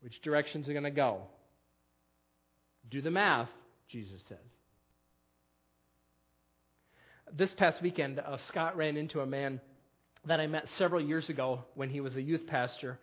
Which 0.00 0.20
directions 0.22 0.68
are 0.68 0.72
going 0.72 0.84
to 0.84 0.90
go? 0.90 1.22
Do 2.90 3.02
the 3.02 3.10
math, 3.10 3.48
Jesus 3.90 4.20
says. 4.28 4.38
This 7.36 7.50
past 7.58 7.82
weekend, 7.82 8.18
uh, 8.18 8.38
Scott 8.48 8.76
ran 8.76 8.96
into 8.96 9.20
a 9.20 9.26
man 9.26 9.60
that 10.26 10.40
I 10.40 10.46
met 10.46 10.64
several 10.78 11.02
years 11.02 11.28
ago 11.28 11.64
when 11.74 11.90
he 11.90 12.00
was 12.00 12.16
a 12.16 12.22
youth 12.22 12.46
pastor. 12.46 12.98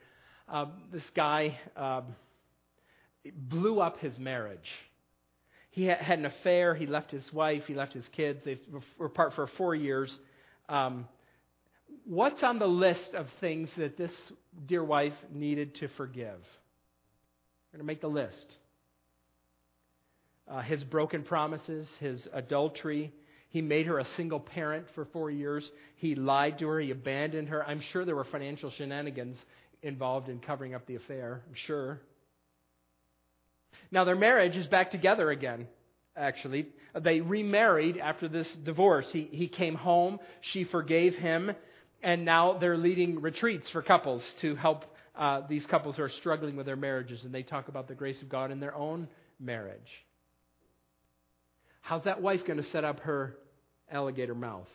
Uh, 0.51 0.65
this 0.91 1.03
guy 1.15 1.59
uh, 1.75 2.01
blew 3.33 3.79
up 3.79 3.99
his 3.99 4.17
marriage 4.17 4.67
he 5.75 5.83
had 5.87 6.19
an 6.19 6.25
affair. 6.25 6.73
He 6.73 6.85
left 6.85 7.11
his 7.11 7.33
wife. 7.33 7.63
He 7.67 7.73
left 7.73 7.91
his 7.91 8.05
kids. 8.15 8.39
They 8.45 8.57
were 8.97 9.07
apart 9.07 9.33
for 9.33 9.45
four 9.57 9.75
years. 9.75 10.09
Um, 10.69 11.05
what's 12.05 12.41
on 12.43 12.59
the 12.59 12.65
list 12.65 13.13
of 13.13 13.27
things 13.41 13.67
that 13.75 13.97
this 13.97 14.11
dear 14.67 14.85
wife 14.85 15.11
needed 15.33 15.75
to 15.75 15.89
forgive. 15.97 16.39
We're 16.39 17.73
going 17.73 17.79
to 17.79 17.83
make 17.83 17.99
the 17.99 18.07
list. 18.07 18.45
Uh, 20.49 20.61
his 20.61 20.81
broken 20.85 21.23
promises, 21.23 21.89
his 21.99 22.25
adultery. 22.31 23.11
He 23.49 23.61
made 23.61 23.85
her 23.87 23.99
a 23.99 24.07
single 24.15 24.39
parent 24.39 24.85
for 24.95 25.03
four 25.11 25.29
years. 25.29 25.69
He 25.97 26.15
lied 26.15 26.57
to 26.59 26.67
her. 26.69 26.79
He 26.79 26.91
abandoned 26.91 27.49
her. 27.49 27.67
I'm 27.67 27.81
sure 27.91 28.05
there 28.05 28.15
were 28.15 28.23
financial 28.23 28.71
shenanigans 28.71 29.37
involved 29.81 30.29
in 30.29 30.39
covering 30.39 30.73
up 30.73 30.87
the 30.87 30.95
affair. 30.95 31.41
I'm 31.45 31.55
sure. 31.67 31.99
Now, 33.91 34.03
their 34.03 34.15
marriage 34.15 34.55
is 34.55 34.67
back 34.67 34.91
together 34.91 35.29
again, 35.31 35.67
actually. 36.15 36.67
They 36.99 37.21
remarried 37.21 37.97
after 37.97 38.27
this 38.27 38.47
divorce. 38.63 39.05
He, 39.11 39.29
he 39.31 39.47
came 39.47 39.75
home, 39.75 40.19
she 40.41 40.63
forgave 40.63 41.15
him, 41.15 41.51
and 42.01 42.25
now 42.25 42.57
they're 42.57 42.77
leading 42.77 43.21
retreats 43.21 43.69
for 43.71 43.81
couples 43.81 44.23
to 44.41 44.55
help 44.55 44.85
uh, 45.17 45.41
these 45.47 45.65
couples 45.65 45.95
who 45.95 46.03
are 46.03 46.09
struggling 46.09 46.55
with 46.55 46.65
their 46.65 46.75
marriages, 46.75 47.23
and 47.23 47.33
they 47.33 47.43
talk 47.43 47.67
about 47.67 47.87
the 47.87 47.95
grace 47.95 48.21
of 48.21 48.29
God 48.29 48.51
in 48.51 48.59
their 48.59 48.75
own 48.75 49.07
marriage. 49.39 49.79
How's 51.81 52.03
that 52.03 52.21
wife 52.21 52.45
going 52.45 52.61
to 52.61 52.69
set 52.71 52.83
up 52.83 53.01
her 53.01 53.37
alligator 53.91 54.35
mouth 54.35 54.67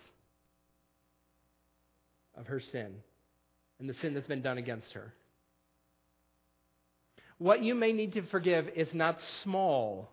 of 2.36 2.46
her 2.46 2.60
sin 2.60 2.94
and 3.80 3.88
the 3.88 3.94
sin 3.94 4.14
that's 4.14 4.28
been 4.28 4.42
done 4.42 4.58
against 4.58 4.92
her? 4.92 5.12
What 7.40 7.64
you 7.64 7.74
may 7.74 7.94
need 7.94 8.12
to 8.12 8.22
forgive 8.24 8.68
is 8.76 8.92
not 8.92 9.18
small, 9.42 10.10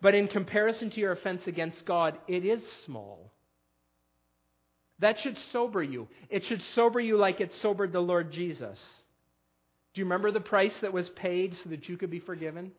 but 0.00 0.14
in 0.14 0.28
comparison 0.28 0.88
to 0.90 1.00
your 1.00 1.10
offense 1.10 1.44
against 1.48 1.84
God, 1.84 2.16
it 2.28 2.44
is 2.44 2.62
small. 2.84 3.32
That 5.00 5.18
should 5.18 5.36
sober 5.50 5.82
you. 5.82 6.06
It 6.30 6.44
should 6.44 6.62
sober 6.76 7.00
you 7.00 7.16
like 7.16 7.40
it 7.40 7.52
sobered 7.54 7.92
the 7.92 7.98
Lord 7.98 8.30
Jesus. 8.30 8.78
Do 9.94 10.00
you 10.00 10.04
remember 10.04 10.30
the 10.30 10.38
price 10.38 10.78
that 10.80 10.92
was 10.92 11.08
paid 11.08 11.56
so 11.64 11.70
that 11.70 11.88
you 11.88 11.96
could 11.96 12.12
be 12.12 12.20
forgiven? 12.20 12.70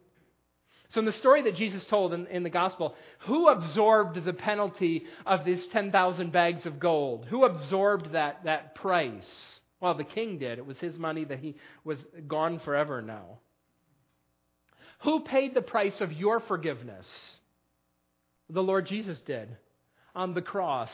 So, 0.88 1.02
in 1.02 1.06
the 1.06 1.12
story 1.12 1.42
that 1.42 1.56
Jesus 1.56 1.84
told 1.84 2.14
in, 2.14 2.28
in 2.28 2.44
the 2.44 2.50
gospel, 2.50 2.96
who 3.26 3.50
absorbed 3.50 4.24
the 4.24 4.32
penalty 4.32 5.04
of 5.26 5.44
these 5.44 5.68
10,000 5.74 6.32
bags 6.32 6.66
of 6.66 6.80
gold? 6.80 7.26
Who 7.30 7.44
absorbed 7.44 8.14
that, 8.14 8.46
that 8.46 8.74
price? 8.76 9.57
Well, 9.80 9.94
the 9.94 10.04
king 10.04 10.40
did. 10.40 10.58
It 10.58 10.66
was 10.66 10.80
his 10.80 10.98
money 10.98 11.26
that 11.26 11.40
he 11.40 11.56
was 11.84 12.00
gone 12.28 12.60
forever 12.60 13.02
now. 13.02 13.40
Who 15.04 15.20
paid 15.22 15.54
the 15.54 15.62
price 15.62 16.02
of 16.02 16.12
your 16.12 16.40
forgiveness? 16.40 17.06
The 18.50 18.64
Lord 18.64 18.88
Jesus 18.88 19.20
did 19.22 19.56
on 20.16 20.34
the 20.34 20.42
cross. 20.42 20.92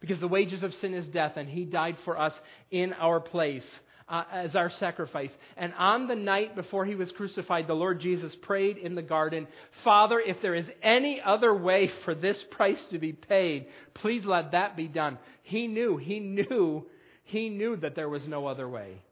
Because 0.00 0.20
the 0.20 0.28
wages 0.28 0.62
of 0.62 0.74
sin 0.74 0.94
is 0.94 1.06
death, 1.08 1.32
and 1.36 1.48
he 1.48 1.64
died 1.64 1.96
for 2.04 2.18
us 2.18 2.38
in 2.70 2.92
our 2.94 3.20
place. 3.20 3.66
Uh, 4.08 4.22
as 4.30 4.54
our 4.54 4.70
sacrifice. 4.70 5.32
And 5.56 5.74
on 5.76 6.06
the 6.06 6.14
night 6.14 6.54
before 6.54 6.84
he 6.84 6.94
was 6.94 7.10
crucified, 7.10 7.66
the 7.66 7.74
Lord 7.74 7.98
Jesus 7.98 8.32
prayed 8.36 8.76
in 8.78 8.94
the 8.94 9.02
garden, 9.02 9.48
Father, 9.82 10.20
if 10.20 10.40
there 10.40 10.54
is 10.54 10.70
any 10.80 11.20
other 11.20 11.52
way 11.52 11.90
for 12.04 12.14
this 12.14 12.40
price 12.52 12.80
to 12.92 13.00
be 13.00 13.12
paid, 13.12 13.66
please 13.94 14.24
let 14.24 14.52
that 14.52 14.76
be 14.76 14.86
done. 14.86 15.18
He 15.42 15.66
knew, 15.66 15.96
he 15.96 16.20
knew 16.20 16.86
he 17.26 17.48
knew 17.48 17.76
that 17.76 17.94
there 17.94 18.08
was 18.08 18.22
no 18.26 18.46
other 18.46 18.68
way. 18.68 19.02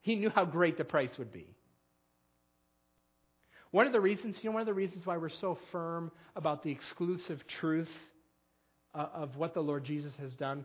He 0.00 0.16
knew 0.16 0.30
how 0.30 0.44
great 0.44 0.78
the 0.78 0.84
price 0.84 1.10
would 1.18 1.32
be. 1.32 1.46
One 3.70 3.86
of 3.86 3.92
the 3.92 4.00
reasons, 4.00 4.36
you 4.40 4.48
know, 4.48 4.54
one 4.54 4.62
of 4.62 4.66
the 4.66 4.74
reasons 4.74 5.04
why 5.04 5.18
we're 5.18 5.28
so 5.28 5.58
firm 5.70 6.10
about 6.34 6.62
the 6.62 6.70
exclusive 6.70 7.42
truth 7.60 7.90
uh, 8.94 9.08
of 9.12 9.36
what 9.36 9.52
the 9.52 9.60
Lord 9.60 9.84
Jesus 9.84 10.12
has 10.18 10.32
done, 10.32 10.64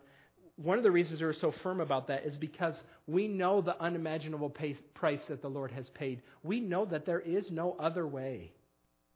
one 0.56 0.78
of 0.78 0.84
the 0.84 0.92
reasons 0.92 1.20
we're 1.20 1.34
so 1.34 1.54
firm 1.64 1.82
about 1.82 2.08
that 2.08 2.26
is 2.26 2.38
because 2.38 2.76
we 3.06 3.28
know 3.28 3.60
the 3.60 3.80
unimaginable 3.82 4.50
pay, 4.50 4.76
price 4.94 5.22
that 5.28 5.42
the 5.42 5.50
Lord 5.50 5.72
has 5.72 5.90
paid. 5.90 6.22
We 6.42 6.62
know 6.62 6.86
that 6.86 7.06
there 7.06 7.20
is 7.20 7.52
no 7.52 7.76
other 7.80 8.08
way. 8.08 8.52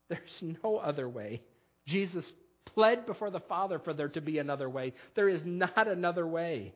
There's 0.10 0.56
no 0.64 0.78
other 0.78 1.08
way. 1.08 1.42
Jesus 1.86 2.26
pled 2.66 3.06
before 3.06 3.30
the 3.30 3.42
Father 3.42 3.80
for 3.80 3.94
there 3.94 4.10
to 4.10 4.22
be 4.22 4.40
another 4.40 4.70
way. 4.70 4.94
There 5.16 5.30
is 5.30 5.42
not 5.46 5.88
another 5.88 6.26
way. 6.26 6.74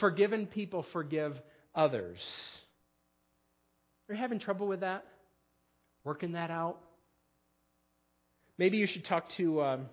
Forgiven 0.00 0.46
people 0.46 0.84
forgive 0.92 1.36
others. 1.74 2.18
Are 4.08 4.14
you 4.14 4.20
having 4.20 4.38
trouble 4.38 4.66
with 4.66 4.80
that? 4.80 5.04
Working 6.04 6.32
that 6.32 6.50
out? 6.50 6.78
Maybe 8.58 8.78
you 8.78 8.86
should 8.86 9.04
talk 9.04 9.24
to 9.36 9.62
um, 9.62 9.86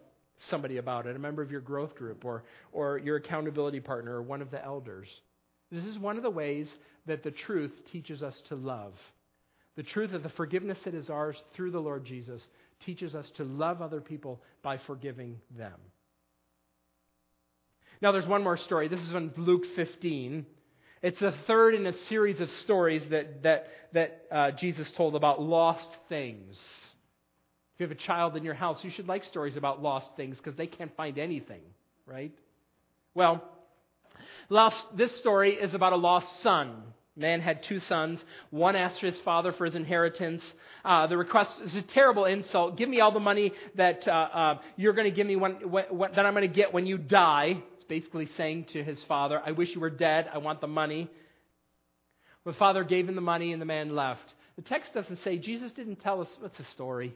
somebody 0.49 0.77
about 0.77 1.07
it, 1.07 1.15
a 1.15 1.19
member 1.19 1.41
of 1.41 1.51
your 1.51 1.61
growth 1.61 1.95
group 1.95 2.23
or, 2.25 2.43
or 2.71 2.97
your 2.97 3.17
accountability 3.17 3.79
partner 3.79 4.15
or 4.15 4.21
one 4.21 4.41
of 4.41 4.51
the 4.51 4.63
elders. 4.63 5.07
This 5.71 5.85
is 5.85 5.97
one 5.97 6.17
of 6.17 6.23
the 6.23 6.29
ways 6.29 6.67
that 7.07 7.23
the 7.23 7.31
truth 7.31 7.71
teaches 7.91 8.21
us 8.21 8.35
to 8.49 8.55
love. 8.55 8.93
The 9.75 9.83
truth 9.83 10.13
of 10.13 10.21
the 10.21 10.29
forgiveness 10.29 10.77
that 10.85 10.93
is 10.93 11.09
ours 11.09 11.35
through 11.55 11.71
the 11.71 11.79
Lord 11.79 12.05
Jesus 12.05 12.41
teaches 12.85 13.15
us 13.15 13.25
to 13.37 13.43
love 13.43 13.81
other 13.81 14.01
people 14.01 14.41
by 14.61 14.77
forgiving 14.85 15.39
them. 15.57 15.79
Now, 18.03 18.11
there's 18.11 18.27
one 18.27 18.43
more 18.43 18.57
story. 18.57 18.89
This 18.89 18.99
is 18.99 19.13
in 19.13 19.31
Luke 19.37 19.63
15. 19.77 20.45
It's 21.03 21.19
the 21.21 21.33
third 21.47 21.73
in 21.73 21.85
a 21.85 21.97
series 22.09 22.41
of 22.41 22.51
stories 22.51 23.01
that, 23.11 23.43
that, 23.43 23.67
that 23.93 24.25
uh, 24.29 24.51
Jesus 24.51 24.91
told 24.97 25.15
about 25.15 25.41
lost 25.41 25.87
things. 26.09 26.57
If 27.73 27.79
you 27.79 27.87
have 27.87 27.91
a 27.91 28.01
child 28.01 28.35
in 28.35 28.43
your 28.43 28.55
house, 28.55 28.83
you 28.83 28.89
should 28.89 29.07
like 29.07 29.23
stories 29.23 29.55
about 29.55 29.81
lost 29.81 30.09
things 30.17 30.35
because 30.35 30.57
they 30.57 30.67
can't 30.67 30.93
find 30.97 31.17
anything, 31.17 31.61
right? 32.05 32.33
Well, 33.15 33.41
lost, 34.49 34.85
this 34.97 35.15
story 35.19 35.53
is 35.53 35.73
about 35.73 35.93
a 35.93 35.95
lost 35.95 36.41
son. 36.41 36.83
Man 37.15 37.39
had 37.39 37.63
two 37.63 37.79
sons. 37.79 38.19
One 38.49 38.75
asked 38.75 38.99
his 38.99 39.17
father 39.19 39.53
for 39.53 39.65
his 39.65 39.75
inheritance. 39.75 40.43
Uh, 40.83 41.07
the 41.07 41.15
request 41.15 41.55
is 41.63 41.75
a 41.75 41.83
terrible 41.83 42.25
insult. 42.25 42.75
Give 42.75 42.89
me 42.89 42.99
all 42.99 43.13
the 43.13 43.19
money 43.19 43.53
that 43.75 44.05
uh, 44.07 44.11
uh, 44.11 44.59
you're 44.75 44.93
going 44.93 45.09
to 45.09 45.15
give 45.15 45.27
me 45.27 45.35
when, 45.35 45.69
when, 45.69 45.85
when, 45.85 46.11
that 46.15 46.25
I'm 46.25 46.33
going 46.33 46.49
to 46.49 46.53
get 46.53 46.73
when 46.73 46.85
you 46.87 46.97
die. 46.97 47.61
It's 47.83 47.89
basically 47.89 48.29
saying 48.37 48.67
to 48.71 48.81
his 48.81 48.97
father, 49.09 49.41
I 49.45 49.51
wish 49.51 49.69
you 49.73 49.81
were 49.81 49.89
dead. 49.89 50.29
I 50.33 50.37
want 50.37 50.61
the 50.61 50.67
money. 50.67 51.09
The 52.45 52.53
father 52.53 52.85
gave 52.85 53.09
him 53.09 53.15
the 53.15 53.21
money 53.21 53.51
and 53.51 53.61
the 53.61 53.65
man 53.65 53.93
left. 53.93 54.21
The 54.55 54.61
text 54.61 54.93
doesn't 54.93 55.19
say, 55.23 55.37
Jesus 55.37 55.73
didn't 55.73 55.97
tell 55.97 56.21
us 56.21 56.29
what's 56.39 56.57
the 56.57 56.63
story. 56.73 57.13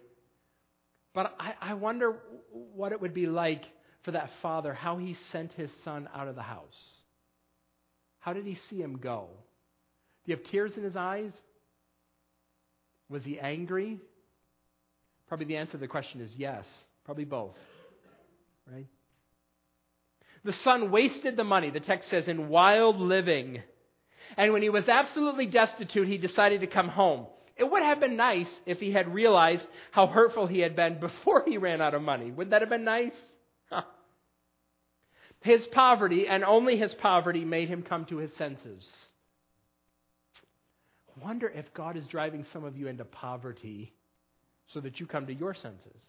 But 1.13 1.33
I, 1.39 1.53
I 1.61 1.73
wonder 1.75 2.15
what 2.51 2.91
it 2.91 2.99
would 2.99 3.13
be 3.13 3.27
like 3.27 3.63
for 4.03 4.11
that 4.11 4.29
father, 4.41 4.73
how 4.73 4.97
he 4.97 5.15
sent 5.31 5.53
his 5.53 5.69
son 5.85 6.09
out 6.13 6.27
of 6.27 6.35
the 6.35 6.41
house. 6.41 6.65
How 8.19 8.33
did 8.33 8.45
he 8.45 8.57
see 8.69 8.81
him 8.81 8.97
go? 8.97 9.29
Do 10.25 10.31
you 10.31 10.37
have 10.37 10.45
tears 10.51 10.73
in 10.75 10.83
his 10.83 10.97
eyes? 10.97 11.31
Was 13.09 13.23
he 13.23 13.39
angry? 13.39 13.99
Probably 15.29 15.45
the 15.45 15.55
answer 15.55 15.73
to 15.73 15.77
the 15.77 15.87
question 15.87 16.19
is 16.19 16.31
yes. 16.35 16.65
Probably 17.05 17.25
both. 17.25 17.55
Right? 18.69 18.87
The 20.47 20.53
son 20.63 20.91
wasted 20.91 21.35
the 21.35 21.43
money, 21.43 21.71
the 21.71 21.81
text 21.81 22.09
says, 22.09 22.29
in 22.29 22.47
wild 22.47 23.01
living. 23.01 23.61
And 24.37 24.53
when 24.53 24.61
he 24.61 24.69
was 24.69 24.87
absolutely 24.87 25.45
destitute, 25.45 26.07
he 26.07 26.17
decided 26.17 26.61
to 26.61 26.67
come 26.67 26.87
home. 26.87 27.27
It 27.57 27.69
would 27.69 27.83
have 27.83 27.99
been 27.99 28.15
nice 28.15 28.47
if 28.65 28.79
he 28.79 28.93
had 28.93 29.13
realized 29.13 29.67
how 29.91 30.07
hurtful 30.07 30.47
he 30.47 30.59
had 30.59 30.73
been 30.73 31.01
before 31.01 31.43
he 31.45 31.57
ran 31.57 31.81
out 31.81 31.93
of 31.93 32.01
money. 32.01 32.31
Would 32.31 32.51
that 32.51 32.61
have 32.61 32.69
been 32.69 32.85
nice? 32.85 33.11
His 35.41 35.65
poverty, 35.67 36.29
and 36.29 36.45
only 36.45 36.77
his 36.77 36.93
poverty, 36.93 37.43
made 37.43 37.67
him 37.67 37.83
come 37.83 38.05
to 38.05 38.15
his 38.15 38.33
senses. 38.35 38.89
Wonder 41.21 41.49
if 41.49 41.73
God 41.73 41.97
is 41.97 42.05
driving 42.05 42.45
some 42.53 42.63
of 42.63 42.77
you 42.77 42.87
into 42.87 43.03
poverty 43.03 43.91
so 44.73 44.79
that 44.79 45.01
you 45.01 45.07
come 45.07 45.27
to 45.27 45.33
your 45.33 45.53
senses. 45.55 46.01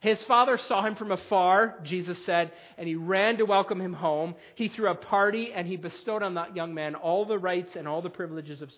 His 0.00 0.22
father 0.24 0.58
saw 0.58 0.86
him 0.86 0.94
from 0.94 1.10
afar, 1.10 1.80
Jesus 1.82 2.24
said, 2.24 2.52
and 2.76 2.86
he 2.86 2.94
ran 2.94 3.38
to 3.38 3.44
welcome 3.44 3.80
him 3.80 3.94
home. 3.94 4.36
He 4.54 4.68
threw 4.68 4.88
a 4.88 4.94
party 4.94 5.52
and 5.52 5.66
he 5.66 5.76
bestowed 5.76 6.22
on 6.22 6.34
that 6.34 6.54
young 6.54 6.72
man 6.72 6.94
all 6.94 7.24
the 7.24 7.38
rights 7.38 7.74
and 7.74 7.88
all 7.88 8.00
the 8.00 8.08
privileges 8.08 8.62
of 8.62 8.70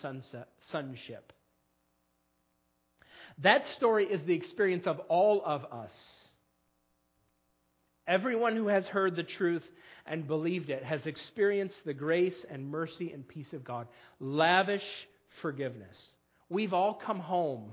sonship. 0.70 1.32
That 3.42 3.66
story 3.68 4.06
is 4.06 4.22
the 4.24 4.34
experience 4.34 4.86
of 4.86 4.98
all 5.08 5.42
of 5.44 5.66
us. 5.66 5.92
Everyone 8.06 8.56
who 8.56 8.68
has 8.68 8.86
heard 8.86 9.14
the 9.14 9.22
truth 9.22 9.64
and 10.06 10.26
believed 10.26 10.70
it 10.70 10.82
has 10.82 11.06
experienced 11.06 11.78
the 11.84 11.94
grace 11.94 12.46
and 12.50 12.70
mercy 12.70 13.12
and 13.12 13.28
peace 13.28 13.52
of 13.52 13.62
God. 13.62 13.86
Lavish 14.18 14.84
forgiveness. 15.42 15.96
We've 16.48 16.72
all 16.72 16.94
come 16.94 17.20
home 17.20 17.72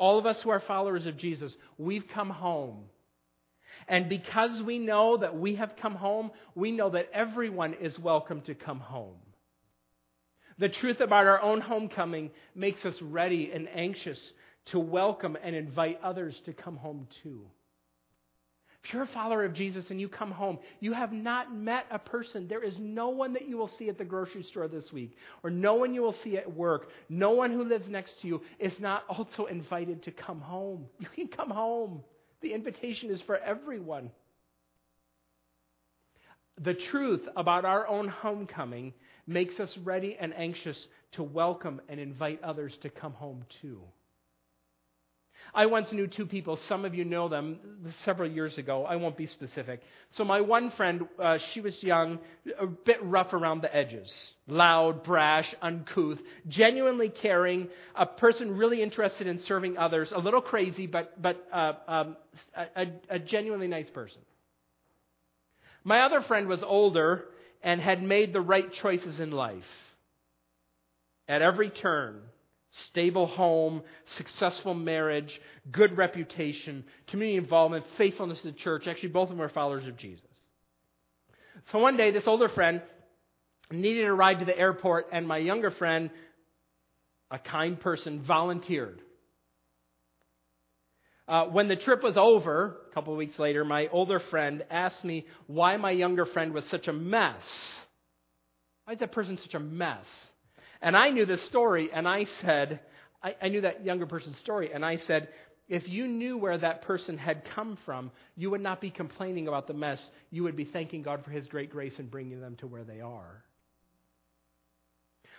all 0.00 0.18
of 0.18 0.24
us 0.24 0.40
who 0.42 0.48
are 0.48 0.60
followers 0.60 1.04
of 1.06 1.18
Jesus, 1.18 1.52
we've 1.76 2.06
come 2.14 2.30
home. 2.30 2.84
And 3.86 4.08
because 4.08 4.62
we 4.62 4.78
know 4.78 5.18
that 5.18 5.38
we 5.38 5.56
have 5.56 5.74
come 5.80 5.94
home, 5.94 6.30
we 6.54 6.72
know 6.72 6.90
that 6.90 7.10
everyone 7.12 7.74
is 7.74 7.98
welcome 7.98 8.40
to 8.42 8.54
come 8.54 8.80
home. 8.80 9.18
The 10.58 10.70
truth 10.70 11.00
about 11.00 11.26
our 11.26 11.40
own 11.42 11.60
homecoming 11.60 12.30
makes 12.54 12.82
us 12.86 12.94
ready 13.02 13.50
and 13.54 13.68
anxious 13.68 14.18
to 14.72 14.78
welcome 14.78 15.36
and 15.42 15.54
invite 15.54 16.00
others 16.02 16.34
to 16.46 16.54
come 16.54 16.76
home 16.76 17.06
too. 17.22 17.42
If 18.82 18.94
you're 18.94 19.02
a 19.02 19.08
follower 19.08 19.44
of 19.44 19.52
Jesus 19.52 19.84
and 19.90 20.00
you 20.00 20.08
come 20.08 20.30
home, 20.30 20.58
you 20.80 20.94
have 20.94 21.12
not 21.12 21.54
met 21.54 21.84
a 21.90 21.98
person. 21.98 22.48
There 22.48 22.64
is 22.64 22.74
no 22.78 23.10
one 23.10 23.34
that 23.34 23.46
you 23.46 23.58
will 23.58 23.70
see 23.78 23.88
at 23.88 23.98
the 23.98 24.04
grocery 24.04 24.42
store 24.42 24.68
this 24.68 24.90
week, 24.90 25.16
or 25.42 25.50
no 25.50 25.74
one 25.74 25.92
you 25.92 26.00
will 26.00 26.16
see 26.24 26.38
at 26.38 26.56
work, 26.56 26.88
no 27.08 27.32
one 27.32 27.52
who 27.52 27.62
lives 27.64 27.86
next 27.88 28.20
to 28.22 28.26
you 28.26 28.42
is 28.58 28.72
not 28.80 29.04
also 29.08 29.46
invited 29.46 30.02
to 30.04 30.10
come 30.10 30.40
home. 30.40 30.86
You 30.98 31.08
can 31.14 31.28
come 31.28 31.50
home. 31.50 32.02
The 32.40 32.54
invitation 32.54 33.10
is 33.10 33.20
for 33.22 33.36
everyone. 33.36 34.10
The 36.62 36.74
truth 36.74 37.22
about 37.36 37.64
our 37.64 37.86
own 37.86 38.08
homecoming 38.08 38.94
makes 39.26 39.60
us 39.60 39.74
ready 39.84 40.16
and 40.18 40.34
anxious 40.34 40.76
to 41.12 41.22
welcome 41.22 41.80
and 41.88 42.00
invite 42.00 42.42
others 42.42 42.72
to 42.82 42.90
come 42.90 43.12
home 43.12 43.44
too. 43.60 43.80
I 45.54 45.66
once 45.66 45.90
knew 45.92 46.06
two 46.06 46.26
people. 46.26 46.58
Some 46.68 46.84
of 46.84 46.94
you 46.94 47.04
know 47.04 47.28
them 47.28 47.58
several 48.04 48.30
years 48.30 48.56
ago. 48.58 48.84
I 48.84 48.96
won't 48.96 49.16
be 49.16 49.26
specific. 49.26 49.80
So, 50.12 50.24
my 50.24 50.40
one 50.40 50.70
friend, 50.72 51.02
uh, 51.22 51.38
she 51.52 51.60
was 51.60 51.74
young, 51.82 52.18
a 52.58 52.66
bit 52.66 53.02
rough 53.02 53.32
around 53.32 53.62
the 53.62 53.74
edges, 53.74 54.12
loud, 54.46 55.02
brash, 55.02 55.46
uncouth, 55.60 56.18
genuinely 56.48 57.08
caring, 57.08 57.68
a 57.94 58.06
person 58.06 58.56
really 58.56 58.82
interested 58.82 59.26
in 59.26 59.40
serving 59.40 59.76
others, 59.76 60.08
a 60.14 60.18
little 60.18 60.42
crazy, 60.42 60.86
but, 60.86 61.20
but 61.20 61.44
uh, 61.52 61.72
um, 61.88 62.16
a, 62.76 62.86
a 63.08 63.18
genuinely 63.18 63.66
nice 63.66 63.90
person. 63.90 64.20
My 65.82 66.02
other 66.02 66.20
friend 66.22 66.46
was 66.46 66.60
older 66.62 67.24
and 67.62 67.80
had 67.80 68.02
made 68.02 68.32
the 68.32 68.40
right 68.40 68.72
choices 68.82 69.18
in 69.18 69.30
life. 69.30 69.64
At 71.28 71.42
every 71.42 71.70
turn, 71.70 72.20
stable 72.88 73.26
home, 73.26 73.82
successful 74.16 74.74
marriage, 74.74 75.40
good 75.70 75.96
reputation, 75.96 76.84
community 77.08 77.36
involvement, 77.36 77.84
faithfulness 77.98 78.40
to 78.40 78.52
the 78.52 78.58
church. 78.58 78.86
Actually, 78.86 79.10
both 79.10 79.30
of 79.30 79.36
them 79.36 79.42
are 79.42 79.48
followers 79.48 79.86
of 79.86 79.96
Jesus. 79.96 80.24
So 81.72 81.78
one 81.78 81.96
day, 81.96 82.10
this 82.10 82.26
older 82.26 82.48
friend 82.48 82.82
needed 83.70 84.06
a 84.06 84.12
ride 84.12 84.40
to 84.40 84.44
the 84.44 84.56
airport, 84.56 85.06
and 85.12 85.26
my 85.26 85.38
younger 85.38 85.70
friend, 85.70 86.10
a 87.30 87.38
kind 87.38 87.78
person, 87.78 88.22
volunteered. 88.22 89.00
Uh, 91.28 91.44
when 91.46 91.68
the 91.68 91.76
trip 91.76 92.02
was 92.02 92.16
over, 92.16 92.78
a 92.90 92.94
couple 92.94 93.12
of 93.12 93.18
weeks 93.18 93.38
later, 93.38 93.64
my 93.64 93.86
older 93.92 94.18
friend 94.18 94.64
asked 94.68 95.04
me 95.04 95.26
why 95.46 95.76
my 95.76 95.92
younger 95.92 96.26
friend 96.26 96.52
was 96.52 96.64
such 96.66 96.88
a 96.88 96.92
mess. 96.92 97.44
Why 98.84 98.94
is 98.94 98.98
that 98.98 99.12
person 99.12 99.38
such 99.40 99.54
a 99.54 99.60
mess? 99.60 100.04
And 100.82 100.96
I 100.96 101.10
knew 101.10 101.26
this 101.26 101.42
story, 101.42 101.90
and 101.92 102.08
I 102.08 102.26
said, 102.40 102.80
I, 103.22 103.34
I 103.42 103.48
knew 103.48 103.60
that 103.62 103.84
younger 103.84 104.06
person's 104.06 104.38
story, 104.38 104.72
and 104.72 104.84
I 104.84 104.96
said, 104.96 105.28
if 105.68 105.88
you 105.88 106.08
knew 106.08 106.36
where 106.36 106.58
that 106.58 106.82
person 106.82 107.16
had 107.16 107.44
come 107.54 107.78
from, 107.84 108.10
you 108.36 108.50
would 108.50 108.60
not 108.60 108.80
be 108.80 108.90
complaining 108.90 109.46
about 109.46 109.68
the 109.68 109.74
mess. 109.74 110.00
You 110.30 110.42
would 110.42 110.56
be 110.56 110.64
thanking 110.64 111.02
God 111.02 111.24
for 111.24 111.30
His 111.30 111.46
great 111.46 111.70
grace 111.70 111.94
and 111.98 112.10
bringing 112.10 112.40
them 112.40 112.56
to 112.56 112.66
where 112.66 112.82
they 112.82 113.00
are. 113.00 113.44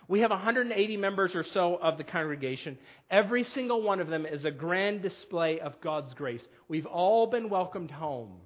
We 0.08 0.22
have 0.22 0.32
180 0.32 0.98
members 0.98 1.36
or 1.36 1.44
so 1.44 1.76
of 1.76 1.98
the 1.98 2.04
congregation. 2.04 2.78
Every 3.10 3.44
single 3.44 3.82
one 3.82 4.00
of 4.00 4.08
them 4.08 4.26
is 4.26 4.46
a 4.46 4.52
grand 4.52 5.02
display 5.02 5.60
of 5.60 5.80
God's 5.82 6.14
grace. 6.14 6.42
We've 6.68 6.86
all 6.86 7.28
been 7.28 7.50
welcomed 7.50 7.92
home. 7.92 8.40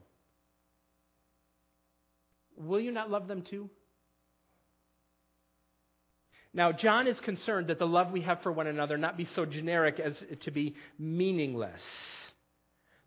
Will 2.58 2.80
you 2.80 2.92
not 2.92 3.12
love 3.12 3.28
them 3.28 3.44
too? 3.44 3.70
Now, 6.56 6.72
John 6.72 7.06
is 7.06 7.20
concerned 7.20 7.68
that 7.68 7.80
the 7.80 7.86
love 7.86 8.12
we 8.12 8.22
have 8.22 8.42
for 8.42 8.50
one 8.50 8.68
another 8.68 8.98
not 8.98 9.18
be 9.18 9.26
so 9.36 9.46
generic 9.46 10.00
as 10.00 10.18
to 10.44 10.52
be 10.52 10.76
meaningless. 10.98 11.82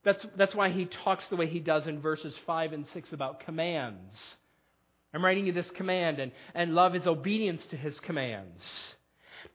That's, 0.04 0.24
that's 0.36 0.54
why 0.54 0.68
he 0.68 0.84
talks 0.84 1.26
the 1.28 1.36
way 1.36 1.46
he 1.46 1.58
does 1.58 1.86
in 1.86 2.02
verses 2.02 2.34
5 2.46 2.74
and 2.74 2.86
6 2.92 3.12
about 3.14 3.40
commands. 3.40 4.14
I'm 5.14 5.24
writing 5.24 5.46
you 5.46 5.52
this 5.52 5.70
command, 5.70 6.18
and, 6.18 6.32
and 6.54 6.74
love 6.74 6.94
is 6.94 7.06
obedience 7.06 7.62
to 7.70 7.76
his 7.78 7.98
commands. 8.00 8.62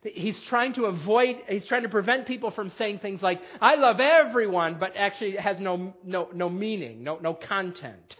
He's 0.01 0.39
trying 0.49 0.73
to 0.73 0.85
avoid, 0.85 1.37
he's 1.47 1.65
trying 1.65 1.83
to 1.83 1.89
prevent 1.89 2.25
people 2.25 2.49
from 2.49 2.71
saying 2.79 2.97
things 2.97 3.21
like, 3.21 3.41
I 3.61 3.75
love 3.75 3.99
everyone, 3.99 4.77
but 4.79 4.97
actually 4.97 5.33
it 5.33 5.39
has 5.39 5.59
no, 5.59 5.93
no, 6.03 6.29
no 6.33 6.49
meaning, 6.49 7.03
no, 7.03 7.19
no 7.19 7.35
content. 7.35 8.15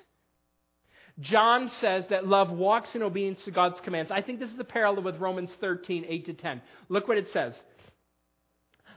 John 1.20 1.72
says 1.80 2.06
that 2.10 2.28
love 2.28 2.50
walks 2.50 2.96
in 2.96 3.04
obedience 3.04 3.44
to 3.44 3.52
God's 3.52 3.80
commands. 3.82 4.12
I 4.12 4.22
think 4.22 4.40
this 4.40 4.50
is 4.50 4.58
the 4.58 4.64
parallel 4.64 5.04
with 5.04 5.18
Romans 5.18 5.52
13, 5.62 6.06
8 6.08 6.26
to 6.26 6.34
10. 6.34 6.62
Look 6.90 7.08
what 7.08 7.18
it 7.18 7.30
says. 7.32 7.60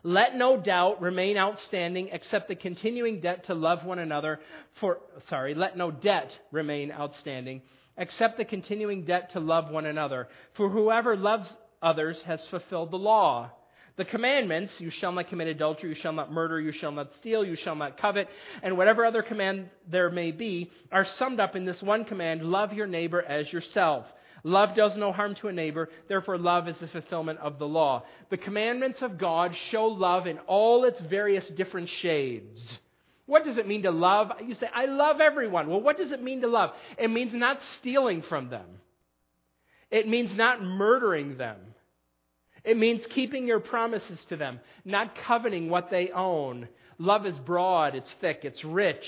Let 0.02 0.36
no 0.36 0.56
doubt 0.56 1.02
remain 1.02 1.36
outstanding 1.36 2.10
except 2.12 2.48
the 2.48 2.54
continuing 2.54 3.20
debt 3.20 3.46
to 3.46 3.54
love 3.54 3.84
one 3.84 3.98
another 3.98 4.40
for, 4.80 5.00
sorry, 5.28 5.54
let 5.54 5.76
no 5.76 5.90
debt 5.90 6.30
remain 6.52 6.92
outstanding 6.92 7.62
except 7.96 8.36
the 8.36 8.44
continuing 8.44 9.04
debt 9.04 9.32
to 9.32 9.40
love 9.40 9.70
one 9.70 9.86
another. 9.86 10.28
For 10.54 10.68
whoever 10.68 11.16
loves 11.16 11.52
others 11.82 12.16
has 12.26 12.44
fulfilled 12.46 12.90
the 12.90 12.98
law. 12.98 13.50
The 13.96 14.04
commandments, 14.04 14.78
you 14.78 14.90
shall 14.90 15.12
not 15.12 15.28
commit 15.28 15.48
adultery, 15.48 15.88
you 15.90 15.94
shall 15.94 16.12
not 16.12 16.30
murder, 16.30 16.60
you 16.60 16.72
shall 16.72 16.92
not 16.92 17.14
steal, 17.16 17.44
you 17.44 17.56
shall 17.56 17.74
not 17.74 17.98
covet, 17.98 18.28
and 18.62 18.76
whatever 18.76 19.06
other 19.06 19.22
command 19.22 19.70
there 19.88 20.10
may 20.10 20.32
be, 20.32 20.70
are 20.92 21.06
summed 21.06 21.40
up 21.40 21.56
in 21.56 21.64
this 21.64 21.82
one 21.82 22.04
command 22.04 22.42
love 22.42 22.74
your 22.74 22.86
neighbor 22.86 23.22
as 23.22 23.50
yourself. 23.50 24.04
Love 24.44 24.74
does 24.76 24.96
no 24.96 25.12
harm 25.12 25.34
to 25.36 25.48
a 25.48 25.52
neighbor, 25.52 25.88
therefore, 26.08 26.36
love 26.36 26.68
is 26.68 26.76
the 26.78 26.88
fulfillment 26.88 27.38
of 27.40 27.58
the 27.58 27.66
law. 27.66 28.04
The 28.28 28.36
commandments 28.36 29.00
of 29.00 29.16
God 29.16 29.56
show 29.70 29.86
love 29.86 30.26
in 30.26 30.38
all 30.40 30.84
its 30.84 31.00
various 31.00 31.46
different 31.48 31.88
shades. 31.88 32.60
What 33.24 33.44
does 33.44 33.56
it 33.56 33.66
mean 33.66 33.82
to 33.82 33.90
love? 33.90 34.30
You 34.44 34.54
say, 34.54 34.68
I 34.72 34.84
love 34.84 35.20
everyone. 35.20 35.68
Well, 35.68 35.80
what 35.80 35.96
does 35.96 36.12
it 36.12 36.22
mean 36.22 36.42
to 36.42 36.48
love? 36.48 36.70
It 36.98 37.10
means 37.10 37.32
not 37.32 37.60
stealing 37.78 38.22
from 38.22 38.50
them, 38.50 38.66
it 39.90 40.06
means 40.06 40.36
not 40.36 40.62
murdering 40.62 41.38
them. 41.38 41.56
It 42.66 42.76
means 42.76 43.06
keeping 43.14 43.46
your 43.46 43.60
promises 43.60 44.18
to 44.28 44.36
them, 44.36 44.58
not 44.84 45.14
coveting 45.24 45.70
what 45.70 45.88
they 45.88 46.10
own. 46.10 46.66
Love 46.98 47.24
is 47.24 47.38
broad, 47.38 47.94
it's 47.94 48.12
thick, 48.20 48.40
it's 48.42 48.64
rich. 48.64 49.06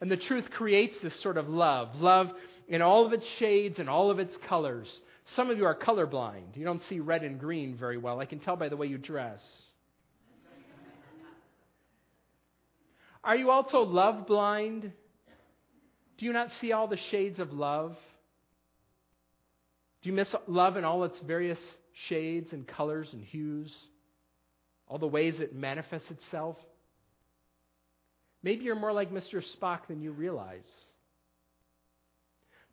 And 0.00 0.10
the 0.10 0.16
truth 0.16 0.50
creates 0.50 0.96
this 1.00 1.18
sort 1.22 1.36
of 1.36 1.48
love. 1.48 1.94
Love 2.00 2.32
in 2.66 2.82
all 2.82 3.06
of 3.06 3.12
its 3.12 3.24
shades 3.38 3.78
and 3.78 3.88
all 3.88 4.10
of 4.10 4.18
its 4.18 4.36
colors. 4.48 4.88
Some 5.36 5.50
of 5.50 5.56
you 5.56 5.66
are 5.66 5.76
colorblind. 5.76 6.56
You 6.56 6.64
don't 6.64 6.82
see 6.88 6.98
red 6.98 7.22
and 7.22 7.38
green 7.38 7.76
very 7.76 7.96
well. 7.96 8.18
I 8.18 8.26
can 8.26 8.40
tell 8.40 8.56
by 8.56 8.68
the 8.68 8.76
way 8.76 8.88
you 8.88 8.98
dress. 8.98 9.40
Are 13.22 13.36
you 13.36 13.50
also 13.50 13.82
love 13.82 14.26
blind? 14.26 14.90
Do 16.18 16.26
you 16.26 16.32
not 16.32 16.48
see 16.60 16.72
all 16.72 16.88
the 16.88 16.98
shades 17.12 17.38
of 17.38 17.52
love? 17.52 17.96
Do 20.02 20.08
you 20.08 20.14
miss 20.14 20.34
love 20.48 20.76
in 20.76 20.84
all 20.84 21.04
its 21.04 21.18
various 21.20 21.58
shades 22.08 22.52
and 22.52 22.66
colors 22.66 23.08
and 23.12 23.24
hues? 23.24 23.72
All 24.86 24.98
the 24.98 25.06
ways 25.06 25.38
it 25.40 25.54
manifests 25.54 26.10
itself? 26.10 26.56
Maybe 28.42 28.64
you're 28.64 28.74
more 28.74 28.92
like 28.92 29.12
Mr. 29.12 29.42
Spock 29.56 29.86
than 29.88 30.00
you 30.00 30.12
realize. 30.12 30.68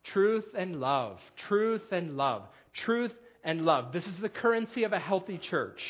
Truth 0.06 0.46
and 0.58 0.80
love, 0.80 1.20
truth 1.48 1.92
and 1.92 2.16
love, 2.16 2.44
truth 2.86 3.14
and 3.44 3.66
love. 3.66 3.92
This 3.92 4.06
is 4.06 4.18
the 4.22 4.30
currency 4.30 4.84
of 4.84 4.94
a 4.94 5.00
healthy 5.00 5.38
church 5.38 5.82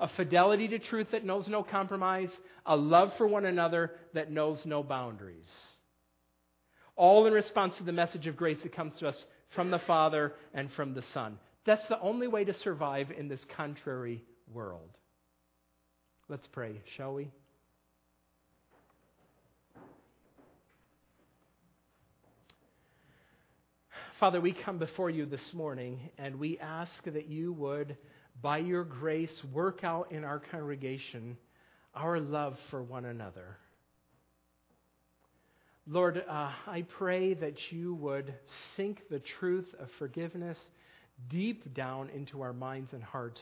a 0.00 0.08
fidelity 0.16 0.68
to 0.68 0.78
truth 0.78 1.08
that 1.12 1.24
knows 1.24 1.46
no 1.48 1.62
compromise, 1.62 2.30
a 2.66 2.76
love 2.76 3.12
for 3.16 3.26
one 3.26 3.46
another 3.46 3.92
that 4.12 4.30
knows 4.30 4.58
no 4.64 4.82
boundaries. 4.82 5.48
All 6.96 7.26
in 7.26 7.32
response 7.32 7.76
to 7.76 7.84
the 7.84 7.92
message 7.92 8.26
of 8.26 8.36
grace 8.36 8.60
that 8.62 8.74
comes 8.74 8.98
to 8.98 9.08
us 9.08 9.24
from 9.54 9.70
the 9.70 9.78
Father 9.80 10.34
and 10.52 10.70
from 10.72 10.94
the 10.94 11.04
Son. 11.12 11.38
That's 11.66 11.86
the 11.88 12.00
only 12.00 12.26
way 12.26 12.44
to 12.44 12.54
survive 12.60 13.10
in 13.10 13.28
this 13.28 13.40
contrary 13.56 14.22
world. 14.52 14.90
Let's 16.28 16.46
pray, 16.52 16.80
shall 16.96 17.14
we? 17.14 17.30
Father, 24.20 24.40
we 24.40 24.52
come 24.52 24.78
before 24.78 25.10
you 25.10 25.26
this 25.26 25.52
morning 25.52 26.10
and 26.18 26.38
we 26.38 26.58
ask 26.58 26.92
that 27.04 27.26
you 27.26 27.52
would 27.54 27.96
by 28.42 28.58
your 28.58 28.84
grace, 28.84 29.42
work 29.52 29.84
out 29.84 30.12
in 30.12 30.24
our 30.24 30.40
congregation 30.50 31.36
our 31.94 32.18
love 32.18 32.56
for 32.70 32.82
one 32.82 33.04
another. 33.04 33.56
Lord, 35.86 36.24
uh, 36.28 36.50
I 36.66 36.86
pray 36.98 37.34
that 37.34 37.54
you 37.70 37.94
would 37.96 38.34
sink 38.76 39.02
the 39.10 39.20
truth 39.38 39.66
of 39.78 39.88
forgiveness 39.98 40.58
deep 41.28 41.74
down 41.74 42.10
into 42.10 42.42
our 42.42 42.52
minds 42.52 42.92
and 42.92 43.02
hearts 43.02 43.40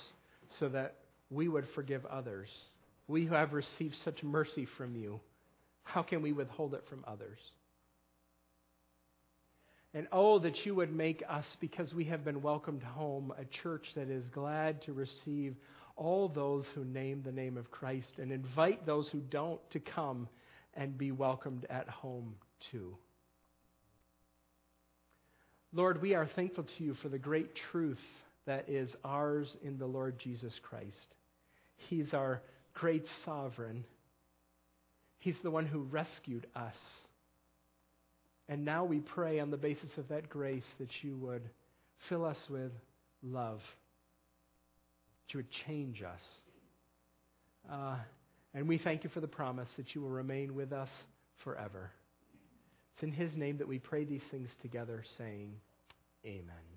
so 0.60 0.68
that 0.68 0.96
we 1.30 1.48
would 1.48 1.66
forgive 1.74 2.04
others. 2.06 2.48
We 3.08 3.24
who 3.24 3.34
have 3.34 3.52
received 3.52 3.96
such 4.04 4.22
mercy 4.22 4.66
from 4.76 4.94
you, 4.96 5.20
how 5.84 6.02
can 6.02 6.22
we 6.22 6.32
withhold 6.32 6.74
it 6.74 6.84
from 6.88 7.04
others? 7.06 7.38
And 9.94 10.06
oh, 10.10 10.38
that 10.38 10.64
you 10.64 10.74
would 10.74 10.94
make 10.94 11.22
us, 11.28 11.44
because 11.60 11.92
we 11.92 12.04
have 12.04 12.24
been 12.24 12.40
welcomed 12.40 12.82
home, 12.82 13.32
a 13.38 13.44
church 13.62 13.84
that 13.94 14.08
is 14.08 14.24
glad 14.32 14.82
to 14.82 14.92
receive 14.92 15.54
all 15.96 16.28
those 16.28 16.64
who 16.74 16.84
name 16.84 17.22
the 17.22 17.32
name 17.32 17.58
of 17.58 17.70
Christ 17.70 18.12
and 18.18 18.32
invite 18.32 18.86
those 18.86 19.06
who 19.12 19.20
don't 19.20 19.60
to 19.72 19.80
come 19.80 20.28
and 20.74 20.96
be 20.96 21.12
welcomed 21.12 21.66
at 21.68 21.88
home 21.88 22.34
too. 22.70 22.96
Lord, 25.72 26.02
we 26.02 26.14
are 26.14 26.28
thankful 26.36 26.64
to 26.64 26.84
you 26.84 26.94
for 27.02 27.08
the 27.08 27.18
great 27.18 27.50
truth 27.70 27.98
that 28.46 28.68
is 28.68 28.90
ours 29.04 29.48
in 29.62 29.78
the 29.78 29.86
Lord 29.86 30.18
Jesus 30.18 30.52
Christ. 30.62 31.14
He's 31.88 32.12
our 32.12 32.42
great 32.74 33.06
sovereign. 33.24 33.84
He's 35.18 35.36
the 35.42 35.50
one 35.50 35.66
who 35.66 35.82
rescued 35.82 36.46
us. 36.54 36.74
And 38.48 38.64
now 38.64 38.84
we 38.84 39.00
pray 39.00 39.40
on 39.40 39.50
the 39.50 39.56
basis 39.56 39.90
of 39.96 40.08
that 40.08 40.28
grace 40.28 40.66
that 40.78 40.90
you 41.00 41.16
would 41.16 41.48
fill 42.08 42.24
us 42.24 42.36
with 42.50 42.72
love, 43.22 43.60
that 45.26 45.34
you 45.34 45.38
would 45.38 45.50
change 45.66 46.02
us. 46.02 46.20
Uh, 47.70 47.96
and 48.52 48.68
we 48.68 48.76
thank 48.76 49.04
you 49.04 49.10
for 49.10 49.20
the 49.20 49.28
promise 49.28 49.68
that 49.78 49.94
you 49.94 50.02
will 50.02 50.10
remain 50.10 50.54
with 50.54 50.72
us 50.72 50.90
forever. 51.44 51.90
It's 53.02 53.08
in 53.08 53.26
his 53.26 53.36
name 53.36 53.58
that 53.58 53.66
we 53.66 53.80
pray 53.80 54.04
these 54.04 54.22
things 54.30 54.48
together, 54.62 55.02
saying, 55.18 55.56
Amen. 56.24 56.71